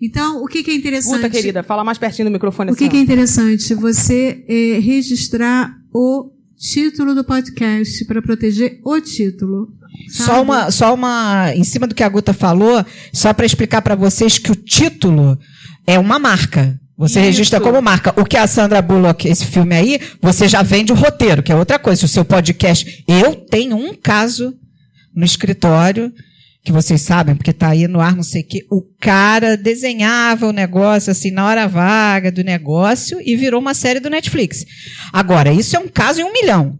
Então, 0.00 0.42
o 0.42 0.46
que, 0.46 0.58
é 0.70 0.74
interessante? 0.74 1.16
Puta, 1.16 1.30
querida, 1.30 1.62
fala 1.62 1.84
mais 1.84 1.96
pertinho 1.96 2.28
do 2.28 2.32
microfone 2.32 2.72
O 2.72 2.76
que, 2.76 2.88
que 2.88 2.96
é 2.96 3.00
interessante? 3.00 3.72
Você 3.74 4.44
é, 4.46 4.78
registrar 4.80 5.78
o 5.94 6.30
título 6.56 7.14
do 7.14 7.24
podcast 7.24 8.04
para 8.04 8.20
proteger 8.20 8.80
o 8.84 9.00
título. 9.00 9.72
Sabe? 10.08 10.26
Só 10.26 10.42
uma, 10.42 10.70
só 10.70 10.94
uma, 10.94 11.52
em 11.54 11.64
cima 11.64 11.86
do 11.86 11.94
que 11.94 12.02
a 12.02 12.08
Guta 12.08 12.32
falou, 12.32 12.84
só 13.12 13.32
para 13.32 13.46
explicar 13.46 13.82
para 13.82 13.94
vocês 13.94 14.38
que 14.38 14.52
o 14.52 14.56
título 14.56 15.38
é 15.86 15.98
uma 15.98 16.18
marca. 16.18 16.78
Você 16.96 17.18
Isso. 17.18 17.26
registra 17.26 17.60
como 17.60 17.80
marca. 17.82 18.12
O 18.20 18.24
que 18.24 18.36
a 18.36 18.46
Sandra 18.46 18.80
Bullock, 18.80 19.26
esse 19.26 19.46
filme 19.46 19.74
aí, 19.74 20.00
você 20.20 20.46
já 20.46 20.62
vende 20.62 20.92
o 20.92 20.96
roteiro, 20.96 21.42
que 21.42 21.50
é 21.50 21.56
outra 21.56 21.78
coisa. 21.78 22.00
Se 22.00 22.04
o 22.04 22.08
seu 22.08 22.24
podcast. 22.24 23.04
Eu 23.08 23.34
tenho 23.34 23.76
um 23.76 23.94
caso 23.94 24.54
no 25.14 25.24
escritório, 25.24 26.12
que 26.64 26.70
vocês 26.70 27.00
sabem, 27.00 27.34
porque 27.34 27.52
tá 27.52 27.70
aí 27.70 27.88
no 27.88 28.00
ar, 28.00 28.14
não 28.14 28.22
sei 28.22 28.42
o 28.42 28.46
quê. 28.46 28.64
O 28.70 28.82
cara 29.00 29.56
desenhava 29.56 30.46
o 30.46 30.52
negócio 30.52 31.10
assim 31.10 31.30
na 31.30 31.44
hora 31.44 31.66
vaga 31.66 32.30
do 32.30 32.44
negócio 32.44 33.18
e 33.24 33.36
virou 33.36 33.60
uma 33.60 33.74
série 33.74 33.98
do 33.98 34.08
Netflix. 34.10 34.64
Agora, 35.12 35.52
isso 35.52 35.74
é 35.74 35.78
um 35.78 35.88
caso 35.88 36.20
em 36.20 36.24
um 36.24 36.32
milhão. 36.32 36.78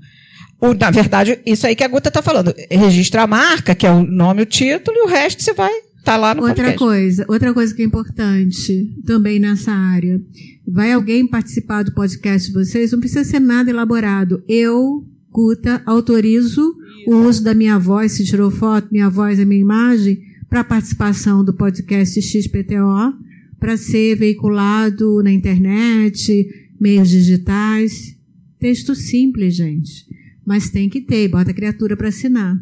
O- 0.62 0.74
na 0.74 0.90
verdade, 0.90 1.38
isso 1.44 1.66
aí 1.66 1.74
que 1.74 1.82
a 1.84 1.88
Guta 1.88 2.08
está 2.08 2.22
falando. 2.22 2.54
Registra 2.70 3.22
a 3.22 3.26
marca, 3.26 3.74
que 3.74 3.86
é 3.86 3.90
o 3.90 4.02
nome, 4.02 4.42
o 4.42 4.46
título, 4.46 4.96
e 4.96 5.02
o 5.02 5.08
resto 5.08 5.42
você 5.42 5.52
vai 5.52 5.72
tá 6.04 6.16
lá 6.16 6.34
no 6.34 6.42
Outra 6.42 6.54
podcast. 6.56 6.78
coisa, 6.78 7.24
outra 7.28 7.52
coisa 7.54 7.74
que 7.74 7.82
é 7.82 7.84
importante 7.84 8.92
também 9.04 9.38
nessa 9.38 9.72
área. 9.72 10.20
Vai 10.66 10.92
alguém 10.92 11.26
participar 11.26 11.82
do 11.84 11.92
podcast 11.92 12.48
de 12.48 12.54
vocês? 12.54 12.90
Não 12.92 13.00
precisa 13.00 13.24
ser 13.24 13.40
nada 13.40 13.70
elaborado. 13.70 14.42
Eu, 14.48 15.04
Guta, 15.30 15.80
autorizo 15.86 16.74
o 17.06 17.14
uso 17.16 17.42
da 17.42 17.54
minha 17.54 17.78
voz, 17.78 18.12
se 18.12 18.24
tirou 18.24 18.50
foto, 18.50 18.88
minha 18.92 19.08
voz 19.08 19.38
e 19.38 19.44
minha 19.44 19.60
imagem, 19.60 20.20
para 20.48 20.62
participação 20.62 21.44
do 21.44 21.54
podcast 21.54 22.20
XPTO, 22.20 23.14
para 23.58 23.76
ser 23.76 24.16
veiculado 24.16 25.22
na 25.22 25.32
internet, 25.32 26.46
meios 26.80 27.08
digitais. 27.08 28.14
Texto 28.60 28.94
simples, 28.94 29.54
gente. 29.56 30.04
Mas 30.44 30.70
tem 30.70 30.88
que 30.88 31.00
ter, 31.00 31.28
bota 31.28 31.50
a 31.50 31.54
criatura 31.54 31.96
para 31.96 32.08
assinar. 32.08 32.56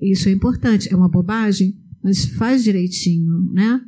Isso 0.00 0.28
é 0.28 0.32
importante. 0.32 0.92
É 0.92 0.96
uma 0.96 1.08
bobagem, 1.08 1.76
mas 2.02 2.24
faz 2.24 2.64
direitinho, 2.64 3.50
né? 3.52 3.80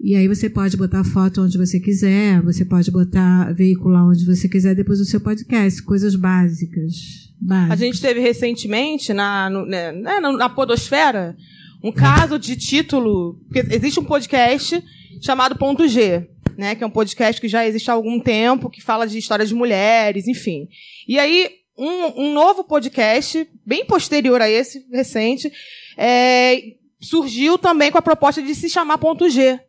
E 0.00 0.14
aí 0.14 0.28
você 0.28 0.48
pode 0.48 0.76
botar 0.76 1.02
foto 1.02 1.42
onde 1.42 1.58
você 1.58 1.80
quiser, 1.80 2.40
você 2.42 2.64
pode 2.64 2.88
botar 2.90 3.52
veicular 3.52 4.06
onde 4.06 4.24
você 4.24 4.48
quiser 4.48 4.76
depois 4.76 5.00
do 5.00 5.04
seu 5.04 5.20
podcast, 5.20 5.82
coisas 5.82 6.14
básicas. 6.14 7.32
básicas. 7.40 7.72
A 7.72 7.84
gente 7.84 8.00
teve 8.00 8.20
recentemente 8.20 9.12
na, 9.12 9.50
no- 9.50 9.66
né, 9.66 9.90
né, 9.90 10.20
na, 10.20 10.32
na 10.32 10.48
Podosfera 10.48 11.36
um 11.82 11.90
caso 11.90 12.38
de 12.38 12.54
título. 12.54 13.40
Porque 13.48 13.74
existe 13.74 13.98
um 13.98 14.04
podcast 14.04 14.80
chamado 15.20 15.56
Ponto 15.56 15.88
G, 15.88 16.28
né? 16.56 16.76
Que 16.76 16.84
é 16.84 16.86
um 16.86 16.90
podcast 16.90 17.40
que 17.40 17.48
já 17.48 17.66
existe 17.66 17.90
há 17.90 17.94
algum 17.94 18.20
tempo, 18.20 18.70
que 18.70 18.80
fala 18.80 19.04
de 19.04 19.18
histórias 19.18 19.48
de 19.48 19.54
mulheres, 19.56 20.28
enfim. 20.28 20.68
E 21.08 21.18
aí, 21.18 21.50
um, 21.78 22.24
um 22.24 22.32
novo 22.32 22.64
podcast, 22.64 23.48
bem 23.64 23.84
posterior 23.84 24.42
a 24.42 24.50
esse, 24.50 24.84
recente, 24.92 25.52
é, 25.96 26.60
surgiu 27.00 27.56
também 27.56 27.90
com 27.90 27.98
a 27.98 28.02
proposta 28.02 28.42
de 28.42 28.54
se 28.54 28.68
chamar 28.68 28.98
Ponto 28.98 29.30
G. 29.30 29.60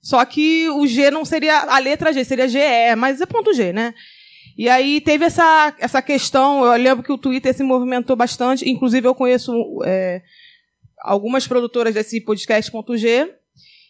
Só 0.00 0.24
que 0.24 0.68
o 0.70 0.86
G 0.86 1.10
não 1.10 1.24
seria 1.24 1.60
a 1.60 1.78
letra 1.78 2.12
G, 2.12 2.24
seria 2.24 2.48
GE, 2.48 2.96
mas 2.96 3.20
é 3.20 3.26
ponto 3.26 3.52
G, 3.52 3.72
né? 3.72 3.94
E 4.56 4.68
aí 4.68 5.00
teve 5.00 5.26
essa, 5.26 5.74
essa 5.78 6.00
questão, 6.00 6.64
eu 6.64 6.82
lembro 6.82 7.04
que 7.04 7.12
o 7.12 7.18
Twitter 7.18 7.54
se 7.54 7.62
movimentou 7.62 8.16
bastante, 8.16 8.68
inclusive 8.68 9.06
eu 9.06 9.14
conheço 9.14 9.52
é, 9.84 10.22
algumas 11.02 11.46
produtoras 11.46 11.94
desse 11.94 12.20
podcast 12.20 12.70
ponto 12.70 12.96
G, 12.96 13.30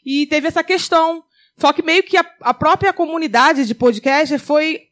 e 0.04 0.26
teve 0.26 0.48
essa 0.48 0.64
questão. 0.64 1.22
Só 1.56 1.72
que 1.72 1.82
meio 1.82 2.02
que 2.02 2.16
a, 2.16 2.24
a 2.40 2.54
própria 2.54 2.92
comunidade 2.92 3.66
de 3.66 3.74
podcast 3.74 4.36
foi 4.38 4.89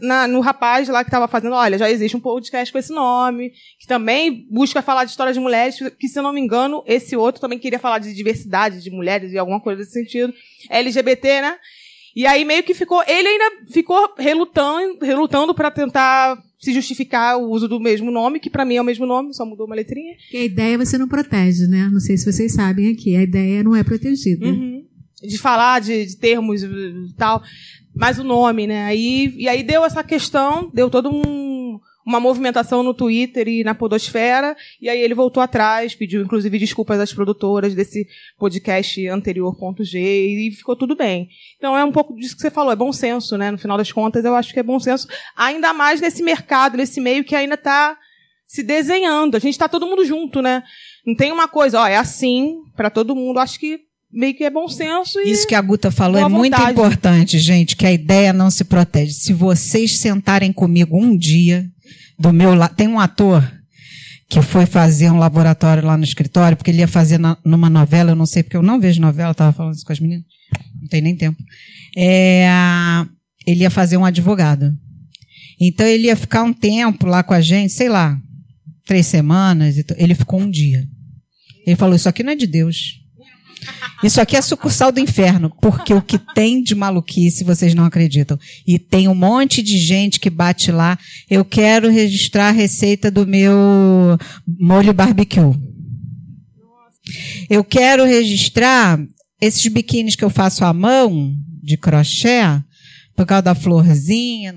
na- 0.00 0.26
no 0.26 0.40
rapaz 0.40 0.88
lá 0.88 1.02
que 1.04 1.08
estava 1.08 1.28
fazendo, 1.28 1.54
olha, 1.54 1.78
já 1.78 1.90
existe 1.90 2.16
um 2.16 2.20
podcast 2.20 2.72
com 2.72 2.78
esse 2.78 2.92
nome, 2.92 3.50
que 3.78 3.86
também 3.86 4.46
busca 4.50 4.82
falar 4.82 5.04
de 5.04 5.10
histórias 5.10 5.34
de 5.36 5.40
mulheres, 5.40 5.76
que 5.98 6.08
se 6.08 6.18
eu 6.18 6.22
não 6.22 6.32
me 6.32 6.40
engano, 6.40 6.82
esse 6.86 7.16
outro 7.16 7.40
também 7.40 7.58
queria 7.58 7.78
falar 7.78 7.98
de 7.98 8.12
diversidade 8.14 8.82
de 8.82 8.90
mulheres 8.90 9.32
e 9.32 9.38
alguma 9.38 9.60
coisa 9.60 9.80
desse 9.80 9.92
sentido. 9.92 10.32
LGBT, 10.68 11.40
né? 11.42 11.56
E 12.14 12.26
aí 12.26 12.44
meio 12.44 12.62
que 12.64 12.74
ficou, 12.74 13.02
ele 13.06 13.28
ainda 13.28 13.72
ficou 13.72 14.12
relutando, 14.18 14.98
relutando 15.00 15.54
para 15.54 15.70
tentar 15.70 16.36
se 16.58 16.72
justificar 16.72 17.38
o 17.38 17.48
uso 17.50 17.68
do 17.68 17.78
mesmo 17.78 18.10
nome, 18.10 18.40
que 18.40 18.50
para 18.50 18.64
mim 18.64 18.74
é 18.76 18.80
o 18.80 18.84
mesmo 18.84 19.06
nome, 19.06 19.32
só 19.32 19.46
mudou 19.46 19.64
uma 19.66 19.76
letrinha. 19.76 20.14
Porque 20.16 20.36
a 20.36 20.44
ideia 20.44 20.76
você 20.76 20.98
não 20.98 21.06
protege, 21.08 21.66
né? 21.68 21.88
Não 21.90 22.00
sei 22.00 22.16
se 22.16 22.30
vocês 22.30 22.52
sabem 22.52 22.90
aqui. 22.90 23.14
A 23.14 23.22
ideia 23.22 23.62
não 23.62 23.76
é 23.76 23.84
protegida. 23.84 24.44
Uhum. 24.44 24.84
De 25.22 25.38
falar 25.38 25.80
de, 25.80 26.04
de 26.04 26.16
termos 26.16 26.62
e 26.62 27.14
tal, 27.16 27.42
mas 28.00 28.18
o 28.18 28.24
nome, 28.24 28.66
né? 28.66 28.84
Aí, 28.84 29.34
e 29.36 29.46
aí 29.46 29.62
deu 29.62 29.84
essa 29.84 30.02
questão, 30.02 30.70
deu 30.72 30.88
todo 30.88 31.10
um, 31.10 31.78
uma 32.02 32.18
movimentação 32.18 32.82
no 32.82 32.94
Twitter 32.94 33.46
e 33.46 33.62
na 33.62 33.74
podosfera, 33.74 34.56
e 34.80 34.88
aí 34.88 34.98
ele 34.98 35.12
voltou 35.12 35.42
atrás, 35.42 35.94
pediu 35.94 36.22
inclusive 36.22 36.58
desculpas 36.58 36.98
às 36.98 37.12
produtoras 37.12 37.74
desse 37.74 38.08
podcast 38.38 39.06
anterior, 39.06 39.54
ponto 39.54 39.84
G, 39.84 39.98
e 40.00 40.50
ficou 40.52 40.74
tudo 40.74 40.96
bem. 40.96 41.28
Então 41.58 41.76
é 41.76 41.84
um 41.84 41.92
pouco 41.92 42.16
disso 42.16 42.34
que 42.34 42.40
você 42.40 42.50
falou, 42.50 42.72
é 42.72 42.76
bom 42.76 42.90
senso, 42.90 43.36
né? 43.36 43.50
No 43.50 43.58
final 43.58 43.76
das 43.76 43.92
contas, 43.92 44.24
eu 44.24 44.34
acho 44.34 44.54
que 44.54 44.60
é 44.60 44.62
bom 44.62 44.80
senso, 44.80 45.06
ainda 45.36 45.74
mais 45.74 46.00
nesse 46.00 46.22
mercado, 46.22 46.78
nesse 46.78 47.02
meio 47.02 47.22
que 47.22 47.36
ainda 47.36 47.54
está 47.54 47.98
se 48.46 48.62
desenhando. 48.62 49.34
A 49.34 49.38
gente 49.38 49.52
está 49.52 49.68
todo 49.68 49.86
mundo 49.86 50.06
junto, 50.06 50.40
né? 50.40 50.62
Não 51.06 51.14
tem 51.14 51.30
uma 51.32 51.48
coisa, 51.48 51.82
ó, 51.82 51.86
é 51.86 51.96
assim 51.96 52.62
para 52.74 52.88
todo 52.88 53.14
mundo. 53.14 53.40
Acho 53.40 53.60
que 53.60 53.89
meio 54.12 54.34
que 54.34 54.44
é 54.44 54.50
bom 54.50 54.68
senso 54.68 55.18
e 55.20 55.30
Isso 55.30 55.46
que 55.46 55.54
a 55.54 55.60
Guta 55.60 55.90
falou 55.90 56.20
é 56.20 56.28
muito 56.28 56.52
vontade. 56.56 56.72
importante, 56.72 57.38
gente, 57.38 57.76
que 57.76 57.86
a 57.86 57.92
ideia 57.92 58.32
não 58.32 58.50
se 58.50 58.64
protege. 58.64 59.12
Se 59.12 59.32
vocês 59.32 59.98
sentarem 59.98 60.52
comigo 60.52 60.96
um 61.00 61.16
dia, 61.16 61.66
do 62.18 62.32
meu 62.32 62.54
lado, 62.54 62.74
tem 62.74 62.86
um 62.88 62.98
ator 63.00 63.42
que 64.28 64.40
foi 64.42 64.64
fazer 64.66 65.10
um 65.10 65.16
laboratório 65.18 65.84
lá 65.84 65.96
no 65.96 66.04
escritório, 66.04 66.56
porque 66.56 66.70
ele 66.70 66.78
ia 66.80 66.86
fazer 66.88 67.18
na- 67.18 67.36
numa 67.44 67.68
novela, 67.70 68.12
eu 68.12 68.16
não 68.16 68.26
sei 68.26 68.42
porque 68.42 68.56
eu 68.56 68.62
não 68.62 68.78
vejo 68.80 69.00
novela, 69.00 69.32
estava 69.32 69.52
falando 69.52 69.74
isso 69.74 69.84
com 69.84 69.92
as 69.92 69.98
meninas, 70.00 70.24
não 70.80 70.88
tem 70.88 71.00
nem 71.00 71.16
tempo. 71.16 71.36
É, 71.96 72.46
ele 73.46 73.62
ia 73.62 73.70
fazer 73.70 73.96
um 73.96 74.04
advogado. 74.04 74.72
Então 75.60 75.84
ele 75.86 76.06
ia 76.06 76.16
ficar 76.16 76.42
um 76.44 76.52
tempo 76.52 77.06
lá 77.06 77.22
com 77.22 77.34
a 77.34 77.40
gente, 77.40 77.72
sei 77.72 77.88
lá, 77.88 78.18
três 78.86 79.06
semanas, 79.06 79.76
e 79.76 79.84
ele 79.96 80.14
ficou 80.14 80.40
um 80.40 80.50
dia. 80.50 80.84
Ele 81.66 81.76
falou: 81.76 81.94
Isso 81.96 82.08
aqui 82.08 82.22
não 82.22 82.32
é 82.32 82.36
de 82.36 82.46
Deus. 82.46 82.99
Isso 84.02 84.20
aqui 84.20 84.36
é 84.36 84.40
sucursal 84.40 84.90
do 84.90 84.98
inferno, 84.98 85.54
porque 85.60 85.92
o 85.92 86.00
que 86.00 86.18
tem 86.18 86.62
de 86.62 86.74
maluquice 86.74 87.44
vocês 87.44 87.74
não 87.74 87.84
acreditam. 87.84 88.38
E 88.66 88.78
tem 88.78 89.08
um 89.08 89.14
monte 89.14 89.62
de 89.62 89.78
gente 89.78 90.18
que 90.18 90.30
bate 90.30 90.72
lá. 90.72 90.98
Eu 91.28 91.44
quero 91.44 91.90
registrar 91.90 92.48
a 92.48 92.52
receita 92.52 93.10
do 93.10 93.26
meu 93.26 94.18
molho 94.58 94.94
barbecue. 94.94 95.54
Eu 97.48 97.62
quero 97.62 98.04
registrar 98.04 98.98
esses 99.40 99.66
biquínis 99.66 100.16
que 100.16 100.24
eu 100.24 100.30
faço 100.30 100.64
à 100.64 100.72
mão, 100.72 101.34
de 101.62 101.76
crochê, 101.76 102.40
por 103.14 103.26
causa 103.26 103.42
da 103.42 103.54
florzinha. 103.54 104.54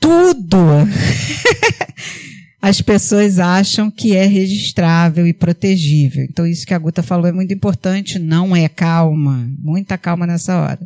Tudo 0.00 0.58
as 2.60 2.80
pessoas 2.80 3.38
acham 3.38 3.90
que 3.90 4.16
é 4.16 4.26
registrável 4.26 5.26
e 5.26 5.32
protegível. 5.32 6.24
Então, 6.24 6.46
isso 6.46 6.66
que 6.66 6.74
a 6.74 6.78
Guta 6.78 7.02
falou 7.02 7.26
é 7.26 7.32
muito 7.32 7.54
importante. 7.54 8.18
Não 8.18 8.54
é 8.54 8.68
calma. 8.68 9.48
Muita 9.58 9.96
calma 9.96 10.26
nessa 10.26 10.60
hora. 10.60 10.80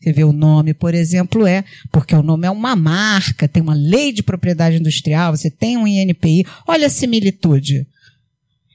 Você 0.00 0.12
vê 0.12 0.22
o 0.22 0.32
nome, 0.32 0.74
por 0.74 0.92
exemplo, 0.94 1.46
é, 1.46 1.64
porque 1.90 2.14
o 2.14 2.22
nome 2.22 2.46
é 2.46 2.50
uma 2.50 2.76
marca, 2.76 3.48
tem 3.48 3.62
uma 3.62 3.72
lei 3.72 4.12
de 4.12 4.22
propriedade 4.22 4.76
industrial, 4.76 5.34
você 5.34 5.50
tem 5.50 5.78
um 5.78 5.86
INPI. 5.86 6.44
Olha 6.68 6.88
a 6.88 6.90
similitude. 6.90 7.86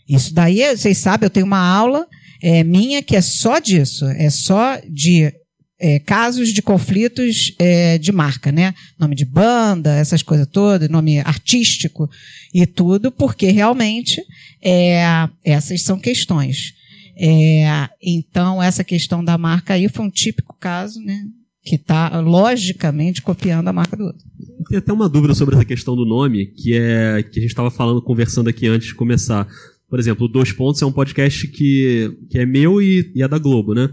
Isso 0.08 0.34
daí, 0.34 0.76
vocês 0.76 0.97
sabem, 0.97 1.28
eu 1.28 1.30
tenho 1.30 1.45
uma 1.45 1.60
aula 1.60 2.08
é, 2.41 2.64
minha 2.64 3.04
que 3.04 3.16
é 3.16 3.22
só 3.22 3.60
disso. 3.60 4.06
É 4.06 4.30
só 4.32 4.82
de 4.89 5.32
é, 5.80 5.97
casos 5.99 6.49
de 6.49 6.61
conflitos 6.61 7.55
é, 7.57 7.97
de 7.97 8.11
marca, 8.11 8.51
né? 8.51 8.73
Nome 8.99 9.15
de 9.15 9.23
banda, 9.23 9.95
essas 9.95 10.21
coisas 10.21 10.45
todas, 10.45 10.89
nome 10.89 11.19
artístico 11.19 12.09
e 12.53 12.65
tudo, 12.65 13.11
porque 13.11 13.49
realmente 13.49 14.21
é, 14.61 15.01
essas 15.43 15.82
são 15.82 15.97
questões. 15.97 16.73
É, 17.17 17.89
então, 18.01 18.61
essa 18.61 18.84
questão 18.84 19.23
da 19.23 19.38
marca 19.38 19.73
aí 19.73 19.88
foi 19.88 20.05
um 20.05 20.09
típico 20.09 20.55
caso, 20.59 20.99
né? 21.01 21.25
Que 21.63 21.75
está, 21.75 22.19
logicamente, 22.19 23.21
copiando 23.21 23.67
a 23.67 23.73
marca 23.73 23.95
do 23.95 24.05
outro. 24.05 24.25
Tem 24.69 24.77
até 24.77 24.91
uma 24.91 25.09
dúvida 25.09 25.34
sobre 25.34 25.55
essa 25.55 25.65
questão 25.65 25.95
do 25.95 26.05
nome, 26.05 26.47
que 26.47 26.73
é 26.73 27.23
que 27.23 27.39
a 27.39 27.41
gente 27.41 27.51
estava 27.51 27.71
falando, 27.71 28.01
conversando 28.01 28.49
aqui 28.49 28.67
antes 28.67 28.89
de 28.89 28.95
começar. 28.95 29.47
Por 29.89 29.99
exemplo, 29.99 30.25
o 30.25 30.30
Dois 30.30 30.51
Pontos 30.51 30.82
é 30.82 30.86
um 30.86 30.91
podcast 30.91 31.47
que, 31.47 32.17
que 32.30 32.38
é 32.38 32.45
meu 32.45 32.82
e, 32.82 33.11
e 33.15 33.23
é 33.23 33.27
da 33.27 33.38
Globo, 33.38 33.73
né? 33.73 33.89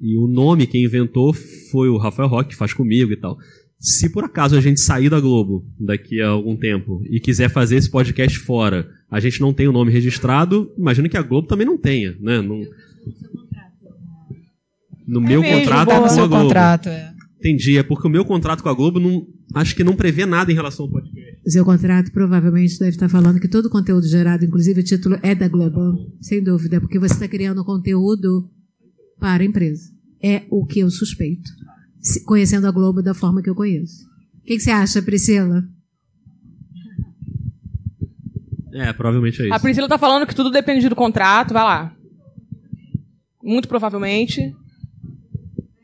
E 0.00 0.16
o 0.16 0.26
nome 0.26 0.66
quem 0.66 0.84
inventou 0.84 1.32
foi 1.70 1.88
o 1.88 1.96
Rafael 1.96 2.28
Roque, 2.28 2.50
que 2.50 2.56
faz 2.56 2.72
comigo 2.72 3.12
e 3.12 3.16
tal. 3.16 3.36
Se 3.80 4.10
por 4.10 4.24
acaso 4.24 4.56
a 4.56 4.60
gente 4.60 4.80
sair 4.80 5.08
da 5.08 5.20
Globo 5.20 5.64
daqui 5.78 6.20
a 6.20 6.28
algum 6.28 6.56
tempo 6.56 7.00
e 7.08 7.20
quiser 7.20 7.48
fazer 7.48 7.76
esse 7.76 7.90
podcast 7.90 8.38
fora, 8.38 8.88
a 9.10 9.20
gente 9.20 9.40
não 9.40 9.52
tem 9.52 9.68
o 9.68 9.72
nome 9.72 9.92
registrado, 9.92 10.72
imagino 10.76 11.08
que 11.08 11.16
a 11.16 11.22
Globo 11.22 11.46
também 11.46 11.66
não 11.66 11.78
tenha, 11.78 12.16
né? 12.20 12.42
Não... 12.42 12.60
No 15.06 15.20
meu 15.20 15.40
mesmo, 15.40 15.60
contrato 15.60 15.86
boa. 15.86 16.00
com 16.00 16.04
a 16.04 16.08
Seu 16.08 16.28
Globo. 16.28 16.44
contrato, 16.44 16.88
é. 16.88 17.12
Entendi, 17.38 17.78
é 17.78 17.84
porque 17.84 18.06
o 18.06 18.10
meu 18.10 18.24
contrato 18.24 18.62
com 18.62 18.68
a 18.68 18.74
Globo 18.74 18.98
não, 18.98 19.24
acho 19.54 19.74
que 19.76 19.84
não 19.84 19.94
prevê 19.94 20.26
nada 20.26 20.50
em 20.50 20.54
relação 20.54 20.86
ao 20.86 20.92
podcast. 20.92 21.40
O 21.46 21.50
seu 21.50 21.64
contrato 21.64 22.10
provavelmente 22.10 22.78
deve 22.78 22.90
estar 22.90 23.08
falando 23.08 23.38
que 23.38 23.48
todo 23.48 23.66
o 23.66 23.70
conteúdo 23.70 24.06
gerado, 24.08 24.44
inclusive 24.44 24.80
o 24.80 24.84
título, 24.84 25.18
é 25.22 25.36
da 25.36 25.46
Globo. 25.46 25.96
Sem 26.20 26.42
dúvida, 26.42 26.80
porque 26.80 26.98
você 26.98 27.14
está 27.14 27.28
criando 27.28 27.64
conteúdo 27.64 28.50
para 29.18 29.42
a 29.42 29.46
empresa. 29.46 29.90
É 30.22 30.44
o 30.50 30.64
que 30.66 30.80
eu 30.80 30.90
suspeito. 30.90 31.50
Se- 32.00 32.24
Conhecendo 32.24 32.66
a 32.66 32.70
Globo 32.70 33.02
da 33.02 33.14
forma 33.14 33.42
que 33.42 33.50
eu 33.50 33.54
conheço. 33.54 34.06
O 34.40 34.42
que, 34.44 34.56
que 34.56 34.60
você 34.60 34.70
acha, 34.70 35.02
Priscila? 35.02 35.62
É, 38.72 38.92
provavelmente 38.92 39.40
é 39.42 39.46
isso. 39.46 39.54
A 39.54 39.58
Priscila 39.60 39.88
tá 39.88 39.98
falando 39.98 40.26
que 40.26 40.34
tudo 40.34 40.50
depende 40.50 40.88
do 40.88 40.96
contrato, 40.96 41.52
vai 41.54 41.62
lá. 41.64 41.94
Muito 43.42 43.66
provavelmente. 43.68 44.54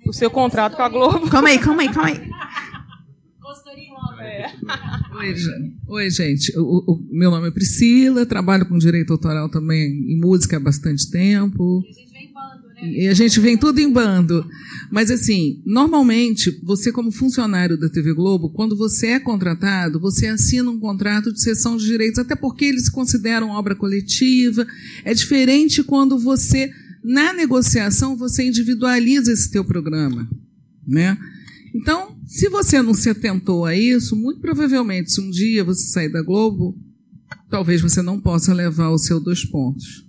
O 0.06 0.12
seu 0.12 0.30
contrato 0.30 0.76
com 0.76 0.82
a 0.82 0.88
Globo. 0.88 1.28
Calma 1.30 1.48
aí, 1.48 1.58
calma 1.58 1.82
aí, 1.82 1.88
calma 1.92 2.08
aí. 2.10 2.30
Oi, 5.16 5.34
gen- 5.36 5.76
Oi, 5.88 6.10
gente. 6.10 6.58
O, 6.58 6.62
o- 6.62 6.94
o 6.94 7.08
meu 7.10 7.30
nome 7.30 7.48
é 7.48 7.50
Priscila, 7.50 8.26
trabalho 8.26 8.66
com 8.68 8.76
direito 8.78 9.12
autoral 9.12 9.48
também 9.48 10.12
em 10.12 10.18
música 10.20 10.56
há 10.56 10.60
bastante 10.60 11.10
tempo. 11.10 11.82
E 11.84 11.90
a 11.90 11.92
gente 11.92 12.12
vem 13.40 13.56
tudo 13.56 13.78
em 13.78 13.90
bando. 13.90 14.46
Mas, 14.90 15.10
assim, 15.10 15.62
normalmente, 15.64 16.50
você, 16.62 16.92
como 16.92 17.10
funcionário 17.10 17.78
da 17.78 17.88
TV 17.88 18.12
Globo, 18.12 18.50
quando 18.50 18.76
você 18.76 19.08
é 19.08 19.20
contratado, 19.20 20.00
você 20.00 20.26
assina 20.26 20.70
um 20.70 20.78
contrato 20.78 21.32
de 21.32 21.40
cessão 21.40 21.76
de 21.76 21.84
direitos, 21.84 22.18
até 22.18 22.34
porque 22.34 22.64
eles 22.64 22.88
consideram 22.88 23.50
obra 23.50 23.74
coletiva. 23.74 24.66
É 25.04 25.14
diferente 25.14 25.82
quando 25.82 26.18
você, 26.18 26.70
na 27.02 27.32
negociação, 27.32 28.16
você 28.16 28.46
individualiza 28.46 29.32
esse 29.32 29.50
teu 29.50 29.64
programa. 29.64 30.28
Né? 30.86 31.16
Então, 31.74 32.16
se 32.26 32.48
você 32.48 32.80
não 32.80 32.94
se 32.94 33.10
atentou 33.10 33.64
a 33.64 33.76
isso, 33.76 34.14
muito 34.14 34.40
provavelmente, 34.40 35.12
se 35.12 35.20
um 35.20 35.30
dia 35.30 35.64
você 35.64 35.86
sair 35.86 36.08
da 36.08 36.22
Globo, 36.22 36.78
talvez 37.50 37.80
você 37.80 38.00
não 38.00 38.20
possa 38.20 38.54
levar 38.54 38.90
o 38.90 38.98
seu 38.98 39.18
dois 39.18 39.44
pontos. 39.44 40.04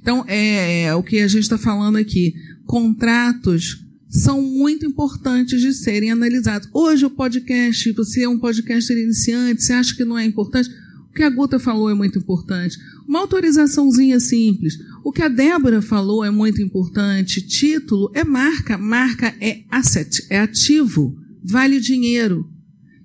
Então, 0.00 0.24
é, 0.26 0.84
é 0.84 0.94
o 0.94 1.02
que 1.02 1.18
a 1.18 1.28
gente 1.28 1.42
está 1.42 1.58
falando 1.58 1.96
aqui. 1.96 2.34
Contratos 2.66 3.84
são 4.08 4.42
muito 4.42 4.84
importantes 4.84 5.60
de 5.60 5.72
serem 5.72 6.10
analisados. 6.10 6.68
Hoje, 6.72 7.06
o 7.06 7.10
podcast, 7.10 7.92
você 7.92 8.22
é 8.22 8.28
um 8.28 8.38
podcaster 8.38 8.96
iniciante, 8.96 9.62
você 9.62 9.72
acha 9.72 9.96
que 9.96 10.04
não 10.04 10.18
é 10.18 10.24
importante? 10.24 10.68
O 11.10 11.14
que 11.14 11.22
a 11.22 11.30
Guta 11.30 11.58
falou 11.58 11.90
é 11.90 11.94
muito 11.94 12.18
importante. 12.18 12.78
Uma 13.06 13.20
autorizaçãozinha 13.20 14.18
simples. 14.18 14.78
O 15.04 15.12
que 15.12 15.22
a 15.22 15.28
Débora 15.28 15.82
falou 15.82 16.24
é 16.24 16.30
muito 16.30 16.62
importante. 16.62 17.42
Título 17.42 18.10
é 18.14 18.24
marca. 18.24 18.78
Marca 18.78 19.34
é 19.38 19.62
asset, 19.70 20.26
é 20.30 20.40
ativo. 20.40 21.14
Vale 21.44 21.80
dinheiro. 21.80 22.48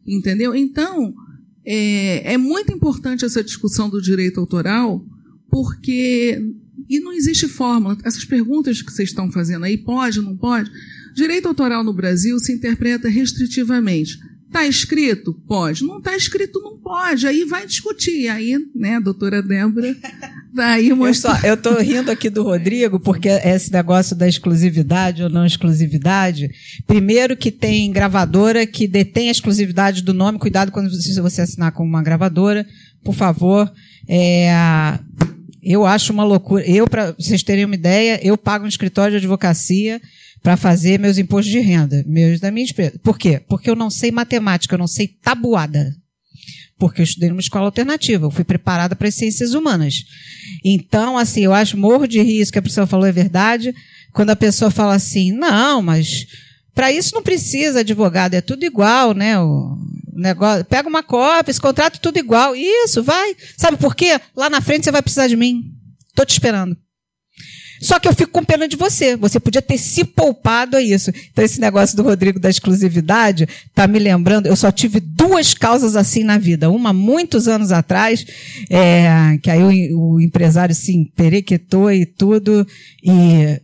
Entendeu? 0.06 0.56
Então, 0.56 1.14
é, 1.66 2.34
é 2.34 2.38
muito 2.38 2.72
importante 2.72 3.26
essa 3.26 3.44
discussão 3.44 3.90
do 3.90 4.02
direito 4.02 4.40
autoral, 4.40 5.06
porque. 5.58 6.40
E 6.88 7.00
não 7.00 7.12
existe 7.12 7.48
fórmula. 7.48 7.98
Essas 8.04 8.24
perguntas 8.24 8.82
que 8.82 8.92
vocês 8.92 9.10
estão 9.10 9.32
fazendo 9.32 9.66
aí, 9.66 9.78
pode, 9.78 10.22
não 10.22 10.38
pode? 10.38 10.70
Direito 11.16 11.48
autoral 11.48 11.84
no 11.84 11.92
Brasil 11.92 12.38
se 12.40 12.54
interpreta 12.54 13.10
restritivamente. 13.10 14.18
Está 14.46 14.66
escrito? 14.66 15.34
Pode. 15.46 15.84
Não 15.84 15.98
está 15.98 16.16
escrito? 16.16 16.62
Não 16.62 16.78
pode. 16.78 17.28
Aí 17.28 17.44
vai 17.44 17.66
discutir. 17.66 18.30
Aí, 18.30 18.56
né, 18.74 19.00
doutora 19.00 19.42
Débora, 19.42 19.94
daí 20.54 20.94
mostra. 20.94 21.38
eu 21.44 21.58
tô 21.58 21.74
rindo 21.80 22.10
aqui 22.10 22.30
do 22.30 22.44
Rodrigo, 22.44 23.00
porque 23.00 23.28
esse 23.28 23.72
negócio 23.74 24.16
da 24.16 24.28
exclusividade 24.28 25.24
ou 25.24 25.30
não 25.30 25.46
exclusividade. 25.46 26.50
Primeiro 26.86 27.36
que 27.36 27.52
tem 27.52 27.92
gravadora 27.92 28.66
que 28.66 28.88
detém 28.88 29.28
a 29.28 29.32
exclusividade 29.32 30.04
do 30.04 30.14
nome. 30.14 30.40
Cuidado 30.40 30.72
quando 30.72 30.90
você, 30.90 31.20
você 31.20 31.42
assinar 31.42 31.74
com 31.74 31.84
uma 31.84 32.04
gravadora, 32.04 32.66
por 33.04 33.16
favor. 33.16 33.70
É, 34.08 34.98
eu 35.74 35.86
acho 35.86 36.14
uma 36.14 36.24
loucura. 36.24 36.64
Eu, 36.66 36.88
para 36.88 37.12
vocês 37.14 37.44
terem 37.44 37.66
uma 37.66 37.76
ideia, 37.76 38.20
eu 38.24 38.38
pago 38.38 38.66
um 38.66 38.70
escritório 38.70 39.12
de 39.12 39.18
advocacia 39.18 40.02
para 40.42 40.56
fazer 40.56 41.00
meus 41.00 41.18
impostos 41.18 41.52
de 41.52 41.60
renda, 41.60 42.04
meus 42.08 42.40
da 42.40 42.52
minha 42.52 42.66
empresa. 42.66 43.00
Por 43.04 43.18
quê? 43.18 43.42
Porque 43.48 43.70
eu 43.70 43.76
não 43.76 43.90
sei 43.90 44.12
matemática, 44.12 44.76
eu 44.76 44.80
não 44.80 44.88
sei 44.88 45.08
tabuada 45.08 45.96
porque 46.78 47.02
eu 47.02 47.04
estudei 47.04 47.30
numa 47.30 47.42
escola 47.42 47.66
alternativa, 47.66 48.26
eu 48.26 48.32
fui 48.32 48.44
preparada 48.44 48.96
para 48.96 49.08
as 49.08 49.16
ciências 49.16 49.54
humanas. 49.54 50.06
Então, 50.64 51.18
assim, 51.18 51.42
eu 51.42 51.54
acho 51.54 51.78
morro 51.78 52.08
de 52.08 52.22
rir, 52.22 52.42
isso 52.42 52.52
que 52.52 52.60
a 52.60 52.62
pessoa 52.62 52.86
falou 52.86 53.08
é 53.08 53.12
verdade, 53.12 53.74
quando 54.14 54.30
a 54.30 54.36
pessoa 54.36 54.70
fala 54.70 54.96
assim, 54.96 55.32
não, 55.32 55.82
mas 55.82 56.28
para 56.78 56.92
isso 56.92 57.16
não 57.16 57.24
precisa 57.24 57.80
advogado, 57.80 58.36
é 58.36 58.40
tudo 58.40 58.64
igual, 58.64 59.16
né? 59.16 59.40
O 59.40 59.76
negócio, 60.14 60.64
pega 60.64 60.88
uma 60.88 61.02
cópia, 61.02 61.50
esse 61.50 61.60
contrato 61.60 62.00
tudo 62.00 62.20
igual. 62.20 62.56
Isso, 62.56 63.02
vai. 63.02 63.36
Sabe 63.58 63.78
por 63.78 63.96
quê? 63.96 64.22
Lá 64.36 64.48
na 64.48 64.62
frente 64.62 64.84
você 64.84 64.92
vai 64.92 65.02
precisar 65.02 65.26
de 65.26 65.36
mim. 65.36 65.74
Tô 66.14 66.24
te 66.24 66.34
esperando. 66.34 66.78
Só 67.82 68.00
que 68.00 68.08
eu 68.08 68.14
fico 68.14 68.32
com 68.32 68.44
pena 68.44 68.68
de 68.68 68.76
você. 68.76 69.16
Você 69.16 69.40
podia 69.40 69.62
ter 69.62 69.80
se 69.80 70.04
poupado 70.04 70.78
a 70.78 70.82
isso. 70.82 71.10
Então, 71.32 71.44
esse 71.44 71.60
negócio 71.60 71.98
do 71.98 72.04
Rodrigo 72.04 72.40
da 72.40 72.50
exclusividade 72.50 73.48
tá 73.74 73.88
me 73.88 73.98
lembrando. 73.98 74.46
Eu 74.46 74.56
só 74.56 74.72
tive 74.72 75.00
duas 75.00 75.56
causas 75.56 75.96
assim 75.96 76.24
na 76.24 76.38
vida. 76.38 76.70
Uma, 76.70 76.94
muitos 76.94 77.48
anos 77.48 77.72
atrás, 77.72 78.24
é, 78.70 79.40
que 79.42 79.50
aí 79.50 79.92
o, 79.94 80.14
o 80.14 80.22
empresário 80.22 80.76
se 80.76 80.96
emperequetou 80.96 81.92
e 81.92 82.06
tudo, 82.06 82.68
e 83.04 83.60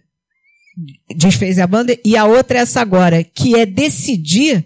desfez 1.15 1.59
a 1.59 1.67
banda. 1.67 1.97
E 2.03 2.17
a 2.17 2.26
outra 2.26 2.59
é 2.59 2.61
essa 2.61 2.82
agora, 2.82 3.24
que 3.24 3.55
é 3.55 3.65
decidir 3.65 4.65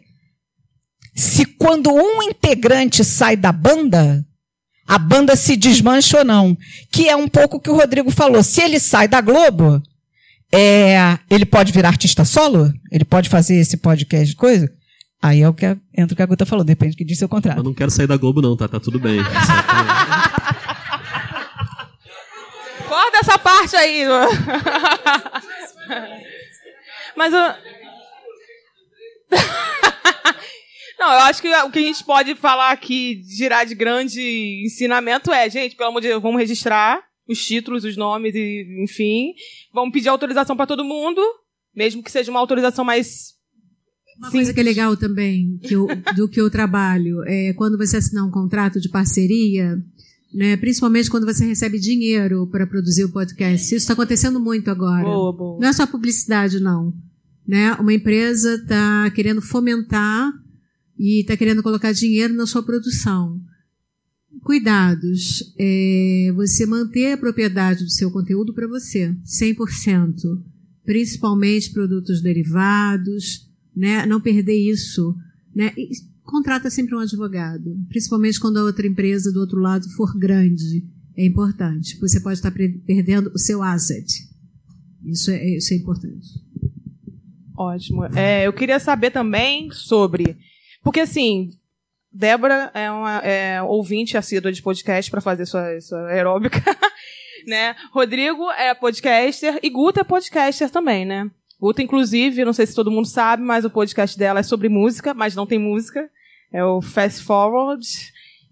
se 1.16 1.46
quando 1.46 1.92
um 1.92 2.22
integrante 2.24 3.04
sai 3.04 3.36
da 3.36 3.52
banda, 3.52 4.26
a 4.88 4.98
banda 4.98 5.36
se 5.36 5.58
desmancha 5.58 6.20
ou 6.20 6.26
não. 6.26 6.58
Que 6.92 7.10
é 7.10 7.16
um 7.16 7.28
pouco 7.28 7.58
o 7.58 7.60
que 7.60 7.70
o 7.70 7.76
Rodrigo 7.76 8.12
falou. 8.12 8.44
Se 8.44 8.62
ele 8.62 8.80
sai 8.80 9.08
da 9.08 9.20
Globo, 9.20 9.82
é, 10.54 11.18
ele 11.30 11.46
pode 11.46 11.72
virar 11.72 11.90
artista 11.90 12.24
solo? 12.24 12.72
Ele 12.92 13.04
pode 13.04 13.30
fazer 13.30 13.56
esse 13.56 13.78
podcast 13.78 14.36
coisa? 14.36 14.72
Aí 15.22 15.42
é 15.42 15.50
o 15.50 15.54
que 15.54 15.66
a, 15.66 15.76
entra 15.98 16.14
o 16.14 16.16
que 16.16 16.22
a 16.22 16.26
Guta 16.26 16.46
falou, 16.46 16.64
depende 16.64 16.94
do 16.94 16.98
que 16.98 17.04
diz 17.04 17.18
seu 17.18 17.28
contrato. 17.28 17.58
Eu 17.58 17.64
não 17.64 17.74
quero 17.74 17.90
sair 17.90 18.08
da 18.08 18.18
Globo, 18.18 18.42
não, 18.42 18.56
tá? 18.56 18.68
Tá 18.68 18.80
tudo 18.80 19.00
bem. 19.00 19.20
Corta 22.88 23.18
essa 23.18 23.38
parte 23.40 23.76
aí. 23.76 24.04
Mas 27.16 27.34
eu... 27.34 27.40
Não, 31.00 31.12
eu 31.14 31.20
acho 31.22 31.42
que 31.42 31.48
o 31.48 31.72
que 31.72 31.80
a 31.80 31.84
gente 31.84 32.04
pode 32.04 32.34
falar 32.36 32.72
aqui, 32.72 33.22
girar 33.24 33.66
de 33.68 33.76
grande 33.76 34.64
ensinamento 34.66 35.32
é, 35.32 35.48
gente, 35.50 35.76
pelo 35.76 35.90
amor 35.90 36.02
de 36.02 36.08
Deus, 36.08 36.22
vamos 36.22 36.40
registrar 36.40 37.00
os 37.30 37.46
títulos, 37.46 37.84
os 37.84 37.96
nomes 37.96 38.34
e, 38.34 38.66
enfim, 38.84 39.34
vamos 39.74 39.92
pedir 39.94 40.10
autorização 40.10 40.56
para 40.58 40.66
todo 40.66 40.84
mundo, 40.84 41.22
mesmo 41.76 42.02
que 42.02 42.12
seja 42.12 42.32
uma 42.32 42.40
autorização 42.40 42.84
mais 42.84 43.36
Uma 44.18 44.32
coisa 44.32 44.52
que 44.52 44.60
é 44.60 44.64
legal 44.64 44.98
também, 44.98 45.60
que 45.62 45.76
eu- 45.76 45.86
do 46.16 46.28
que 46.28 46.42
eu 46.42 46.50
trabalho, 46.50 47.24
é 47.28 47.54
quando 47.54 47.78
você 47.78 47.98
assinar 47.98 48.26
um 48.26 48.32
contrato 48.32 48.82
de 48.82 48.90
parceria, 48.90 49.76
né, 50.34 50.58
principalmente 50.58 51.10
quando 51.10 51.26
você 51.26 51.46
recebe 51.46 51.80
dinheiro 51.80 52.48
para 52.48 52.68
produzir 52.68 53.06
o 53.06 53.12
podcast. 53.12 53.66
Isso 53.66 53.76
está 53.76 53.94
acontecendo 53.94 54.40
muito 54.40 54.70
agora. 54.70 55.04
Boa, 55.04 55.34
boa. 55.34 55.60
Não 55.60 55.68
é 55.68 55.74
só 55.74 55.88
publicidade, 55.88 56.60
não. 56.60 56.94
Né? 57.48 57.74
Uma 57.74 57.94
empresa 57.94 58.56
está 58.56 59.10
querendo 59.12 59.42
fomentar 59.42 60.32
e 60.98 61.22
está 61.22 61.38
querendo 61.38 61.64
colocar 61.64 61.92
dinheiro 61.92 62.34
na 62.34 62.46
sua 62.46 62.62
produção. 62.62 63.40
Cuidados. 64.44 65.54
É, 65.58 66.32
você 66.36 66.66
manter 66.66 67.14
a 67.14 67.18
propriedade 67.18 67.84
do 67.84 67.90
seu 67.90 68.12
conteúdo 68.12 68.54
para 68.54 68.68
você, 68.68 69.16
100%. 69.26 70.22
Principalmente 70.86 71.72
produtos 71.72 72.22
derivados, 72.22 73.50
né? 73.76 74.06
não 74.06 74.20
perder 74.20 74.58
isso. 74.58 75.16
Né? 75.56 75.74
E 75.78 75.90
contrata 76.28 76.70
sempre 76.70 76.96
um 76.96 77.00
advogado, 77.00 77.76
principalmente 77.90 78.40
quando 78.40 78.58
a 78.58 78.64
outra 78.64 78.86
empresa 78.86 79.32
do 79.32 79.40
outro 79.40 79.60
lado 79.60 79.90
for 79.96 80.16
grande. 80.18 80.86
É 81.18 81.26
importante. 81.26 81.98
Você 82.00 82.20
pode 82.20 82.36
estar 82.36 82.52
perdendo 82.52 83.32
o 83.34 83.40
seu 83.40 83.64
asset. 83.64 84.06
Isso 85.04 85.32
é, 85.32 85.44
isso 85.58 85.74
é 85.74 85.78
importante. 85.78 86.28
Ótimo. 87.58 88.06
É, 88.16 88.46
eu 88.46 88.54
queria 88.54 88.80
saber 88.80 89.10
também 89.10 89.72
sobre. 89.72 90.38
Porque, 90.84 91.00
assim, 91.00 91.50
Débora 92.12 92.70
é 92.74 92.92
uma 92.92 93.18
é, 93.20 93.62
ouvinte 93.64 94.16
assídua 94.16 94.52
de 94.52 94.62
podcast 94.62 95.10
para 95.10 95.22
fazer 95.22 95.48
sua, 95.48 95.82
sua 95.82 96.08
aeróbica. 96.08 96.62
né? 97.48 97.76
Rodrigo 97.92 98.52
é 98.52 98.76
podcaster 98.76 99.60
e 99.64 99.70
Guta 99.70 100.02
é 100.02 100.04
podcaster 100.04 100.70
também, 100.70 101.04
né? 101.04 101.32
Guta, 101.60 101.82
inclusive, 101.82 102.46
não 102.46 102.54
sei 102.54 102.68
se 102.68 102.76
todo 102.76 102.92
mundo 102.92 103.08
sabe, 103.08 103.42
mas 103.42 103.66
o 103.66 103.70
podcast 103.70 104.18
dela 104.20 104.42
é 104.42 104.44
sobre 104.44 104.70
música, 104.70 105.16
mas 105.16 105.34
não 105.34 105.48
tem 105.48 105.58
música. 105.58 106.08
É 106.52 106.64
o 106.64 106.82
Fast 106.82 107.24
Forward. 107.24 107.86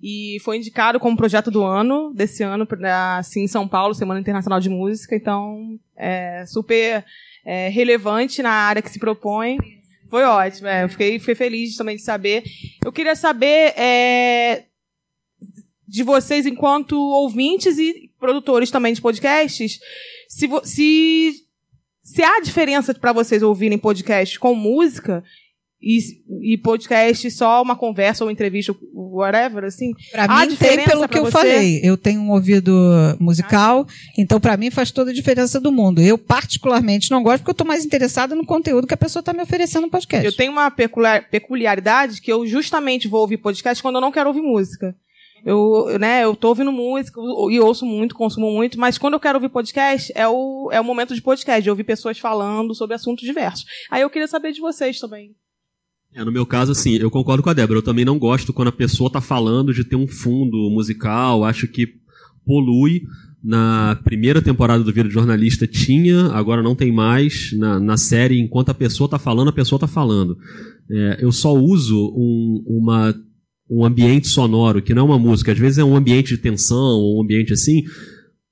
E 0.02 0.38
foi 0.44 0.58
indicado 0.58 1.00
como 1.00 1.18
projeto 1.18 1.50
do 1.50 1.64
ano, 1.64 2.14
desse 2.14 2.44
ano, 2.44 2.68
assim, 3.18 3.44
em 3.44 3.48
São 3.48 3.68
Paulo, 3.68 3.96
Semana 3.96 4.20
Internacional 4.20 4.60
de 4.60 4.70
Música. 4.70 5.16
Então, 5.16 5.80
é 5.96 6.46
super 6.46 7.04
é, 7.46 7.70
relevante 7.70 8.42
na 8.42 8.52
área 8.52 8.82
que 8.82 8.90
se 8.90 9.00
propõe. 9.00 9.58
Foi 10.10 10.24
ótimo, 10.24 10.68
é, 10.68 10.84
eu 10.84 10.90
fiquei, 10.90 11.20
fiquei 11.20 11.36
feliz 11.36 11.76
também 11.76 11.96
de 11.96 12.02
saber. 12.02 12.44
Eu 12.84 12.92
queria 12.92 13.16
saber 13.16 13.74
é, 13.78 14.66
de 15.88 16.04
vocês, 16.04 16.46
enquanto 16.46 16.96
ouvintes 16.96 17.78
e 17.78 18.12
produtores 18.20 18.72
também 18.72 18.94
de 18.94 19.02
podcasts, 19.02 19.80
se, 20.28 20.48
se, 20.64 21.34
se 22.04 22.24
há 22.24 22.40
diferença 22.42 22.94
para 22.94 23.14
vocês 23.14 23.42
ouvirem 23.42 23.78
podcast 23.78 24.40
com 24.40 24.54
música 24.54 25.24
e, 25.86 26.00
e 26.54 26.58
podcast 26.58 27.30
só 27.30 27.62
uma 27.62 27.76
conversa 27.76 28.24
ou 28.24 28.32
entrevista, 28.32 28.76
whatever, 28.92 29.64
assim? 29.66 29.92
Pra 30.12 30.24
Há 30.26 30.46
mim 30.46 30.56
tem 30.56 30.84
pelo 30.84 31.08
que 31.08 31.20
eu 31.20 31.26
você? 31.26 31.32
falei. 31.32 31.80
Eu 31.84 31.96
tenho 31.96 32.20
um 32.22 32.32
ouvido 32.32 32.74
musical, 33.20 33.86
então 34.18 34.40
pra 34.40 34.58
mim 34.58 34.72
faz 34.72 34.90
toda 34.90 35.12
a 35.12 35.14
diferença 35.14 35.60
do 35.62 35.72
mundo. 35.72 36.02
Eu 36.02 36.18
particularmente 36.18 37.12
não 37.12 37.22
gosto 37.22 37.40
porque 37.44 37.52
eu 37.52 37.56
tô 37.56 37.66
mais 37.66 37.86
interessada 37.86 38.34
no 38.36 38.46
conteúdo 38.46 38.88
que 38.88 38.94
a 38.96 38.98
pessoa 38.98 39.22
tá 39.22 39.32
me 39.32 39.44
oferecendo 39.44 39.84
no 39.84 39.92
podcast. 39.92 40.26
Eu 40.26 40.36
tenho 40.36 40.52
uma 40.52 40.72
peculiar- 40.72 41.30
peculiaridade 41.30 42.20
que 42.20 42.32
eu 42.34 42.48
justamente 42.48 43.08
vou 43.08 43.22
ouvir 43.22 43.38
podcast 43.38 43.82
quando 43.84 43.96
eu 43.96 44.02
não 44.02 44.12
quero 44.12 44.30
ouvir 44.30 44.42
música. 44.42 44.96
Eu, 45.46 46.00
né, 46.00 46.24
eu 46.24 46.36
tô 46.36 46.48
ouvindo 46.48 46.72
música 46.72 47.22
e 47.52 47.60
ouço 47.60 47.86
muito, 47.86 48.16
consumo 48.16 48.50
muito, 48.52 48.80
mas 48.80 48.98
quando 48.98 49.14
eu 49.14 49.20
quero 49.20 49.38
ouvir 49.38 49.50
podcast, 49.50 50.12
é 50.16 50.28
o, 50.28 50.70
é 50.72 50.82
o 50.82 50.84
momento 50.84 51.14
de 51.14 51.22
podcast, 51.22 51.62
de 51.62 51.70
ouvir 51.70 51.84
pessoas 51.84 52.18
falando 52.18 52.74
sobre 52.74 52.96
assuntos 52.96 53.24
diversos. 53.24 53.64
Aí 53.92 54.02
eu 54.02 54.10
queria 54.10 54.28
saber 54.28 54.52
de 54.54 54.60
vocês 54.60 55.00
também. 55.00 55.36
É, 56.16 56.24
no 56.24 56.32
meu 56.32 56.46
caso, 56.46 56.72
assim, 56.72 56.96
eu 56.96 57.12
concordo 57.12 57.44
com 57.44 57.50
a 57.50 57.54
Débora. 57.54 57.80
Eu 57.80 57.84
também 57.84 58.06
não 58.06 58.18
gosto 58.18 58.54
quando 58.54 58.70
a 58.70 58.72
pessoa 58.72 59.12
tá 59.12 59.20
falando 59.20 59.74
de 59.74 59.84
ter 59.84 59.98
um 59.98 60.08
fundo 60.08 60.70
musical. 60.70 61.44
Acho 61.44 61.68
que 61.68 61.90
polui. 62.46 63.02
Na 63.44 64.00
primeira 64.04 64.42
temporada 64.42 64.84
do 64.84 64.92
Vida 64.92 65.08
de 65.08 65.14
Jornalista 65.14 65.68
tinha, 65.68 66.28
agora 66.28 66.64
não 66.64 66.74
tem 66.74 66.92
mais. 66.92 67.52
Na, 67.54 67.80
na 67.80 67.98
série, 67.98 68.40
enquanto 68.40 68.70
a 68.70 68.74
pessoa 68.74 69.10
tá 69.10 69.20
falando, 69.20 69.50
a 69.50 69.54
pessoa 69.54 69.78
tá 69.78 69.88
falando. 69.88 70.38
É, 70.90 71.18
eu 71.20 71.32
só 71.34 71.54
uso 71.54 72.12
um, 72.16 72.64
uma, 72.66 73.14
um 73.70 73.86
ambiente 73.86 74.28
sonoro, 74.30 74.82
que 74.82 74.96
não 74.96 75.04
é 75.04 75.06
uma 75.06 75.20
música. 75.20 75.52
Às 75.52 75.60
vezes 75.60 75.78
é 75.78 75.84
um 75.84 75.98
ambiente 75.98 76.30
de 76.30 76.38
tensão, 76.38 76.98
um 77.02 77.22
ambiente 77.22 77.52
assim, 77.52 77.84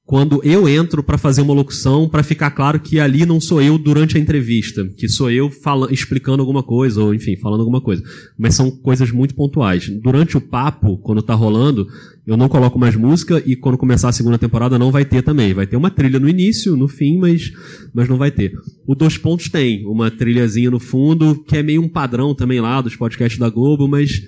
quando 0.05 0.41
eu 0.43 0.67
entro 0.67 1.01
para 1.01 1.17
fazer 1.17 1.41
uma 1.41 1.53
locução, 1.53 2.09
para 2.09 2.23
ficar 2.23 2.51
claro 2.51 2.77
que 2.79 2.99
ali 2.99 3.25
não 3.25 3.39
sou 3.39 3.61
eu 3.61 3.77
durante 3.77 4.17
a 4.17 4.19
entrevista, 4.19 4.85
que 4.97 5.07
sou 5.07 5.31
eu 5.31 5.49
fala, 5.49 5.91
explicando 5.93 6.41
alguma 6.41 6.61
coisa, 6.61 7.01
ou 7.01 7.13
enfim, 7.13 7.37
falando 7.37 7.61
alguma 7.61 7.79
coisa. 7.79 8.03
Mas 8.37 8.53
são 8.53 8.69
coisas 8.69 9.11
muito 9.11 9.33
pontuais. 9.33 9.89
Durante 10.01 10.35
o 10.35 10.41
papo, 10.41 10.97
quando 10.97 11.21
tá 11.21 11.33
rolando, 11.33 11.87
eu 12.27 12.35
não 12.35 12.49
coloco 12.49 12.77
mais 12.77 12.97
música 12.97 13.41
e 13.45 13.55
quando 13.55 13.77
começar 13.77 14.09
a 14.09 14.13
segunda 14.13 14.37
temporada 14.37 14.77
não 14.77 14.91
vai 14.91 15.05
ter 15.05 15.21
também. 15.21 15.53
Vai 15.53 15.67
ter 15.67 15.77
uma 15.77 15.89
trilha 15.89 16.19
no 16.19 16.27
início, 16.27 16.75
no 16.75 16.89
fim, 16.89 17.17
mas, 17.17 17.53
mas 17.93 18.09
não 18.09 18.17
vai 18.17 18.29
ter. 18.29 18.51
O 18.85 18.95
Dois 18.95 19.17
Pontos 19.17 19.47
tem 19.47 19.85
uma 19.85 20.11
trilhazinha 20.11 20.69
no 20.69 20.79
fundo, 20.79 21.41
que 21.47 21.55
é 21.55 21.63
meio 21.63 21.81
um 21.81 21.87
padrão 21.87 22.35
também 22.35 22.59
lá 22.59 22.81
dos 22.81 22.95
podcasts 22.97 23.39
da 23.39 23.49
Globo, 23.49 23.87
mas 23.87 24.21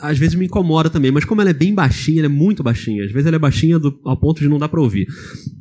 às 0.00 0.18
vezes 0.18 0.34
me 0.34 0.46
incomoda 0.46 0.88
também, 0.90 1.10
mas 1.10 1.24
como 1.24 1.40
ela 1.40 1.50
é 1.50 1.54
bem 1.54 1.74
baixinha, 1.74 2.20
ela 2.20 2.26
é 2.26 2.28
muito 2.28 2.62
baixinha. 2.62 3.04
Às 3.04 3.12
vezes 3.12 3.26
ela 3.26 3.36
é 3.36 3.38
baixinha 3.38 3.78
do- 3.78 3.98
ao 4.04 4.16
ponto 4.16 4.40
de 4.40 4.48
não 4.48 4.58
dar 4.58 4.68
pra 4.68 4.80
ouvir. 4.80 5.06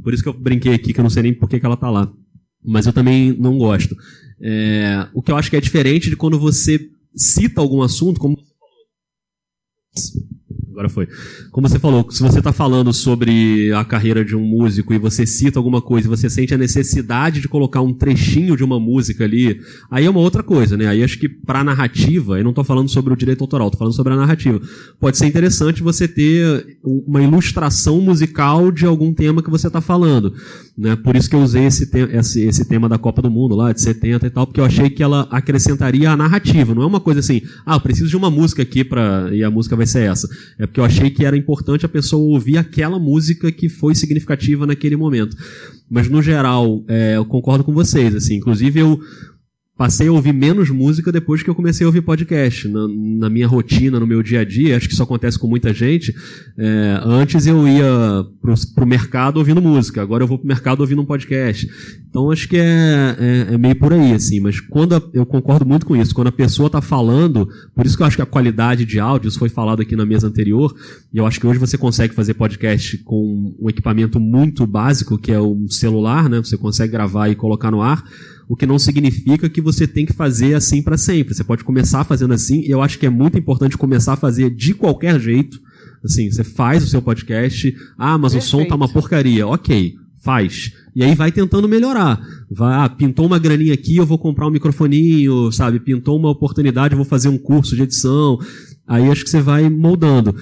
Por 0.04 0.14
isso 0.14 0.24
que 0.24 0.30
eu 0.30 0.34
brinquei 0.34 0.74
aqui, 0.74 0.94
que 0.94 1.00
eu 1.00 1.04
não 1.04 1.10
sei 1.10 1.24
nem 1.24 1.34
por 1.34 1.50
que, 1.50 1.60
que 1.60 1.66
ela 1.66 1.78
tá 1.78 1.90
lá. 1.90 2.12
Mas 2.64 2.86
eu 2.86 2.94
também 2.94 3.32
não 3.34 3.58
gosto. 3.58 3.96
É, 4.42 5.08
o 5.14 5.22
que 5.22 5.32
eu 5.32 5.38
acho 5.38 5.50
que 5.50 5.56
é 5.56 5.62
diferente 5.62 6.10
de 6.10 6.16
quando 6.16 6.40
você 6.40 6.80
cita 7.16 7.62
algum 7.62 7.82
assunto, 7.82 8.20
como 8.20 8.38
Agora 10.76 10.90
foi. 10.90 11.08
Como 11.52 11.70
você 11.70 11.80
falou, 11.80 12.06
se 12.12 12.22
você 12.22 12.40
está 12.40 12.52
falando 12.52 12.92
sobre 12.92 13.72
a 13.72 13.86
carreira 13.86 14.26
de 14.26 14.36
um 14.36 14.44
músico 14.44 14.94
e 14.94 14.98
você 14.98 15.26
cita 15.26 15.58
alguma 15.58 15.82
coisa 15.82 16.06
e 16.06 16.10
você 16.10 16.30
sente 16.30 16.54
a 16.54 16.58
necessidade 16.58 17.40
de 17.40 17.48
colocar 17.48 17.80
um 17.82 17.94
trechinho 17.94 18.58
de 18.58 18.64
uma 18.64 18.78
música 18.78 19.24
ali, 19.24 19.62
aí 19.90 20.04
é 20.04 20.10
uma 20.10 20.20
outra 20.20 20.44
coisa, 20.44 20.76
né? 20.76 20.88
Aí 20.88 21.02
acho 21.02 21.18
que 21.18 21.30
para 21.30 21.64
narrativa, 21.64 22.38
eu 22.38 22.44
não 22.44 22.50
estou 22.50 22.66
falando 22.66 22.90
sobre 22.90 23.14
o 23.14 23.16
direito 23.16 23.42
autoral, 23.42 23.68
estou 23.68 23.80
falando 23.80 23.96
sobre 23.96 24.12
a 24.12 24.18
narrativa. 24.18 24.60
Pode 25.00 25.18
ser 25.18 25.28
interessante 25.28 25.82
você 25.82 26.10
ter 26.10 26.78
uma 26.84 27.24
ilustração 27.24 28.02
musical 28.02 28.70
de 28.70 28.86
algum 28.86 29.14
tema 29.14 29.42
que 29.42 29.50
você 29.50 29.68
está 29.68 29.80
falando, 29.80 30.34
né? 30.78 30.98
Por 30.98 31.16
isso 31.16 31.30
que 31.30 31.38
eu 31.38 31.42
usei 31.42 31.68
esse, 31.68 31.90
te 31.90 32.00
esse, 32.00 32.42
esse 32.42 32.66
tema 32.66 32.90
da 32.90 32.98
Copa 32.98 33.22
do 33.22 33.32
Mundo 33.32 33.56
lá, 33.56 33.72
de 33.72 33.80
70 33.80 34.28
e 34.28 34.30
tal, 34.30 34.46
porque 34.46 34.60
eu 34.60 34.66
achei 34.66 34.90
que 34.90 35.02
ela 35.02 35.22
acrescentaria 35.32 36.12
a 36.12 36.18
narrativa. 36.18 36.76
Não 36.76 36.84
é 36.84 36.86
uma 36.86 37.00
coisa 37.00 37.22
assim, 37.22 37.42
ah, 37.66 37.76
eu 37.76 37.80
preciso 37.80 38.10
de 38.10 38.18
uma 38.18 38.30
música 38.30 38.62
aqui 38.62 38.84
para 38.84 39.34
e 39.34 39.42
a 39.42 39.50
música 39.50 39.76
vai 39.76 39.86
ser 39.86 40.10
essa. 40.10 40.28
É 40.60 40.65
porque 40.68 40.80
eu 40.80 40.86
achei 40.86 41.10
que 41.10 41.26
era 41.26 41.38
importante 41.38 41.86
a 41.86 41.90
pessoa 41.90 42.24
ouvir 42.34 42.58
aquela 42.58 43.00
música 43.00 43.52
que 43.52 43.70
foi 43.70 43.96
significativa 43.96 44.66
naquele 44.66 44.96
momento. 44.96 45.36
Mas 45.90 46.10
no 46.10 46.22
geral, 46.22 46.84
é, 46.88 47.18
eu 47.18 47.26
concordo 47.26 47.64
com 47.64 47.74
vocês, 47.74 48.16
assim. 48.16 48.36
Inclusive 48.36 48.80
eu 48.80 49.00
passei 49.78 50.08
a 50.08 50.12
ouvir 50.12 50.34
menos 50.34 50.70
música 50.70 51.12
depois 51.12 51.44
que 51.44 51.50
eu 51.50 51.56
comecei 51.56 51.84
a 51.86 51.88
ouvir 51.90 52.02
podcast. 52.02 52.68
Na, 52.68 52.88
na 52.88 53.30
minha 53.30 53.48
rotina, 53.48 54.00
no 54.00 54.08
meu 54.08 54.24
dia 54.24 54.40
a 54.40 54.46
dia, 54.46 54.78
acho 54.78 54.88
que 54.88 54.94
isso 54.94 55.04
acontece 55.04 55.38
com 55.38 55.48
muita 55.48 55.74
gente. 55.74 56.14
É, 56.58 57.00
antes 57.04 57.46
eu 57.46 57.68
ia 57.68 57.86
pro, 58.42 58.54
pro 58.74 58.86
mercado 58.88 59.38
ouvindo 59.38 59.62
música, 59.62 60.02
agora 60.02 60.24
eu 60.24 60.28
vou 60.28 60.38
pro 60.38 60.48
mercado 60.48 60.80
ouvindo 60.80 61.02
um 61.02 61.06
podcast. 61.06 61.68
Então 62.10 62.32
acho 62.32 62.48
que 62.48 62.56
é, 62.56 63.16
é, 63.50 63.54
é 63.54 63.58
meio 63.58 63.76
por 63.76 63.92
aí, 63.92 64.14
assim. 64.14 64.40
Mas 64.40 64.62
quando 64.62 64.96
a- 64.96 65.02
eu 65.14 65.26
concordo 65.26 65.66
muito 65.66 65.86
com 65.86 65.96
isso, 65.96 66.16
quando 66.16 66.28
a 66.28 66.32
pessoa 66.32 66.68
está 66.68 66.80
falando, 66.82 67.46
por 67.76 67.86
isso 67.86 67.98
que 67.98 68.04
eu 68.04 68.08
acho 68.08 68.16
que 68.16 68.22
a 68.22 68.26
qualidade 68.26 68.86
de 68.86 68.98
áudio, 69.00 69.28
isso 69.28 69.40
foi 69.40 69.50
falado 69.50 69.82
aqui 69.82 69.96
na 69.96 70.06
mesa 70.06 70.28
anterior, 70.28 70.74
e 71.14 71.18
eu 71.18 71.26
acho 71.26 71.40
que 71.40 71.46
hoje 71.48 71.60
você 71.60 71.78
consegue 71.78 72.14
fazer 72.16 72.34
podcast 72.36 72.98
com 73.00 73.54
um 73.60 73.70
equipamento 73.70 74.22
muito 74.22 74.66
básico, 74.66 75.18
que 75.18 75.34
é 75.34 75.42
um 75.42 75.68
celular, 75.68 76.30
né? 76.30 76.38
Você 76.38 76.58
consegue 76.58 76.94
gravar 76.94 77.28
e 77.28 77.36
colocar 77.36 77.70
no 77.72 77.82
ar 77.82 78.02
o 78.48 78.56
que 78.56 78.66
não 78.66 78.78
significa 78.78 79.50
que 79.50 79.62
você 79.62 79.88
tem 79.88 80.06
que 80.06 80.14
fazer 80.14 80.54
assim 80.54 80.82
para 80.82 80.98
sempre. 80.98 81.34
Você 81.34 81.44
pode 81.44 81.64
começar 81.64 82.04
fazendo 82.04 82.34
assim, 82.34 82.62
e 82.62 82.70
eu 82.70 82.82
acho 82.82 83.00
que 83.00 83.06
é 83.06 83.10
muito 83.10 83.38
importante 83.38 83.78
começar 83.78 84.14
a 84.14 84.18
fazer 84.18 84.50
de 84.50 84.74
qualquer 84.74 85.20
jeito. 85.20 85.60
Assim, 86.04 86.30
você 86.30 86.44
faz 86.44 86.84
o 86.84 86.88
seu 86.88 87.02
podcast, 87.02 87.76
ah, 87.98 88.18
mas 88.18 88.36
o 88.36 88.42
som 88.42 88.66
tá 88.66 88.76
uma 88.76 88.88
porcaria. 88.88 89.48
Ok, 89.48 89.96
faz. 90.22 90.72
E 90.96 91.04
aí 91.04 91.16
vai 91.16 91.32
tentando 91.32 91.68
melhorar. 91.68 92.22
Vai, 92.50 92.86
ah, 92.86 92.90
pintou 92.90 93.26
uma 93.26 93.40
graninha 93.40 93.74
aqui, 93.74 93.98
eu 93.98 94.06
vou 94.06 94.18
comprar 94.18 94.48
um 94.48 94.52
microfoninho, 94.52 95.52
sabe? 95.52 95.80
Pintou 95.80 96.18
uma 96.18 96.30
oportunidade, 96.30 96.94
eu 96.94 96.98
vou 96.98 97.06
fazer 97.06 97.30
um 97.30 97.38
curso 97.38 97.76
de 97.76 97.84
edição. 97.84 98.40
Aí 98.88 99.10
acho 99.10 99.24
que 99.24 99.30
você 99.30 99.42
vai 99.42 99.70
moldando. 99.70 100.36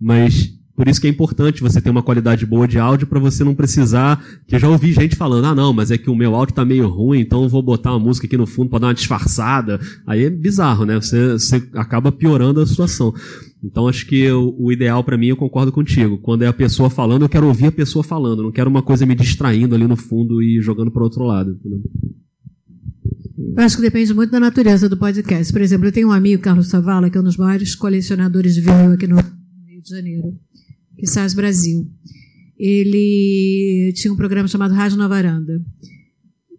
Mas 0.00 0.54
por 0.80 0.88
isso 0.88 0.98
que 0.98 1.06
é 1.06 1.10
importante 1.10 1.60
você 1.60 1.78
ter 1.78 1.90
uma 1.90 2.02
qualidade 2.02 2.46
boa 2.46 2.66
de 2.66 2.78
áudio 2.78 3.06
para 3.06 3.20
você 3.20 3.44
não 3.44 3.54
precisar. 3.54 4.24
Que 4.46 4.54
eu 4.54 4.58
já 4.58 4.66
ouvi 4.66 4.94
gente 4.94 5.14
falando, 5.14 5.44
ah, 5.44 5.54
não, 5.54 5.74
mas 5.74 5.90
é 5.90 5.98
que 5.98 6.08
o 6.08 6.14
meu 6.14 6.34
áudio 6.34 6.54
tá 6.54 6.64
meio 6.64 6.88
ruim, 6.88 7.20
então 7.20 7.42
eu 7.42 7.50
vou 7.50 7.60
botar 7.60 7.90
uma 7.90 7.98
música 7.98 8.26
aqui 8.26 8.34
no 8.34 8.46
fundo 8.46 8.70
para 8.70 8.78
dar 8.78 8.86
uma 8.86 8.94
disfarçada. 8.94 9.78
Aí 10.06 10.24
é 10.24 10.30
bizarro, 10.30 10.86
né? 10.86 10.94
Você, 10.94 11.32
você 11.32 11.56
acaba 11.74 12.10
piorando 12.10 12.62
a 12.62 12.66
situação. 12.66 13.12
Então 13.62 13.88
acho 13.88 14.06
que 14.06 14.30
o, 14.32 14.56
o 14.58 14.72
ideal 14.72 15.04
para 15.04 15.18
mim, 15.18 15.26
eu 15.26 15.36
concordo 15.36 15.70
contigo. 15.70 16.16
Quando 16.16 16.44
é 16.44 16.46
a 16.46 16.52
pessoa 16.52 16.88
falando, 16.88 17.26
eu 17.26 17.28
quero 17.28 17.46
ouvir 17.46 17.66
a 17.66 17.72
pessoa 17.72 18.02
falando. 18.02 18.42
Não 18.42 18.50
quero 18.50 18.70
uma 18.70 18.80
coisa 18.80 19.04
me 19.04 19.14
distraindo 19.14 19.74
ali 19.74 19.86
no 19.86 19.96
fundo 19.96 20.42
e 20.42 20.62
jogando 20.62 20.90
para 20.90 21.02
outro 21.02 21.24
lado. 21.24 21.50
entendeu? 21.50 21.82
Eu 23.54 23.62
acho 23.62 23.76
que 23.76 23.82
depende 23.82 24.14
muito 24.14 24.30
da 24.30 24.40
natureza 24.40 24.88
do 24.88 24.96
podcast. 24.96 25.52
Por 25.52 25.60
exemplo, 25.60 25.88
eu 25.88 25.92
tenho 25.92 26.08
um 26.08 26.12
amigo, 26.12 26.42
Carlos 26.42 26.68
Savala, 26.68 27.10
que 27.10 27.18
é 27.18 27.20
um 27.20 27.24
dos 27.24 27.36
maiores 27.36 27.74
colecionadores 27.74 28.54
de 28.54 28.62
vinil 28.62 28.92
aqui 28.92 29.06
no 29.06 29.16
Rio 29.16 29.82
de 29.82 29.90
Janeiro, 29.90 30.38
que 31.00 31.06
SARS 31.06 31.32
Brasil. 31.32 31.90
Ele 32.58 33.90
tinha 33.96 34.12
um 34.12 34.16
programa 34.16 34.46
chamado 34.46 34.74
Rádio 34.74 34.98
na 34.98 35.08
Varanda. 35.08 35.64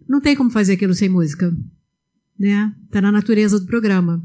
Não 0.08 0.20
tem 0.20 0.34
como 0.34 0.50
fazer 0.50 0.72
aquilo 0.72 0.94
sem 0.94 1.08
música, 1.08 1.56
né? 2.36 2.74
Tá 2.90 3.00
na 3.00 3.12
natureza 3.12 3.60
do 3.60 3.66
programa. 3.66 4.20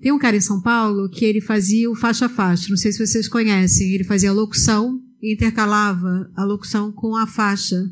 Tem 0.00 0.10
um 0.10 0.18
cara 0.18 0.36
em 0.36 0.40
São 0.40 0.62
Paulo 0.62 1.10
que 1.10 1.26
ele 1.26 1.42
fazia 1.42 1.90
o 1.90 1.94
faixa 1.94 2.24
a 2.24 2.28
faixa. 2.28 2.70
Não 2.70 2.76
sei 2.78 2.90
se 2.90 3.06
vocês 3.06 3.28
conhecem. 3.28 3.92
Ele 3.92 4.02
fazia 4.02 4.30
a 4.30 4.32
locução 4.32 4.98
e 5.22 5.34
intercalava 5.34 6.30
a 6.34 6.42
locução 6.42 6.90
com 6.90 7.14
a 7.14 7.26
faixa, 7.26 7.84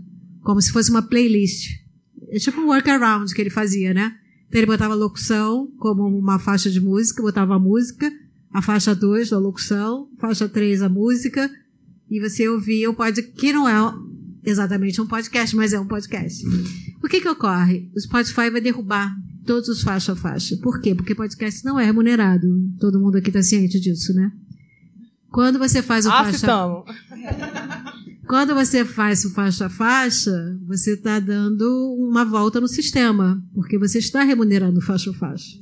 como 0.43 0.61
se 0.61 0.73
fosse 0.73 0.91
uma 0.91 1.03
playlist. 1.03 1.69
É 2.31 2.39
tipo 2.39 2.63
um 2.63 2.69
workaround 2.69 3.33
que 3.35 3.41
ele 3.43 3.51
fazia, 3.51 3.93
né? 3.93 4.17
Então 4.49 4.59
ele 4.59 4.67
botava 4.67 4.95
a 4.95 4.97
locução 4.97 5.71
como 5.79 6.07
uma 6.07 6.39
faixa 6.39 6.71
de 6.71 6.81
música, 6.81 7.23
botava 7.23 7.57
a 7.57 7.59
música, 7.59 8.11
a 8.53 8.61
faixa 8.63 8.95
2 8.95 9.31
da 9.31 9.39
locução, 9.39 10.09
faixa 10.19 10.49
3 10.49 10.83
a 10.83 10.89
música, 10.89 11.51
e 12.11 12.21
você 12.21 12.49
ouvia 12.49 12.91
o 12.91 12.95
podcast, 12.95 13.33
que 13.33 13.53
não 13.53 13.69
é 13.69 13.95
exatamente 14.45 15.01
um 15.01 15.07
podcast, 15.07 15.55
mas 15.57 15.73
é 15.73 15.81
um 15.81 15.87
podcast. 15.87 16.45
O 17.03 17.09
que 17.09 17.21
que 17.21 17.29
ocorre? 17.29 17.91
O 17.95 18.01
Spotify 18.01 18.51
vai 18.51 18.61
derrubar 18.61 19.15
todos 19.47 19.69
os 19.69 19.83
faixa 19.83 20.13
a 20.13 20.17
faixa. 20.17 20.57
Por 20.59 20.81
quê? 20.81 20.95
Porque 20.95 21.15
podcast 21.15 21.65
não 21.65 21.79
é 21.81 21.85
remunerado. 21.85 22.47
Todo 22.79 23.01
mundo 23.01 23.17
aqui 23.17 23.29
está 23.31 23.43
ciente 23.43 23.81
disso, 23.81 24.13
né? 24.15 24.31
Quando 25.31 25.59
você 25.59 25.81
faz 25.83 26.05
o 26.05 26.11
Ah, 26.11 26.25
faixa... 26.25 26.39
citamos. 26.39 26.85
Quando 28.29 28.55
você 28.55 28.85
faz 28.85 29.25
o 29.25 29.31
faixa 29.31 29.67
a 29.67 29.69
faixa, 29.71 30.59
você 30.67 30.93
está 30.93 31.19
dando 31.19 31.65
uma 31.99 32.25
volta 32.25 32.61
no 32.61 32.69
sistema, 32.69 33.43
porque 33.55 33.79
você 33.79 33.99
está 33.99 34.23
remunerando 34.23 34.81
faixa 34.81 35.11
a 35.11 35.15
faixa. 35.15 35.59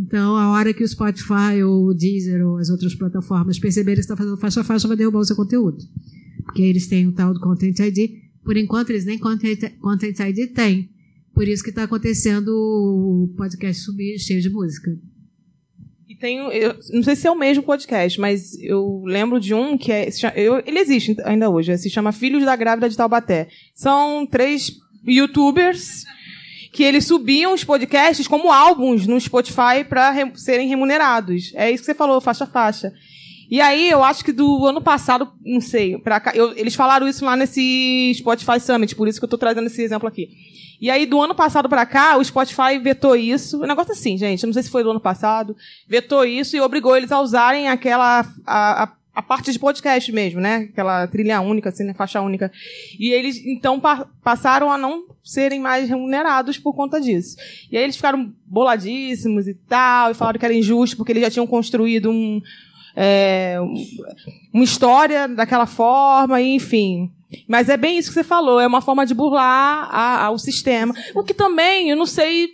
Então, 0.00 0.36
a 0.36 0.50
hora 0.52 0.72
que 0.72 0.84
o 0.84 0.88
Spotify 0.88 1.62
ou 1.64 1.86
o 1.86 1.94
Deezer 1.94 2.46
ou 2.46 2.56
as 2.58 2.68
outras 2.70 2.94
plataformas 2.94 3.58
perceberem 3.58 3.96
que 3.96 4.00
está 4.02 4.16
fazendo 4.16 4.36
faixa 4.36 4.60
a 4.60 4.64
faixa, 4.64 4.86
vai 4.86 4.96
derrubar 4.96 5.18
o 5.20 5.24
seu 5.24 5.34
conteúdo. 5.34 5.78
Porque 6.44 6.62
eles 6.62 6.86
têm 6.86 7.06
o 7.08 7.12
tal 7.12 7.34
do 7.34 7.40
Content 7.40 7.78
ID. 7.80 8.10
Por 8.44 8.56
enquanto, 8.56 8.90
eles 8.90 9.04
nem 9.04 9.18
Content, 9.18 9.58
Content 9.80 10.18
ID 10.20 10.52
têm. 10.54 10.88
Por 11.34 11.46
isso 11.48 11.62
que 11.62 11.70
está 11.70 11.82
acontecendo 11.84 12.48
o 12.48 13.34
podcast 13.36 13.82
subir 13.82 14.18
cheio 14.18 14.40
de 14.40 14.48
música. 14.50 14.90
E 16.08 16.14
tem, 16.16 16.40
um- 16.40 16.50
eu 16.50 16.74
não 16.94 17.02
sei 17.02 17.14
se 17.16 17.26
é 17.26 17.30
o 17.30 17.38
mesmo 17.38 17.62
podcast, 17.62 18.18
mas 18.18 18.58
eu 18.60 19.02
lembro 19.04 19.38
de 19.38 19.52
um 19.52 19.76
que 19.76 19.92
é, 19.92 20.08
eu- 20.36 20.62
ele 20.66 20.78
existe 20.78 21.14
ainda 21.24 21.50
hoje, 21.50 21.76
se 21.76 21.90
chama 21.90 22.12
Filhos 22.12 22.44
da 22.44 22.56
Grávida 22.56 22.88
de 22.88 22.96
Taubaté. 22.96 23.48
São 23.74 24.26
três 24.26 24.72
youtubers 25.06 26.04
que 26.72 26.84
eles 26.84 27.06
subiam 27.06 27.54
os 27.54 27.64
podcasts 27.64 28.28
como 28.28 28.52
álbuns 28.52 29.06
no 29.06 29.20
Spotify 29.20 29.84
para 29.88 30.10
re 30.10 30.30
serem 30.34 30.68
remunerados. 30.68 31.52
É 31.54 31.70
isso 31.70 31.82
que 31.82 31.86
você 31.86 31.94
falou, 31.94 32.20
faixa 32.20 32.44
a 32.44 32.46
faixa. 32.46 32.92
E 33.50 33.62
aí, 33.62 33.88
eu 33.88 34.04
acho 34.04 34.22
que 34.22 34.32
do 34.32 34.66
ano 34.66 34.80
passado, 34.80 35.32
não 35.42 35.60
sei, 35.60 35.96
pra 35.96 36.20
cá, 36.20 36.32
eu, 36.34 36.52
eles 36.54 36.74
falaram 36.74 37.08
isso 37.08 37.24
lá 37.24 37.34
nesse 37.34 38.12
Spotify 38.14 38.60
Summit, 38.60 38.94
por 38.94 39.08
isso 39.08 39.18
que 39.18 39.24
eu 39.24 39.28
tô 39.28 39.38
trazendo 39.38 39.68
esse 39.68 39.82
exemplo 39.82 40.06
aqui. 40.06 40.28
E 40.80 40.90
aí, 40.90 41.06
do 41.06 41.20
ano 41.20 41.34
passado 41.34 41.68
para 41.68 41.86
cá, 41.86 42.16
o 42.18 42.24
Spotify 42.24 42.78
vetou 42.80 43.16
isso. 43.16 43.62
Um 43.62 43.66
negócio 43.66 43.92
assim, 43.92 44.16
gente, 44.16 44.44
não 44.46 44.52
sei 44.52 44.62
se 44.62 44.70
foi 44.70 44.84
do 44.84 44.90
ano 44.90 45.00
passado, 45.00 45.56
vetou 45.88 46.24
isso 46.24 46.56
e 46.56 46.60
obrigou 46.60 46.96
eles 46.96 47.10
a 47.10 47.20
usarem 47.20 47.68
aquela. 47.68 48.24
A, 48.46 48.84
a, 48.84 48.92
a 49.18 49.22
parte 49.22 49.50
de 49.50 49.58
podcast 49.58 50.12
mesmo, 50.12 50.40
né? 50.40 50.68
Aquela 50.70 51.04
trilha 51.08 51.40
única, 51.40 51.70
assim, 51.70 51.82
né? 51.82 51.92
faixa 51.92 52.20
única. 52.20 52.52
E 53.00 53.10
eles, 53.10 53.44
então, 53.44 53.80
pa 53.80 54.06
passaram 54.22 54.70
a 54.70 54.78
não 54.78 55.06
serem 55.24 55.58
mais 55.58 55.88
remunerados 55.88 56.56
por 56.56 56.72
conta 56.72 57.00
disso. 57.00 57.36
E 57.68 57.76
aí 57.76 57.82
eles 57.82 57.96
ficaram 57.96 58.32
boladíssimos 58.46 59.48
e 59.48 59.54
tal, 59.54 60.12
e 60.12 60.14
falaram 60.14 60.38
que 60.38 60.44
era 60.44 60.54
injusto, 60.54 60.96
porque 60.96 61.10
eles 61.10 61.24
já 61.24 61.30
tinham 61.32 61.48
construído 61.48 62.12
um, 62.12 62.40
é, 62.94 63.56
uma 64.54 64.62
história 64.62 65.26
daquela 65.26 65.66
forma, 65.66 66.40
enfim. 66.40 67.10
Mas 67.48 67.68
é 67.68 67.76
bem 67.76 67.98
isso 67.98 68.10
que 68.10 68.14
você 68.14 68.24
falou, 68.24 68.60
é 68.60 68.68
uma 68.68 68.80
forma 68.80 69.04
de 69.04 69.14
burlar 69.14 69.88
a, 69.90 70.26
a, 70.26 70.30
o 70.30 70.38
sistema. 70.38 70.94
O 71.12 71.24
que 71.24 71.34
também, 71.34 71.90
eu 71.90 71.96
não 71.96 72.06
sei, 72.06 72.50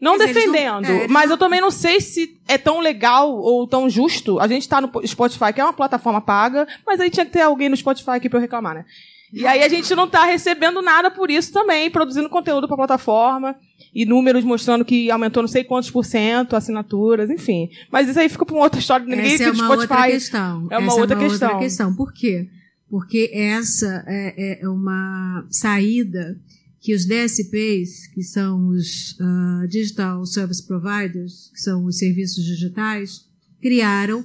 não 0.00 0.18
mas 0.18 0.26
defendendo, 0.26 0.82
não, 0.82 0.90
é, 0.90 1.08
mas 1.08 1.30
eu 1.30 1.38
também 1.38 1.60
não 1.60 1.70
sei 1.70 2.00
se 2.00 2.38
é 2.46 2.58
tão 2.58 2.80
legal 2.80 3.34
ou 3.34 3.66
tão 3.66 3.88
justo. 3.88 4.38
A 4.38 4.46
gente 4.46 4.62
está 4.62 4.80
no 4.80 4.90
Spotify, 5.06 5.52
que 5.54 5.60
é 5.60 5.64
uma 5.64 5.72
plataforma 5.72 6.20
paga, 6.20 6.68
mas 6.86 7.00
aí 7.00 7.08
tinha 7.08 7.24
que 7.24 7.32
ter 7.32 7.40
alguém 7.40 7.68
no 7.68 7.76
Spotify 7.76 8.10
aqui 8.10 8.28
para 8.28 8.38
eu 8.38 8.42
reclamar, 8.42 8.74
né? 8.74 8.84
E 9.32 9.46
aí 9.46 9.62
a 9.62 9.68
gente 9.68 9.94
não 9.94 10.04
está 10.04 10.24
recebendo 10.24 10.80
nada 10.80 11.10
por 11.10 11.30
isso 11.30 11.52
também, 11.52 11.90
produzindo 11.90 12.28
conteúdo 12.28 12.66
para 12.66 12.74
a 12.74 12.78
plataforma 12.78 13.56
e 13.94 14.04
números 14.04 14.44
mostrando 14.44 14.84
que 14.84 15.10
aumentou 15.10 15.42
não 15.42 15.48
sei 15.48 15.64
quantos 15.64 15.90
por 15.90 16.04
cento, 16.04 16.54
assinaturas, 16.54 17.30
enfim. 17.30 17.70
Mas 17.90 18.08
isso 18.08 18.18
aí 18.20 18.28
fica 18.28 18.46
para 18.46 18.54
uma 18.54 18.64
outra 18.64 18.78
história. 18.78 19.04
Ninguém 19.04 19.34
essa 19.34 19.44
é 19.44 19.50
uma 19.50 19.64
Spotify. 19.64 19.92
outra 19.92 20.10
questão. 20.10 20.68
É 20.70 20.78
uma, 20.78 20.86
essa 20.86 21.00
outra, 21.00 21.16
é 21.16 21.18
uma 21.18 21.28
questão. 21.28 21.48
outra 21.48 21.64
questão. 21.64 21.94
Por 21.94 22.12
quê? 22.12 22.48
Porque 22.88 23.30
essa 23.34 24.04
é, 24.06 24.62
é 24.62 24.68
uma 24.68 25.44
saída 25.50 26.38
que 26.86 26.94
os 26.94 27.04
DSPs, 27.04 28.06
que 28.14 28.22
são 28.22 28.68
os 28.68 29.18
uh, 29.18 29.66
Digital 29.66 30.24
Service 30.24 30.64
Providers, 30.64 31.50
que 31.52 31.60
são 31.60 31.84
os 31.84 31.98
serviços 31.98 32.44
digitais, 32.44 33.24
criaram 33.60 34.24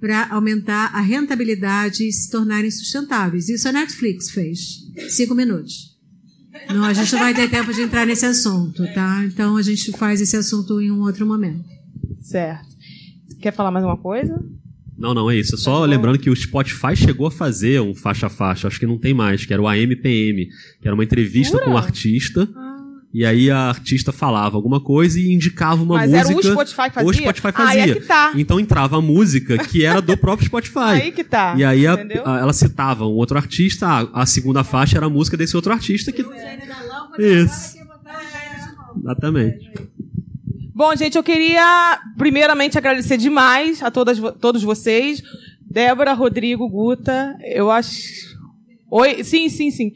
para 0.00 0.26
aumentar 0.30 0.86
a 0.86 1.00
rentabilidade 1.00 2.02
e 2.02 2.12
se 2.12 2.28
tornarem 2.28 2.68
sustentáveis. 2.68 3.48
Isso 3.48 3.68
a 3.68 3.72
Netflix 3.72 4.28
fez. 4.28 4.90
Cinco 5.10 5.36
minutos. 5.36 5.96
Não, 6.66 6.82
a 6.82 6.92
gente 6.92 7.12
não 7.12 7.20
vai 7.20 7.32
ter 7.32 7.48
tempo 7.48 7.72
de 7.72 7.82
entrar 7.82 8.04
nesse 8.04 8.26
assunto, 8.26 8.82
tá? 8.92 9.22
Então 9.24 9.56
a 9.56 9.62
gente 9.62 9.92
faz 9.92 10.20
esse 10.20 10.36
assunto 10.36 10.80
em 10.80 10.90
um 10.90 11.02
outro 11.02 11.24
momento. 11.24 11.64
Certo. 12.22 12.66
Quer 13.40 13.52
falar 13.52 13.70
mais 13.70 13.84
uma 13.84 13.96
coisa? 13.96 14.36
Não, 15.00 15.14
não, 15.14 15.30
é 15.30 15.36
isso. 15.36 15.56
Só 15.56 15.80
tá 15.80 15.86
lembrando 15.86 16.18
que 16.18 16.28
o 16.28 16.36
Spotify 16.36 16.94
chegou 16.94 17.26
a 17.26 17.30
fazer 17.30 17.80
um 17.80 17.94
faixa-faixa, 17.94 18.68
acho 18.68 18.78
que 18.78 18.86
não 18.86 18.98
tem 18.98 19.14
mais, 19.14 19.46
que 19.46 19.52
era 19.52 19.62
o 19.62 19.66
AMPM, 19.66 20.46
que 20.80 20.86
era 20.86 20.94
uma 20.94 21.02
entrevista 21.02 21.56
Pura? 21.56 21.64
com 21.64 21.70
o 21.70 21.74
um 21.74 21.76
artista. 21.78 22.46
Ah. 22.54 22.70
E 23.12 23.24
aí 23.24 23.50
a 23.50 23.70
artista 23.70 24.12
falava 24.12 24.56
alguma 24.56 24.78
coisa 24.78 25.18
e 25.18 25.32
indicava 25.32 25.82
uma 25.82 25.96
Mas 25.96 26.10
música. 26.10 26.34
Mas 26.34 26.46
era 26.46 26.48
o 26.48 26.52
Spotify 26.52 26.82
que 26.88 26.94
fazia? 26.94 27.10
O 27.10 27.14
Spotify 27.14 27.52
fazia. 27.52 27.84
Aí 27.84 27.90
é 27.90 27.94
que 27.94 28.00
tá. 28.00 28.32
Então 28.36 28.60
entrava 28.60 28.98
a 28.98 29.00
música 29.00 29.58
que 29.58 29.84
era 29.84 30.00
do 30.00 30.16
próprio 30.16 30.46
Spotify. 30.46 30.78
aí 30.78 31.10
que 31.10 31.24
tá. 31.24 31.54
E 31.56 31.64
aí 31.64 31.86
a, 31.86 31.94
a, 31.94 32.38
ela 32.38 32.52
citava 32.52 33.04
um 33.06 33.14
outro 33.14 33.36
artista, 33.36 33.86
a, 33.86 34.22
a, 34.22 34.26
segunda 34.26 34.62
faixa 34.62 34.96
era 34.96 35.06
a 35.06 35.10
música 35.10 35.36
desse 35.36 35.56
outro 35.56 35.72
artista 35.72 36.12
que. 36.12 36.24
Isso. 37.18 37.78
Exatamente. 39.02 39.72
Bom, 40.80 40.96
gente, 40.96 41.14
eu 41.14 41.22
queria 41.22 42.00
primeiramente 42.16 42.78
agradecer 42.78 43.18
demais 43.18 43.82
a 43.82 43.90
todas, 43.90 44.18
todos 44.40 44.62
vocês. 44.62 45.22
Débora, 45.60 46.14
Rodrigo, 46.14 46.66
Guta, 46.70 47.36
eu 47.44 47.70
acho. 47.70 47.90
Oi, 48.90 49.22
sim, 49.22 49.50
sim, 49.50 49.70
sim. 49.70 49.92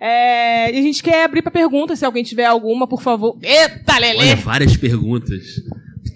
É, 0.00 0.68
a 0.68 0.72
gente 0.72 1.02
quer 1.02 1.24
abrir 1.24 1.42
para 1.42 1.52
perguntas, 1.52 1.98
se 1.98 2.06
alguém 2.06 2.24
tiver 2.24 2.46
alguma, 2.46 2.86
por 2.86 3.02
favor. 3.02 3.36
Eita, 3.42 3.98
Lelê! 3.98 4.20
Olha, 4.20 4.36
várias 4.36 4.74
perguntas. 4.74 5.42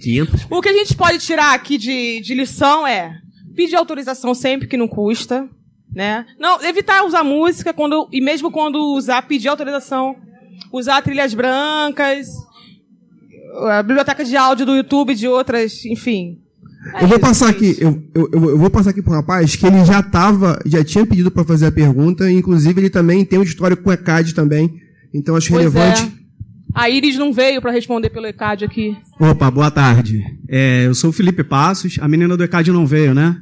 500. 0.02 0.46
O 0.48 0.62
que 0.62 0.70
a 0.70 0.72
gente 0.72 0.96
pode 0.96 1.18
tirar 1.18 1.52
aqui 1.52 1.76
de, 1.76 2.22
de 2.22 2.34
lição 2.34 2.86
é 2.86 3.18
pedir 3.54 3.76
autorização 3.76 4.32
sempre 4.32 4.66
que 4.66 4.78
não 4.78 4.88
custa, 4.88 5.46
né? 5.94 6.24
Não, 6.38 6.64
evitar 6.64 7.04
usar 7.04 7.22
música 7.22 7.74
quando 7.74 8.08
e 8.10 8.22
mesmo 8.22 8.50
quando 8.50 8.78
usar, 8.94 9.20
pedir 9.28 9.48
autorização, 9.48 10.16
usar 10.72 11.02
trilhas 11.02 11.34
brancas, 11.34 12.28
a 13.68 13.82
biblioteca 13.82 14.24
de 14.24 14.36
áudio 14.36 14.66
do 14.66 14.76
YouTube 14.76 15.14
de 15.14 15.28
outras, 15.28 15.84
enfim. 15.84 16.38
É 16.94 17.02
eu 17.02 17.08
vou 17.08 17.18
passar 17.18 17.48
aqui, 17.48 17.76
eu, 17.80 18.02
eu, 18.14 18.30
eu, 18.32 18.58
vou 18.58 18.70
passar 18.70 18.90
aqui 18.90 19.02
pro 19.02 19.12
rapaz 19.12 19.56
que 19.56 19.66
ele 19.66 19.84
já 19.84 20.02
tava, 20.02 20.60
já 20.64 20.84
tinha 20.84 21.04
pedido 21.04 21.30
para 21.30 21.44
fazer 21.44 21.66
a 21.66 21.72
pergunta, 21.72 22.30
inclusive 22.30 22.80
ele 22.80 22.90
também 22.90 23.24
tem 23.24 23.38
um 23.38 23.42
histórico 23.42 23.82
com 23.82 23.90
o 23.90 23.92
ECAD 23.92 24.34
também, 24.34 24.72
então 25.12 25.34
acho 25.34 25.50
pois 25.50 25.64
relevante. 25.64 26.02
É. 26.02 26.26
A 26.74 26.90
Iris 26.90 27.16
não 27.16 27.32
veio 27.32 27.60
para 27.60 27.72
responder 27.72 28.10
pelo 28.10 28.26
ECAD 28.26 28.64
aqui. 28.64 28.96
Opa, 29.18 29.50
boa 29.50 29.70
tarde. 29.70 30.22
É, 30.48 30.86
eu 30.86 30.94
sou 30.94 31.10
o 31.10 31.12
Felipe 31.12 31.42
Passos, 31.42 31.96
a 32.00 32.06
menina 32.06 32.36
do 32.36 32.44
ECAD 32.44 32.70
não 32.70 32.86
veio, 32.86 33.14
né? 33.14 33.36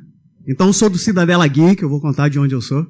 Então 0.46 0.68
eu 0.68 0.72
sou 0.72 0.88
do 0.88 0.98
Cidadela 0.98 1.46
Geek, 1.46 1.82
eu 1.82 1.88
vou 1.88 2.00
contar 2.00 2.28
de 2.28 2.38
onde 2.38 2.54
eu 2.54 2.60
sou. 2.60 2.86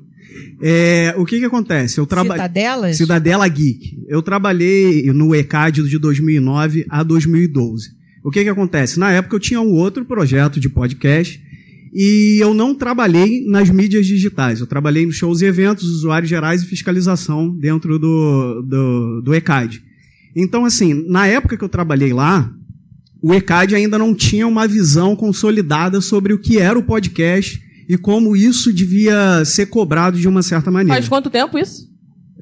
É, 0.62 1.14
o 1.16 1.24
que 1.24 1.38
que 1.38 1.44
acontece? 1.44 1.98
Eu 1.98 2.06
traba... 2.06 2.34
Cidadelas? 2.34 2.96
Cidadela 2.96 3.48
Geek. 3.48 4.04
Eu 4.08 4.22
trabalhei 4.22 5.12
no 5.12 5.34
ECAD 5.34 5.82
de 5.88 5.98
2009 5.98 6.86
a 6.88 7.02
2012. 7.02 7.90
O 8.24 8.30
que 8.30 8.42
que 8.42 8.48
acontece? 8.48 8.98
Na 8.98 9.12
época 9.12 9.36
eu 9.36 9.40
tinha 9.40 9.60
um 9.60 9.72
outro 9.72 10.04
projeto 10.04 10.58
de 10.58 10.68
podcast 10.68 11.40
e 11.92 12.38
eu 12.40 12.52
não 12.52 12.74
trabalhei 12.74 13.44
nas 13.46 13.70
mídias 13.70 14.06
digitais. 14.06 14.60
Eu 14.60 14.66
trabalhei 14.66 15.06
nos 15.06 15.16
shows 15.16 15.42
e 15.42 15.44
eventos, 15.44 15.84
usuários 15.84 16.28
gerais 16.28 16.62
e 16.62 16.66
fiscalização 16.66 17.48
dentro 17.48 17.98
do, 17.98 18.62
do, 18.62 19.22
do 19.22 19.34
ECAD. 19.34 19.82
Então, 20.34 20.64
assim, 20.64 21.06
na 21.08 21.26
época 21.26 21.56
que 21.56 21.62
eu 21.62 21.68
trabalhei 21.68 22.12
lá, 22.12 22.52
o 23.22 23.32
ECAD 23.32 23.74
ainda 23.74 23.96
não 23.96 24.14
tinha 24.14 24.46
uma 24.46 24.66
visão 24.66 25.14
consolidada 25.14 26.00
sobre 26.00 26.32
o 26.32 26.38
que 26.38 26.58
era 26.58 26.78
o 26.78 26.82
podcast 26.82 27.63
e 27.88 27.96
como 27.96 28.36
isso 28.36 28.72
devia 28.72 29.44
ser 29.44 29.66
cobrado 29.66 30.18
de 30.18 30.28
uma 30.28 30.42
certa 30.42 30.70
maneira. 30.70 30.94
Faz 30.94 31.08
quanto 31.08 31.30
tempo 31.30 31.58
isso? 31.58 31.88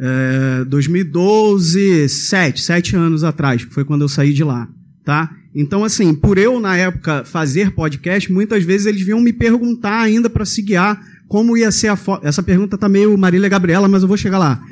É, 0.01 0.65
2012, 0.65 2.09
sete, 2.09 2.61
sete 2.61 2.97
anos 2.97 3.25
atrás, 3.25 3.65
que 3.65 3.73
foi 3.73 3.85
quando 3.85 4.03
eu 4.03 4.09
saí 4.09 4.33
de 4.33 4.43
lá, 4.43 4.69
tá? 5.05 5.31
Então, 5.55 5.85
assim, 5.85 6.15
por 6.15 6.39
eu, 6.39 6.59
na 6.59 6.77
época, 6.77 7.25
fazer 7.25 7.73
podcast, 7.73 8.33
muitas 8.33 8.65
vezes 8.65 8.87
eles 8.87 9.03
vinham 9.03 9.21
me 9.21 9.33
perguntar 9.33 10.01
ainda 10.01 10.31
para 10.31 10.47
se 10.47 10.63
guiar 10.63 10.99
como 11.29 11.57
ia 11.57 11.71
ser 11.71 11.89
a 11.89 11.97
foto. 11.97 12.27
Essa 12.27 12.43
pergunta 12.43 12.77
tá 12.77 12.89
meio 12.89 13.17
Marília 13.17 13.49
Gabriela, 13.49 13.89
mas 13.89 14.03
eu 14.03 14.09
vou 14.09 14.17
chegar 14.17 14.39
lá. 14.39 14.63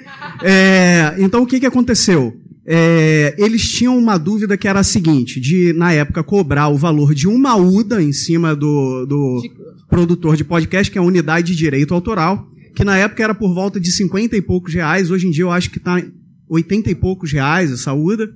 É, 0.42 1.14
então, 1.18 1.42
o 1.42 1.46
que, 1.46 1.60
que 1.60 1.66
aconteceu? 1.66 2.38
É, 2.66 3.34
eles 3.38 3.68
tinham 3.68 3.96
uma 3.96 4.18
dúvida 4.18 4.56
que 4.56 4.68
era 4.68 4.80
a 4.80 4.84
seguinte, 4.84 5.40
de, 5.40 5.72
na 5.72 5.92
época, 5.92 6.22
cobrar 6.22 6.68
o 6.68 6.76
valor 6.76 7.14
de 7.14 7.26
uma 7.26 7.56
UDA 7.56 8.02
em 8.02 8.12
cima 8.12 8.54
do, 8.54 9.06
do 9.06 9.42
produtor 9.90 10.36
de 10.36 10.44
podcast, 10.44 10.90
que 10.90 10.96
é 10.96 11.00
a 11.00 11.04
unidade 11.04 11.48
de 11.48 11.58
direito 11.58 11.92
autoral, 11.92 12.48
que 12.74 12.84
na 12.84 12.96
época 12.96 13.22
era 13.22 13.34
por 13.34 13.52
volta 13.52 13.80
de 13.80 13.90
50 13.90 14.36
e 14.36 14.40
poucos 14.40 14.72
reais, 14.72 15.10
hoje 15.10 15.26
em 15.26 15.30
dia 15.30 15.42
eu 15.42 15.50
acho 15.50 15.68
que 15.70 15.78
está 15.78 16.00
80 16.48 16.90
e 16.90 16.94
poucos 16.94 17.32
reais 17.32 17.70
essa 17.72 17.92
UDA 17.92 18.30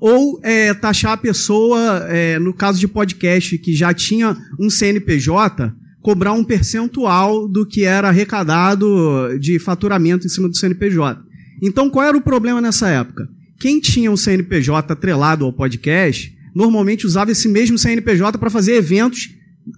ou 0.00 0.40
é, 0.42 0.72
taxar 0.72 1.12
a 1.12 1.16
pessoa, 1.16 2.06
é, 2.08 2.38
no 2.38 2.54
caso 2.54 2.80
de 2.80 2.88
podcast, 2.88 3.58
que 3.58 3.74
já 3.74 3.92
tinha 3.92 4.36
um 4.58 4.70
CNPJ, 4.70 5.74
cobrar 6.00 6.32
um 6.32 6.42
percentual 6.42 7.46
do 7.46 7.66
que 7.66 7.84
era 7.84 8.08
arrecadado 8.08 9.38
de 9.38 9.58
faturamento 9.58 10.26
em 10.26 10.30
cima 10.30 10.48
do 10.48 10.56
CNPJ. 10.56 11.22
Então, 11.60 11.90
qual 11.90 12.06
era 12.06 12.16
o 12.16 12.22
problema 12.22 12.60
nessa 12.62 12.88
época? 12.88 13.28
Quem 13.58 13.78
tinha 13.78 14.10
um 14.10 14.16
CNPJ 14.16 14.90
atrelado 14.90 15.44
ao 15.44 15.52
podcast, 15.52 16.34
normalmente 16.54 17.06
usava 17.06 17.30
esse 17.30 17.46
mesmo 17.46 17.76
CNPJ 17.76 18.38
para 18.38 18.48
fazer 18.48 18.76
eventos 18.76 19.28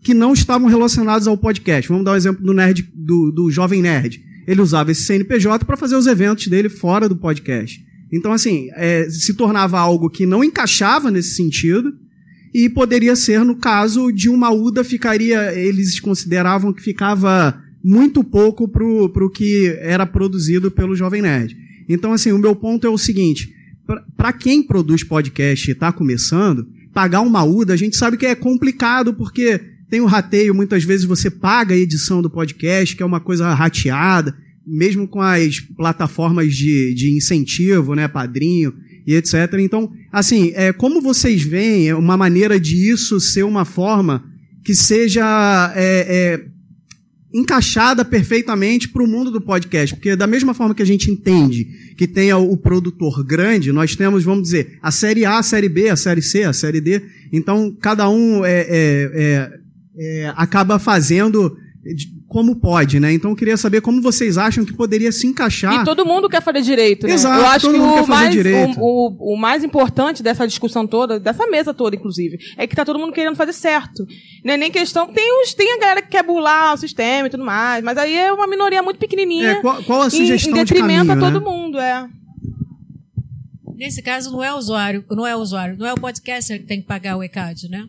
que 0.02 0.14
não 0.14 0.32
estavam 0.32 0.68
relacionados 0.68 1.26
ao 1.26 1.36
podcast. 1.36 1.88
Vamos 1.88 2.04
dar 2.04 2.12
o 2.12 2.14
um 2.14 2.16
exemplo 2.16 2.44
do 2.44 2.52
nerd, 2.52 2.88
do, 2.94 3.30
do 3.30 3.50
jovem 3.50 3.82
nerd. 3.82 4.22
Ele 4.46 4.60
usava 4.60 4.90
esse 4.90 5.02
CNPJ 5.02 5.64
para 5.64 5.76
fazer 5.76 5.96
os 5.96 6.06
eventos 6.06 6.46
dele 6.48 6.68
fora 6.68 7.08
do 7.08 7.16
podcast. 7.16 7.84
Então, 8.12 8.32
assim, 8.32 8.68
é, 8.74 9.08
se 9.08 9.34
tornava 9.34 9.78
algo 9.78 10.10
que 10.10 10.26
não 10.26 10.44
encaixava 10.44 11.10
nesse 11.10 11.34
sentido 11.34 11.92
e 12.52 12.68
poderia 12.68 13.16
ser, 13.16 13.44
no 13.44 13.56
caso 13.56 14.12
de 14.12 14.28
uma 14.28 14.50
UDA, 14.50 14.84
ficaria, 14.84 15.54
eles 15.58 15.98
consideravam 15.98 16.72
que 16.72 16.82
ficava 16.82 17.58
muito 17.82 18.22
pouco 18.22 18.68
para 18.68 18.84
o 18.84 19.30
que 19.30 19.74
era 19.80 20.04
produzido 20.04 20.70
pelo 20.70 20.94
Jovem 20.94 21.22
Nerd. 21.22 21.56
Então, 21.88 22.12
assim, 22.12 22.30
o 22.32 22.38
meu 22.38 22.54
ponto 22.54 22.86
é 22.86 22.90
o 22.90 22.98
seguinte, 22.98 23.54
para 24.16 24.32
quem 24.32 24.62
produz 24.62 25.02
podcast 25.02 25.68
e 25.68 25.72
está 25.72 25.90
começando, 25.90 26.68
pagar 26.92 27.22
uma 27.22 27.42
UDA, 27.42 27.72
a 27.72 27.76
gente 27.76 27.96
sabe 27.96 28.16
que 28.16 28.26
é 28.26 28.34
complicado, 28.34 29.14
porque 29.14 29.71
tem 29.92 30.00
o 30.00 30.06
rateio, 30.06 30.54
muitas 30.54 30.84
vezes 30.84 31.04
você 31.04 31.30
paga 31.30 31.74
a 31.74 31.78
edição 31.78 32.22
do 32.22 32.30
podcast, 32.30 32.96
que 32.96 33.02
é 33.02 33.04
uma 33.04 33.20
coisa 33.20 33.52
rateada, 33.52 34.34
mesmo 34.66 35.06
com 35.06 35.20
as 35.20 35.60
plataformas 35.60 36.54
de, 36.54 36.94
de 36.94 37.10
incentivo, 37.10 37.94
né, 37.94 38.08
padrinho 38.08 38.72
e 39.06 39.14
etc. 39.14 39.34
Então, 39.60 39.92
assim, 40.10 40.50
é, 40.54 40.72
como 40.72 41.02
vocês 41.02 41.42
veem 41.42 41.90
é 41.90 41.94
uma 41.94 42.16
maneira 42.16 42.58
de 42.58 42.90
isso 42.90 43.20
ser 43.20 43.42
uma 43.42 43.66
forma 43.66 44.24
que 44.64 44.74
seja 44.74 45.70
é, 45.76 46.06
é, 46.08 46.44
encaixada 47.34 48.02
perfeitamente 48.02 48.88
para 48.88 49.02
o 49.02 49.06
mundo 49.06 49.30
do 49.30 49.42
podcast? 49.42 49.94
Porque 49.94 50.16
da 50.16 50.26
mesma 50.26 50.54
forma 50.54 50.74
que 50.74 50.82
a 50.82 50.86
gente 50.86 51.10
entende 51.10 51.66
que 51.98 52.08
tem 52.08 52.32
o 52.32 52.56
produtor 52.56 53.22
grande, 53.22 53.70
nós 53.72 53.94
temos, 53.94 54.24
vamos 54.24 54.44
dizer, 54.44 54.78
a 54.80 54.90
série 54.90 55.26
A, 55.26 55.36
a 55.36 55.42
série 55.42 55.68
B, 55.68 55.90
a 55.90 55.96
série 55.96 56.22
C, 56.22 56.44
a 56.44 56.52
série 56.54 56.80
D. 56.80 57.02
Então, 57.30 57.76
cada 57.78 58.08
um 58.08 58.42
é, 58.42 58.60
é, 58.60 59.10
é, 59.14 59.61
é 59.98 60.32
acaba 60.36 60.78
fazendo 60.78 61.56
como 62.28 62.56
pode, 62.60 63.00
né? 63.00 63.12
Então 63.12 63.32
eu 63.32 63.36
queria 63.36 63.56
saber 63.56 63.80
como 63.80 64.00
vocês 64.00 64.38
acham 64.38 64.64
que 64.64 64.72
poderia 64.72 65.10
se 65.10 65.26
encaixar. 65.26 65.82
E 65.82 65.84
todo 65.84 66.06
mundo 66.06 66.28
quer 66.28 66.40
fazer 66.40 66.62
direito, 66.62 67.06
né? 67.08 67.12
Exato, 67.12 67.40
Eu 67.40 67.46
acho 67.46 67.66
todo 67.66 67.74
que 67.74 67.78
mundo 67.80 67.90
o 67.90 67.94
quer 67.94 68.06
fazer 68.06 68.12
mais, 68.22 68.32
direito. 68.32 68.80
O, 68.80 69.08
o, 69.08 69.34
o 69.34 69.36
mais 69.36 69.64
importante 69.64 70.22
dessa 70.22 70.46
discussão 70.46 70.86
toda, 70.86 71.18
dessa 71.18 71.46
mesa 71.48 71.74
toda, 71.74 71.96
inclusive, 71.96 72.38
é 72.56 72.66
que 72.68 72.76
tá 72.76 72.84
todo 72.84 72.98
mundo 73.00 73.12
querendo 73.12 73.34
fazer 73.36 73.52
certo. 73.52 74.06
Não 74.44 74.54
é 74.54 74.56
nem 74.56 74.70
questão. 74.70 75.08
Tem, 75.12 75.42
os, 75.42 75.52
tem 75.54 75.74
a 75.74 75.78
galera 75.80 76.02
que 76.02 76.08
quer 76.08 76.22
burlar 76.22 76.72
o 76.74 76.76
sistema 76.78 77.26
e 77.26 77.30
tudo 77.30 77.44
mais, 77.44 77.82
mas 77.84 77.98
aí 77.98 78.16
é 78.16 78.32
uma 78.32 78.46
minoria 78.46 78.82
muito 78.82 78.98
pequenininha. 78.98 79.50
É, 79.50 79.54
qual- 79.56 79.82
qual 79.82 80.02
a 80.02 80.06
em- 80.06 80.10
sugestão 80.10 80.52
Em 80.52 80.54
de 80.54 80.60
detrimento 80.60 81.06
caminho, 81.08 81.26
a 81.26 81.30
todo 81.32 81.40
né? 81.44 81.50
mundo, 81.50 81.78
é. 81.80 82.08
Nesse 83.76 84.00
caso, 84.02 84.30
não 84.30 84.42
é 84.44 84.54
o 84.54 84.56
usuário, 84.56 85.04
não 85.10 85.26
é 85.26 85.34
o 85.34 85.40
usuário, 85.40 85.76
não 85.76 85.86
é 85.86 85.92
o 85.92 85.96
podcaster 86.00 86.60
que 86.60 86.66
tem 86.66 86.80
que 86.80 86.86
pagar 86.86 87.16
o 87.16 87.22
ECAD, 87.24 87.68
né? 87.68 87.84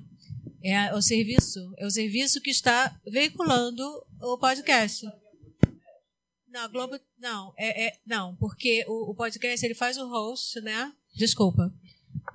É 0.64 0.96
o 0.96 1.02
serviço, 1.02 1.60
é 1.78 1.86
o 1.86 1.92
serviço 1.92 2.40
que 2.40 2.50
está 2.50 2.96
veiculando 3.06 3.84
o 4.22 4.38
podcast. 4.38 5.06
Não, 6.48 6.72
Globo, 6.72 6.98
não, 7.20 7.54
é, 7.58 7.88
é- 7.88 7.94
não, 8.06 8.36
porque 8.38 8.86
o, 8.88 9.12
o 9.12 9.16
podcast 9.16 9.66
ele 9.66 9.76
faz 9.76 9.98
o 9.98 10.08
host, 10.08 10.62
né? 10.62 10.94
Desculpa. 11.16 11.74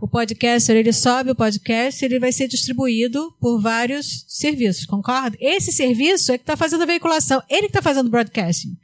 O 0.02 0.06
podcaster 0.06 0.76
ele 0.76 0.92
sobe 0.92 1.30
o 1.30 1.34
podcast, 1.34 2.04
ele 2.04 2.18
vai 2.18 2.30
ser 2.30 2.48
distribuído 2.48 3.32
por 3.40 3.62
vários 3.62 4.24
serviços, 4.28 4.84
concorda? 4.84 5.36
Esse 5.40 5.72
serviço 5.72 6.30
é 6.30 6.36
que 6.36 6.42
está 6.42 6.56
fazendo 6.56 6.82
a 6.82 6.86
veiculação, 6.86 7.42
ele 7.48 7.62
que 7.62 7.66
está 7.68 7.80
fazendo 7.80 8.08
o 8.08 8.10
broadcasting, 8.10 8.76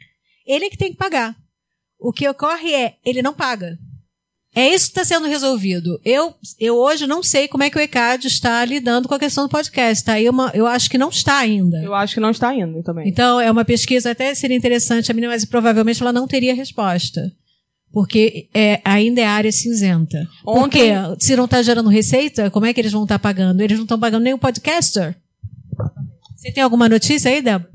ele 0.46 0.70
que 0.70 0.78
tem 0.78 0.92
que 0.92 0.98
pagar. 0.98 1.36
O 1.98 2.12
que 2.12 2.26
ocorre 2.28 2.72
é, 2.72 2.96
ele 3.04 3.20
não 3.20 3.34
paga. 3.34 3.78
É 4.54 4.68
isso 4.72 4.86
que 4.86 4.98
está 5.00 5.04
sendo 5.04 5.26
resolvido. 5.26 6.00
Eu, 6.04 6.32
eu 6.60 6.76
hoje 6.76 7.06
não 7.06 7.22
sei 7.22 7.48
como 7.48 7.64
é 7.64 7.70
que 7.70 7.76
o 7.76 7.80
ECAD 7.80 8.26
está 8.28 8.64
lidando 8.64 9.08
com 9.08 9.14
a 9.14 9.18
questão 9.18 9.44
do 9.44 9.50
podcast. 9.50 10.04
Tá 10.04 10.14
uma, 10.30 10.50
eu 10.54 10.66
acho 10.66 10.88
que 10.88 10.96
não 10.96 11.08
está 11.08 11.38
ainda. 11.38 11.82
Eu 11.82 11.92
acho 11.94 12.14
que 12.14 12.20
não 12.20 12.30
está 12.30 12.54
indo 12.54 12.82
também. 12.82 13.08
Então, 13.08 13.40
é 13.40 13.50
uma 13.50 13.64
pesquisa, 13.64 14.12
até 14.12 14.32
seria 14.34 14.56
interessante 14.56 15.10
a 15.10 15.14
menina, 15.14 15.32
mas 15.32 15.44
provavelmente 15.44 16.00
ela 16.00 16.12
não 16.12 16.28
teria 16.28 16.54
resposta. 16.54 17.32
Porque 17.92 18.48
é, 18.54 18.80
ainda 18.84 19.20
é 19.20 19.24
área 19.26 19.50
cinzenta. 19.52 20.28
Por 20.44 20.56
Ontem- 20.56 20.92
quê? 20.94 21.16
Se 21.18 21.36
não 21.36 21.44
está 21.46 21.62
gerando 21.62 21.88
receita, 21.88 22.50
como 22.50 22.66
é 22.66 22.72
que 22.72 22.80
eles 22.80 22.92
vão 22.92 23.02
estar 23.04 23.18
pagando? 23.18 23.60
Eles 23.60 23.76
não 23.76 23.84
estão 23.84 23.98
pagando 23.98 24.22
nem 24.22 24.34
o 24.34 24.38
podcaster. 24.38 25.16
Você 26.36 26.52
tem 26.52 26.62
alguma 26.62 26.88
notícia 26.88 27.30
aí, 27.30 27.40
Débora? 27.40 27.70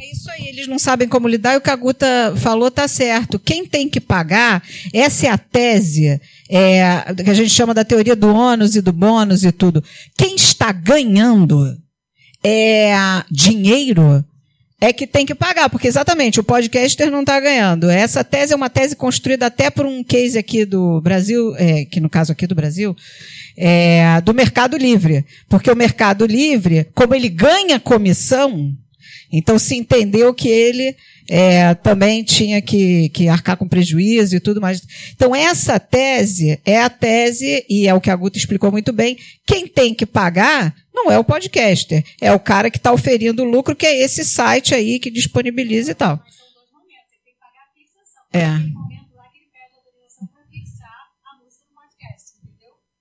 É 0.00 0.12
isso 0.12 0.30
aí, 0.30 0.46
eles 0.46 0.68
não 0.68 0.78
sabem 0.78 1.08
como 1.08 1.26
lidar 1.26 1.54
e 1.54 1.56
o 1.56 1.60
que 1.60 1.70
a 1.70 1.74
Guta 1.74 2.32
falou 2.36 2.70
tá 2.70 2.86
certo. 2.86 3.36
Quem 3.36 3.66
tem 3.66 3.88
que 3.88 4.00
pagar, 4.00 4.62
essa 4.94 5.26
é 5.26 5.30
a 5.30 5.36
tese 5.36 6.20
é, 6.48 7.14
que 7.24 7.28
a 7.28 7.34
gente 7.34 7.50
chama 7.50 7.74
da 7.74 7.84
teoria 7.84 8.14
do 8.14 8.32
ônus 8.32 8.76
e 8.76 8.80
do 8.80 8.92
bônus 8.92 9.44
e 9.44 9.50
tudo. 9.50 9.82
Quem 10.16 10.36
está 10.36 10.70
ganhando 10.70 11.76
é, 12.44 12.94
dinheiro 13.28 14.24
é 14.80 14.92
que 14.92 15.04
tem 15.04 15.26
que 15.26 15.34
pagar, 15.34 15.68
porque 15.68 15.88
exatamente 15.88 16.38
o 16.38 16.44
podcaster 16.44 17.10
não 17.10 17.22
está 17.22 17.40
ganhando. 17.40 17.90
Essa 17.90 18.22
tese 18.22 18.52
é 18.52 18.56
uma 18.56 18.70
tese 18.70 18.94
construída 18.94 19.46
até 19.46 19.68
por 19.68 19.84
um 19.84 20.04
case 20.04 20.38
aqui 20.38 20.64
do 20.64 21.00
Brasil, 21.00 21.56
é, 21.56 21.84
que 21.84 21.98
no 21.98 22.08
caso 22.08 22.30
aqui 22.30 22.46
do 22.46 22.54
Brasil, 22.54 22.94
é, 23.56 24.20
do 24.20 24.32
Mercado 24.32 24.76
Livre. 24.76 25.26
Porque 25.48 25.68
o 25.68 25.76
Mercado 25.76 26.24
Livre, 26.24 26.86
como 26.94 27.16
ele 27.16 27.28
ganha 27.28 27.80
comissão, 27.80 28.72
então 29.30 29.58
se 29.58 29.76
entendeu 29.76 30.32
que 30.32 30.48
ele 30.48 30.96
é, 31.28 31.74
também 31.74 32.24
tinha 32.24 32.62
que, 32.62 33.10
que 33.10 33.28
arcar 33.28 33.56
com 33.56 33.68
prejuízo 33.68 34.34
e 34.34 34.40
tudo 34.40 34.60
mais. 34.60 34.82
Então 35.14 35.36
essa 35.36 35.78
tese 35.78 36.58
é 36.64 36.80
a 36.80 36.88
tese, 36.88 37.64
e 37.68 37.86
é 37.86 37.94
o 37.94 38.00
que 38.00 38.10
a 38.10 38.16
Guta 38.16 38.38
explicou 38.38 38.72
muito 38.72 38.92
bem, 38.92 39.18
quem 39.46 39.66
tem 39.66 39.94
que 39.94 40.06
pagar 40.06 40.74
não 40.94 41.12
é 41.12 41.18
o 41.18 41.24
podcaster, 41.24 42.04
é 42.20 42.32
o 42.32 42.40
cara 42.40 42.70
que 42.70 42.78
está 42.78 42.92
oferindo 42.92 43.42
o 43.42 43.48
lucro, 43.48 43.76
que 43.76 43.86
é 43.86 44.02
esse 44.02 44.24
site 44.24 44.74
aí 44.74 44.98
que 44.98 45.10
disponibiliza 45.10 45.92
e 45.92 45.94
tal. 45.94 46.20
É. 48.32 48.87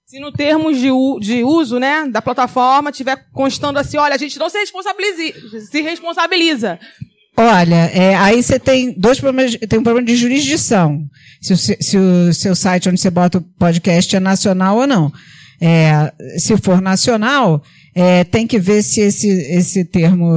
Se 0.08 0.22
no 0.22 0.32
termos 0.32 0.78
de, 0.78 0.88
de 1.20 1.44
uso, 1.44 1.80
né, 1.80 2.08
da 2.08 2.22
plataforma 2.22 2.94
tiver 2.94 3.26
constando 3.34 3.78
assim, 3.78 3.98
olha, 3.98 4.16
a 4.16 4.18
gente 4.18 4.40
não 4.40 4.50
se 4.50 4.58
responsabiliza, 4.58 5.38
se 5.70 5.82
responsabiliza. 5.82 6.80
Olha, 7.36 7.92
é, 7.94 8.16
aí 8.16 8.42
você 8.42 8.58
tem 8.58 8.98
dois 8.98 9.20
problemas, 9.20 9.58
tem 9.58 9.78
um 9.78 9.84
problema 9.84 10.08
de 10.08 10.16
jurisdição. 10.16 11.04
Se 11.42 11.52
o, 11.52 11.58
se 11.58 11.98
o 11.98 12.34
seu 12.34 12.56
site 12.56 12.88
onde 12.88 13.02
você 13.02 13.10
bota 13.10 13.40
o 13.40 13.42
podcast 13.60 14.16
é 14.16 14.20
nacional 14.22 14.78
ou 14.78 14.88
não. 14.88 15.12
É, 15.60 16.14
se 16.38 16.56
for 16.56 16.80
nacional, 16.80 17.62
é, 18.00 18.24
tem 18.24 18.46
que 18.46 18.60
ver 18.60 18.84
se 18.84 19.02
esse, 19.02 19.28
esse 19.28 19.84
termo 19.84 20.30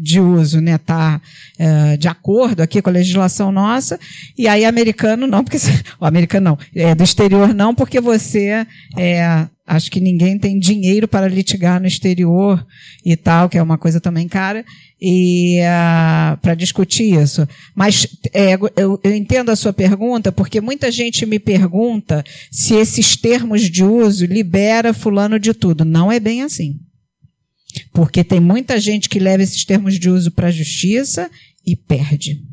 de 0.00 0.20
uso 0.20 0.60
né, 0.60 0.76
está 0.76 1.20
de 1.98 2.06
acordo 2.06 2.60
aqui 2.60 2.80
com 2.80 2.88
a 2.88 2.92
legislação 2.92 3.50
nossa. 3.50 3.98
E 4.38 4.46
aí, 4.46 4.64
americano 4.64 5.26
não, 5.26 5.42
porque. 5.42 5.58
O 5.98 6.06
americano 6.06 6.50
não. 6.50 6.58
É, 6.72 6.94
do 6.94 7.02
exterior 7.02 7.52
não, 7.52 7.74
porque 7.74 8.00
você. 8.00 8.64
É, 8.96 9.48
acho 9.66 9.90
que 9.90 10.00
ninguém 10.00 10.38
tem 10.38 10.58
dinheiro 10.60 11.08
para 11.08 11.26
litigar 11.26 11.80
no 11.80 11.88
exterior 11.88 12.64
e 13.04 13.16
tal, 13.16 13.48
que 13.48 13.58
é 13.58 13.62
uma 13.62 13.76
coisa 13.76 14.00
também 14.00 14.26
cara, 14.26 14.64
e 15.00 15.58
para 16.40 16.54
discutir 16.54 17.20
isso. 17.20 17.46
Mas 17.74 18.06
é, 18.32 18.54
eu, 18.76 19.00
eu 19.02 19.14
entendo 19.14 19.50
a 19.50 19.56
sua 19.56 19.72
pergunta, 19.72 20.32
porque 20.32 20.60
muita 20.60 20.90
gente 20.90 21.26
me 21.26 21.38
pergunta 21.38 22.24
se 22.50 22.74
esses 22.74 23.16
termos 23.16 23.62
de 23.62 23.84
uso 23.84 24.24
libera 24.24 24.94
fulano 24.94 25.38
de 25.38 25.52
tudo. 25.52 25.84
Não 25.84 26.10
é 26.10 26.18
bem 26.18 26.42
assim. 26.42 26.78
Porque 27.98 28.22
tem 28.22 28.38
muita 28.38 28.78
gente 28.78 29.08
que 29.08 29.18
leva 29.18 29.42
esses 29.42 29.64
termos 29.64 29.98
de 29.98 30.08
uso 30.08 30.30
para 30.30 30.46
a 30.46 30.50
justiça 30.52 31.28
e 31.66 31.74
perde. 31.74 32.44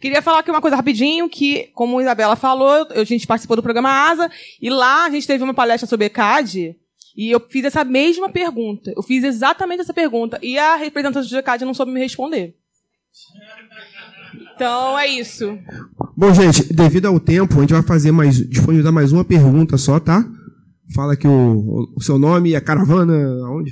Queria 0.00 0.20
falar 0.20 0.40
aqui 0.40 0.50
uma 0.50 0.60
coisa 0.60 0.74
rapidinho, 0.76 1.28
que, 1.28 1.68
como 1.76 1.96
a 1.96 2.02
Isabela 2.02 2.34
falou, 2.34 2.88
eu- 2.90 3.02
a 3.02 3.04
gente 3.04 3.24
participou 3.24 3.54
do 3.54 3.62
programa 3.62 3.88
ASA, 3.88 4.28
e 4.60 4.68
lá 4.68 5.04
a 5.04 5.10
gente 5.10 5.28
teve 5.28 5.44
uma 5.44 5.54
palestra 5.54 5.86
sobre 5.88 6.06
ECAD, 6.06 6.74
e 7.16 7.30
eu 7.30 7.38
fiz 7.48 7.64
essa 7.66 7.84
mesma 7.84 8.28
pergunta. 8.30 8.92
Eu 8.96 9.02
fiz 9.04 9.22
exatamente 9.22 9.82
essa 9.82 9.94
pergunta, 9.94 10.40
e 10.42 10.58
a 10.58 10.74
representante 10.74 11.30
do 11.30 11.38
ECAD 11.38 11.64
não 11.64 11.72
soube 11.72 11.92
me 11.92 12.00
responder. 12.00 12.56
Então, 14.56 14.98
é 14.98 15.06
isso. 15.06 15.56
Bom, 16.16 16.34
gente, 16.34 16.64
devido 16.74 17.06
ao 17.06 17.20
tempo, 17.20 17.58
a 17.58 17.60
gente 17.60 17.72
vai 17.74 17.82
fazer 17.84 18.10
mais, 18.10 18.36
disponibilizar 18.36 18.92
mais 18.92 19.12
uma 19.12 19.24
pergunta 19.24 19.76
só, 19.78 20.00
tá? 20.00 20.28
Fala 20.96 21.12
aqui 21.12 21.28
o, 21.28 21.92
o 21.96 22.02
seu 22.02 22.18
nome 22.18 22.50
e 22.50 22.56
a 22.56 22.60
caravana, 22.60 23.14
aonde? 23.46 23.70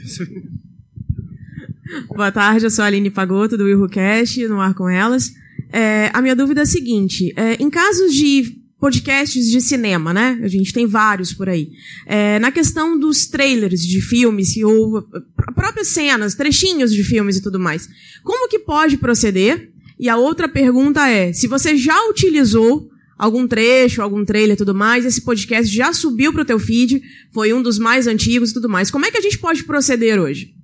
Boa 2.09 2.31
tarde, 2.31 2.67
eu 2.67 2.71
sou 2.71 2.83
a 2.83 2.87
Aline 2.87 3.11
Pagotto, 3.11 3.57
do 3.57 3.65
WilhoCast, 3.65 4.47
no 4.47 4.61
Ar 4.61 4.75
Com 4.75 4.89
Elas. 4.89 5.33
É, 5.73 6.11
a 6.13 6.21
minha 6.21 6.37
dúvida 6.37 6.61
é 6.61 6.63
a 6.65 6.67
seguinte, 6.67 7.33
é, 7.37 7.55
em 7.55 7.71
casos 7.71 8.15
de 8.15 8.59
podcasts 8.79 9.47
de 9.51 9.61
cinema, 9.61 10.13
né? 10.13 10.39
A 10.43 10.49
gente 10.49 10.73
tem 10.73 10.87
vários 10.87 11.33
por 11.33 11.49
aí. 11.49 11.71
É, 12.07 12.39
na 12.39 12.53
questão 12.53 12.99
dos 12.99 13.27
trailers 13.27 13.81
de 13.81 14.01
filmes, 14.01 14.57
ou 14.59 15.03
pr- 15.03 15.53
próprias 15.55 15.89
cenas, 15.89 16.35
trechinhos 16.35 16.93
de 16.93 17.03
filmes 17.03 17.37
e 17.37 17.43
tudo 17.43 17.59
mais, 17.59 17.89
como 18.23 18.49
que 18.49 18.59
pode 18.59 18.99
proceder? 18.99 19.71
E 19.99 20.09
a 20.09 20.17
outra 20.17 20.49
pergunta 20.49 21.09
é, 21.09 21.33
se 21.33 21.47
você 21.49 21.77
já 21.77 21.99
utilizou 22.09 22.89
algum 23.19 23.49
trecho, 23.49 24.01
algum 24.01 24.25
trailer 24.25 24.55
e 24.55 24.59
tudo 24.59 24.75
mais, 24.75 25.05
esse 25.05 25.23
podcast 25.23 25.75
já 25.75 25.93
subiu 25.93 26.33
para 26.33 26.43
o 26.43 26.45
teu 26.45 26.59
feed, 26.59 27.03
foi 27.33 27.53
um 27.53 27.61
dos 27.63 27.79
mais 27.79 28.07
antigos 28.07 28.51
e 28.51 28.55
tudo 28.55 28.69
mais, 28.69 28.91
como 28.91 29.07
é 29.07 29.11
que 29.11 29.19
a 29.19 29.23
gente 29.23 29.39
pode 29.39 29.65
proceder 29.65 30.21
hoje? 30.21 30.55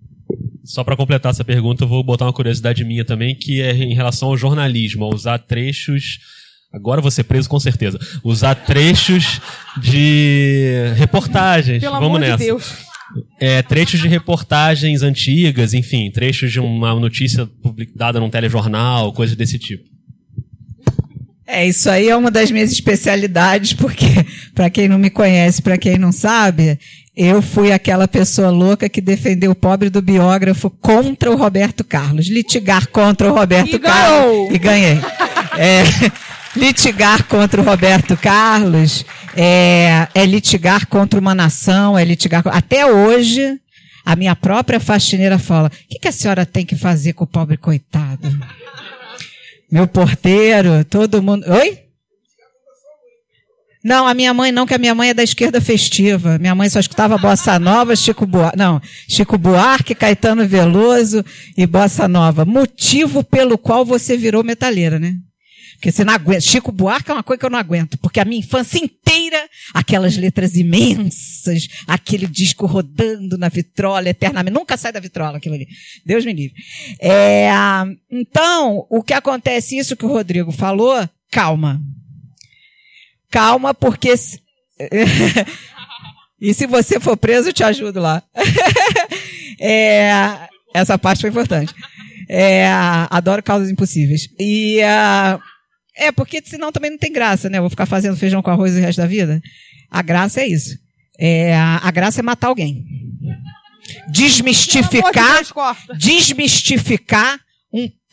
Só 0.65 0.83
para 0.83 0.97
completar 0.97 1.31
essa 1.31 1.45
pergunta, 1.45 1.85
eu 1.85 1.89
vou 1.89 2.03
botar 2.03 2.25
uma 2.25 2.33
curiosidade 2.33 2.85
minha 2.85 3.05
também, 3.05 3.35
que 3.35 3.61
é 3.61 3.73
em 3.75 3.95
relação 3.95 4.29
ao 4.29 4.37
jornalismo, 4.37 5.05
a 5.05 5.15
usar 5.15 5.39
trechos. 5.39 6.19
Agora 6.73 6.99
eu 6.99 7.03
vou 7.03 7.11
ser 7.11 7.25
preso 7.25 7.49
com 7.49 7.61
certeza. 7.61 7.99
Usar 8.25 8.55
trechos 8.55 9.41
de 9.81 10.93
reportagens. 10.97 11.81
Pelo 11.81 11.93
Vamos 11.95 12.09
amor 12.09 12.21
nessa. 12.21 12.39
de 12.39 12.45
Deus. 12.45 12.73
É, 13.39 13.63
trechos 13.63 14.01
de 14.01 14.09
reportagens 14.09 15.03
antigas, 15.03 15.75
enfim, 15.75 16.11
trechos 16.11 16.51
de 16.51 16.59
uma 16.59 16.99
notícia 16.99 17.47
public- 17.63 17.93
dada 17.95 18.19
num 18.19 18.31
telejornal, 18.31 19.13
coisas 19.13 19.37
desse 19.37 19.59
tipo. 19.59 19.85
É, 21.47 21.69
isso 21.69 21.91
aí 21.91 22.09
é 22.09 22.17
uma 22.17 22.31
das 22.31 22.51
minhas 22.51 22.73
especialidades, 22.73 23.75
porque, 23.75 24.07
para 24.55 24.71
quem 24.71 24.89
não 24.89 24.99
me 24.99 25.11
conhece, 25.11 25.61
para 25.61 25.77
quem 25.77 25.99
não 25.99 26.11
sabe, 26.11 26.79
eu 27.17 27.41
fui 27.41 27.71
aquela 27.73 28.09
pessoa 28.09 28.51
louca 28.51 28.89
que 28.89 29.01
defendeu 29.01 29.53
o 29.53 29.55
pobre 29.55 29.89
do 29.89 30.03
biógrafo 30.03 30.69
contra 30.69 31.31
o 31.31 31.37
Roberto 31.37 31.85
Carlos. 31.85 32.27
Litigar 32.27 32.89
contra 32.89 33.31
o 33.31 33.35
Roberto 33.35 33.77
E 33.77 33.79
Carlos. 33.79 34.21
ganhou. 34.21 34.53
E 34.53 34.59
ganhei. 34.59 34.99
É, 35.57 35.83
litigar 36.59 37.25
contra 37.25 37.61
o 37.61 37.65
Roberto 37.65 38.17
Carlos 38.17 39.05
é, 39.37 40.09
é 40.15 40.27
litigar 40.27 40.87
contra 40.89 41.21
uma 41.21 41.35
nação, 41.35 41.97
é 41.97 42.05
litigar. 42.05 42.43
Até 42.47 42.85
hoje, 42.87 43.61
a 44.05 44.17
minha 44.17 44.35
própria 44.35 44.81
faxineira 44.81 45.39
fala: 45.39 45.69
o 45.69 45.89
que, 45.89 46.01
que 46.01 46.09
a 46.09 46.13
senhora 46.13 46.45
tem 46.45 46.67
que 46.67 46.75
fazer 46.75 47.13
com 47.13 47.23
o 47.23 47.29
pobre 47.29 47.57
coitado? 47.57 48.29
Meu 49.71 49.87
porteiro, 49.87 50.85
todo 50.85 51.23
mundo. 51.23 51.45
Oi? 51.49 51.84
Não, 53.85 54.07
a 54.07 54.15
minha 54.15 54.33
mãe 54.33 54.51
não, 54.51 54.67
que 54.67 54.73
a 54.73 54.79
minha 54.79 54.95
mãe 54.95 55.11
é 55.11 55.15
da 55.15 55.23
esquerda 55.23 55.61
festiva. 55.61 56.39
Minha 56.39 56.55
mãe 56.55 56.71
só 56.71 56.81
escutava 56.81 57.19
bossa 57.19 57.59
nova, 57.59 57.95
Chico 57.95 58.27
Buarque, 58.27 58.57
não, 58.57 58.81
Chico 59.07 59.37
Buarque, 59.37 59.95
Caetano 59.95 60.49
Veloso 60.49 61.23
e 61.55 61.67
bossa 61.67 62.09
nova. 62.09 62.47
Motivo 62.47 63.23
pelo 63.23 63.59
qual 63.59 63.85
você 63.85 64.17
virou 64.17 64.43
metaleira, 64.43 64.99
né? 64.99 65.15
Porque 65.75 65.93
você 65.93 66.03
não 66.03 66.15
aguenta. 66.15 66.41
Chico 66.41 66.73
Buarque 66.73 67.11
é 67.11 67.15
uma 67.15 67.23
coisa 67.23 67.39
que 67.39 67.45
eu 67.45 67.51
não 67.51 67.59
aguento, 67.59 67.99
porque 67.99 68.19
a 68.19 68.25
minha 68.25 68.41
infância 68.41 68.79
inteira, 68.79 69.39
aquelas 69.75 70.17
letras 70.17 70.55
imensas, 70.55 71.69
aquele 71.87 72.27
disco 72.27 72.65
rodando 72.65 73.37
na 73.37 73.51
vitrola 73.51 74.09
eternamente, 74.09 74.55
nunca 74.55 74.79
sai 74.79 74.93
da 74.93 75.01
vitrola 75.01 75.37
aquilo 75.37 75.57
ali. 75.57 75.69
Deus 76.07 76.25
me 76.25 76.33
livre. 76.33 76.55
É, 76.99 77.51
então, 78.11 78.87
o 78.89 79.03
que 79.03 79.13
acontece, 79.13 79.77
isso 79.77 79.95
que 79.95 80.07
o 80.07 80.09
Rodrigo 80.09 80.53
falou, 80.53 81.07
calma. 81.31 81.83
Calma, 83.35 83.75
porque. 83.75 84.17
Se... 84.17 84.39
e 86.41 86.55
se 86.55 86.69
você 86.69 87.01
for 87.01 87.17
preso, 87.17 87.49
eu 87.49 87.53
te 87.53 87.65
ajudo 87.65 88.01
lá. 88.01 88.23
é, 89.61 90.49
essa 90.73 90.97
parte 90.97 91.23
foi 91.23 91.31
importante. 91.31 91.75
É, 92.29 92.69
adoro 93.11 93.43
causas 93.43 93.69
impossíveis. 93.69 94.29
E. 94.39 94.79
Uh, 94.79 95.43
é, 95.97 96.13
porque 96.13 96.41
senão 96.45 96.71
também 96.71 96.93
não 96.93 96.99
tem 96.99 97.13
graça, 97.13 97.51
né? 97.51 97.59
Eu 97.59 97.63
vou 97.63 97.71
ficar 97.71 97.87
fazendo 97.87 98.17
feijão 98.17 98.41
com 98.41 98.53
arroz 98.53 98.77
o 98.77 98.81
resto 98.81 98.99
da 98.99 99.07
vida. 99.07 99.43
A 99.91 100.01
graça 100.01 100.41
é 100.41 100.47
isso. 100.47 100.79
É, 101.19 101.57
a 101.57 101.91
graça 101.91 102.21
é 102.21 102.23
matar 102.23 102.49
alguém. 102.49 102.85
Desmistificar. 104.13 105.43
Desmistificar 105.99 107.35
um 107.35 107.44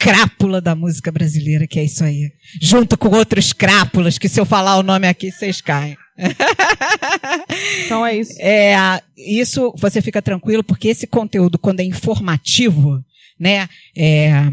crápula 0.02 0.60
da 0.60 0.74
música 0.74 1.12
brasileira, 1.12 1.68
que 1.68 1.80
é 1.80 1.84
isso 1.84 2.04
aí. 2.04 2.32
Junto 2.60 2.98
com 2.98 3.10
outros 3.10 3.54
crápulas, 3.54 4.18
que 4.18 4.28
se 4.28 4.40
eu 4.40 4.46
falar 4.46 4.78
o 4.78 4.84
nome 4.84 5.08
aqui, 5.08 5.32
vocês 5.32 5.62
caem. 5.62 5.96
Então 7.86 8.06
é 8.06 8.18
isso. 8.18 8.34
É, 8.40 9.02
isso 9.18 9.74
você 9.78 10.02
fica 10.02 10.22
tranquilo, 10.22 10.64
porque 10.64 10.88
esse 10.88 11.06
conteúdo, 11.06 11.60
quando 11.60 11.82
é 11.82 11.84
informativo, 11.84 13.04
né? 13.40 13.68
É, 13.96 14.50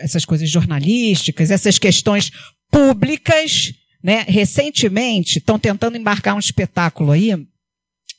essas 0.00 0.24
coisas 0.24 0.48
jornalísticas, 0.50 1.50
essas 1.50 1.78
questões 1.78 2.30
públicas, 2.70 3.72
né? 4.02 4.24
Recentemente 4.28 5.38
estão 5.38 5.58
tentando 5.58 5.96
embarcar 5.96 6.36
um 6.36 6.40
espetáculo 6.40 7.12
aí 7.12 7.30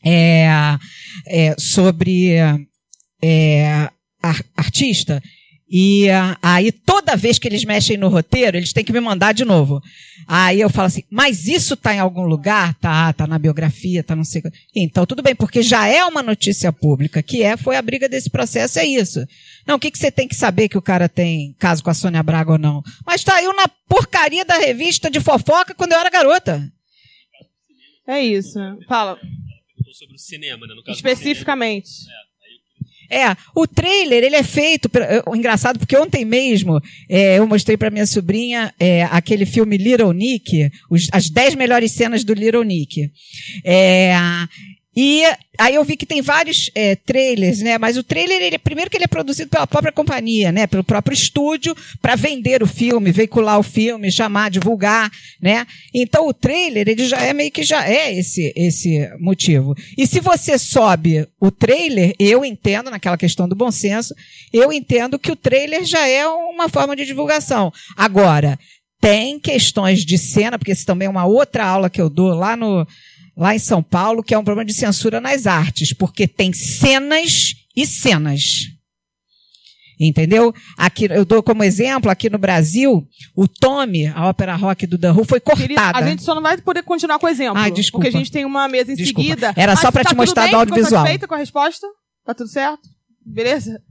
é, 0.03 0.49
é, 1.27 1.55
sobre 1.57 2.31
é, 3.21 3.89
artista 4.57 5.21
e 5.71 6.07
uh, 6.09 6.35
aí, 6.41 6.71
toda 6.71 7.15
vez 7.15 7.37
que 7.37 7.47
eles 7.47 7.63
mexem 7.63 7.95
no 7.95 8.07
roteiro, 8.07 8.57
eles 8.57 8.73
têm 8.73 8.83
que 8.83 8.91
me 8.91 8.99
mandar 8.99 9.33
de 9.33 9.45
novo. 9.45 9.79
Aí 10.27 10.59
eu 10.59 10.69
falo 10.69 10.87
assim, 10.87 11.03
mas 11.11 11.47
isso 11.47 11.77
tá 11.77 11.93
em 11.93 11.99
algum 11.99 12.23
lugar? 12.23 12.73
Tá, 12.75 13.13
tá 13.13 13.27
na 13.27 13.37
biografia, 13.37 14.03
tá 14.03 14.15
não 14.15 14.23
sei. 14.23 14.41
Então, 14.75 15.05
tudo 15.05 15.21
bem, 15.21 15.35
porque 15.35 15.61
já 15.61 15.87
é 15.87 16.03
uma 16.03 16.23
notícia 16.23 16.73
pública, 16.73 17.21
que 17.21 17.43
é, 17.43 17.55
foi 17.55 17.75
a 17.75 17.81
briga 17.83 18.09
desse 18.09 18.31
processo, 18.31 18.79
é 18.79 18.85
isso. 18.85 19.23
Não, 19.67 19.75
o 19.75 19.79
que, 19.79 19.91
que 19.91 19.99
você 19.99 20.11
tem 20.11 20.27
que 20.27 20.35
saber 20.35 20.69
que 20.69 20.77
o 20.77 20.81
cara 20.81 21.07
tem 21.07 21.55
caso 21.59 21.83
com 21.83 21.91
a 21.91 21.93
Sônia 21.93 22.23
Braga 22.23 22.53
ou 22.53 22.57
não? 22.57 22.81
Mas 23.05 23.23
tá 23.23 23.35
aí 23.35 23.45
na 23.53 23.67
porcaria 23.87 24.43
da 24.43 24.57
revista 24.57 25.09
de 25.09 25.19
fofoca 25.19 25.75
quando 25.75 25.91
eu 25.91 25.99
era 25.99 26.09
garota. 26.09 26.67
É 28.07 28.19
isso. 28.21 28.59
Fala. 28.87 29.19
Sobre 29.93 30.15
o 30.15 30.19
cinema, 30.19 30.65
né? 30.65 30.73
No 30.73 30.83
caso 30.83 30.95
Especificamente. 30.95 31.89
É, 32.09 32.28
o 33.55 33.67
trailer, 33.67 34.23
ele 34.23 34.35
é 34.35 34.43
feito, 34.43 34.89
engraçado, 35.35 35.79
porque 35.79 35.97
ontem 35.97 36.23
mesmo 36.23 36.81
é, 37.07 37.39
eu 37.39 37.47
mostrei 37.47 37.75
para 37.75 37.89
minha 37.89 38.05
sobrinha 38.05 38.73
é, 38.79 39.03
aquele 39.05 39.45
filme 39.45 39.77
Little 39.77 40.13
Nick, 40.13 40.69
os, 40.89 41.07
as 41.11 41.29
10 41.29 41.55
melhores 41.55 41.91
cenas 41.91 42.23
do 42.23 42.33
Little 42.33 42.63
Nick. 42.63 43.11
É, 43.63 44.13
e 45.01 45.23
aí 45.57 45.75
eu 45.75 45.83
vi 45.85 45.95
que 45.95 46.05
tem 46.05 46.21
vários 46.21 46.69
é, 46.75 46.93
trailers, 46.93 47.61
né? 47.61 47.77
Mas 47.77 47.95
o 47.95 48.03
trailer, 48.03 48.41
ele, 48.41 48.59
primeiro 48.59 48.91
que 48.91 48.97
ele 48.97 49.05
é 49.05 49.07
produzido 49.07 49.49
pela 49.49 49.65
própria 49.65 49.93
companhia, 49.93 50.51
né? 50.51 50.67
Pelo 50.67 50.83
próprio 50.83 51.13
estúdio, 51.13 51.73
para 52.01 52.17
vender 52.17 52.61
o 52.61 52.67
filme, 52.67 53.09
veicular 53.09 53.57
o 53.57 53.63
filme, 53.63 54.11
chamar, 54.11 54.51
divulgar, 54.51 55.09
né? 55.41 55.65
Então 55.95 56.27
o 56.27 56.33
trailer, 56.33 56.89
ele 56.89 57.07
já 57.07 57.21
é 57.21 57.31
meio 57.31 57.49
que 57.49 57.63
já 57.63 57.89
é 57.89 58.13
esse, 58.13 58.51
esse 58.57 59.09
motivo. 59.21 59.73
E 59.97 60.05
se 60.05 60.19
você 60.19 60.59
sobe 60.59 61.25
o 61.39 61.49
trailer, 61.49 62.13
eu 62.19 62.43
entendo, 62.43 62.91
naquela 62.91 63.17
questão 63.17 63.47
do 63.47 63.55
bom 63.55 63.71
senso, 63.71 64.13
eu 64.51 64.73
entendo 64.73 65.17
que 65.17 65.31
o 65.31 65.35
trailer 65.37 65.85
já 65.85 66.05
é 66.09 66.27
uma 66.27 66.67
forma 66.67 66.93
de 66.93 67.05
divulgação. 67.05 67.71
Agora, 67.95 68.59
tem 68.99 69.39
questões 69.39 70.03
de 70.03 70.17
cena, 70.17 70.59
porque 70.59 70.73
isso 70.73 70.85
também 70.85 71.05
é 71.05 71.09
uma 71.09 71.25
outra 71.25 71.65
aula 71.65 71.89
que 71.89 72.01
eu 72.01 72.09
dou 72.09 72.33
lá 72.33 72.57
no 72.57 72.85
lá 73.39 73.55
em 73.55 73.59
São 73.59 73.81
Paulo, 73.81 74.21
que 74.21 74.33
é 74.33 74.37
um 74.37 74.43
problema 74.43 74.65
de 74.65 74.73
censura 74.73 75.21
nas 75.21 75.47
artes, 75.47 75.93
porque 75.93 76.27
tem 76.27 76.51
cenas 76.51 77.55
e 77.73 77.87
cenas. 77.87 78.41
Entendeu? 79.97 80.53
Aqui, 80.77 81.07
eu 81.09 81.25
dou 81.25 81.41
como 81.41 81.63
exemplo, 81.63 82.09
aqui 82.11 82.29
no 82.29 82.37
Brasil, 82.37 83.05
o 83.35 83.47
Tommy, 83.47 84.07
a 84.07 84.27
ópera 84.27 84.55
rock 84.55 84.85
do 84.85 84.97
Dan 84.97 85.13
Who, 85.13 85.25
foi 85.25 85.39
cortada. 85.39 85.67
Querida, 85.67 85.91
a 85.93 86.07
gente 86.07 86.23
só 86.23 86.35
não 86.35 86.41
vai 86.41 86.57
poder 86.57 86.83
continuar 86.83 87.19
com 87.19 87.25
o 87.25 87.29
exemplo. 87.29 87.57
Ah, 87.57 87.69
desculpa. 87.69 88.05
Porque 88.05 88.15
a 88.15 88.19
gente 88.19 88.31
tem 88.31 88.45
uma 88.45 88.67
mesa 88.67 88.91
em 88.91 88.95
desculpa. 88.95 89.21
seguida. 89.21 89.53
Era 89.55 89.75
só 89.75 89.91
para 89.91 90.03
tá 90.03 90.09
te 90.09 90.15
mostrar 90.15 90.43
bem? 90.43 90.51
do 90.51 90.57
audiovisual. 90.57 91.05
Ficou 91.05 91.27
com 91.27 91.35
a 91.35 91.37
resposta? 91.37 91.87
Tá 92.25 92.33
tudo 92.33 92.49
certo? 92.49 92.87
Beleza? 93.25 93.81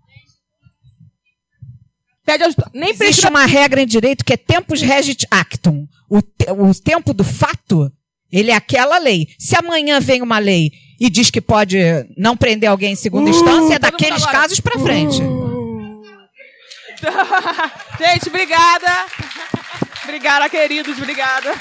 Pede 2.24 2.44
ajuda. 2.44 2.70
Nem 2.72 2.90
Existe 2.90 3.04
precisa... 3.04 3.30
uma 3.30 3.46
regra 3.46 3.82
em 3.82 3.86
direito 3.86 4.24
que 4.24 4.32
é 4.32 4.36
tempus 4.36 4.80
regit 4.80 5.26
actum. 5.30 5.86
O, 6.08 6.22
te, 6.22 6.50
o 6.50 6.74
tempo 6.74 7.12
do 7.12 7.24
fato 7.24 7.90
ele 8.32 8.50
é 8.50 8.54
aquela 8.54 8.98
lei. 8.98 9.28
Se 9.38 9.56
amanhã 9.56 10.00
vem 10.00 10.22
uma 10.22 10.38
lei 10.38 10.72
e 11.00 11.08
diz 11.08 11.30
que 11.30 11.40
pode 11.40 11.78
não 12.16 12.36
prender 12.36 12.68
alguém 12.68 12.92
em 12.92 12.96
segunda 12.96 13.30
uh, 13.30 13.34
instância, 13.34 13.74
é 13.74 13.78
daqueles 13.78 14.24
casos 14.26 14.60
para 14.60 14.78
frente. 14.78 15.22
Uh. 15.22 16.02
Gente, 17.98 18.28
obrigada. 18.28 19.06
Obrigada, 20.04 20.48
queridos. 20.48 20.98
Obrigada. 20.98 21.54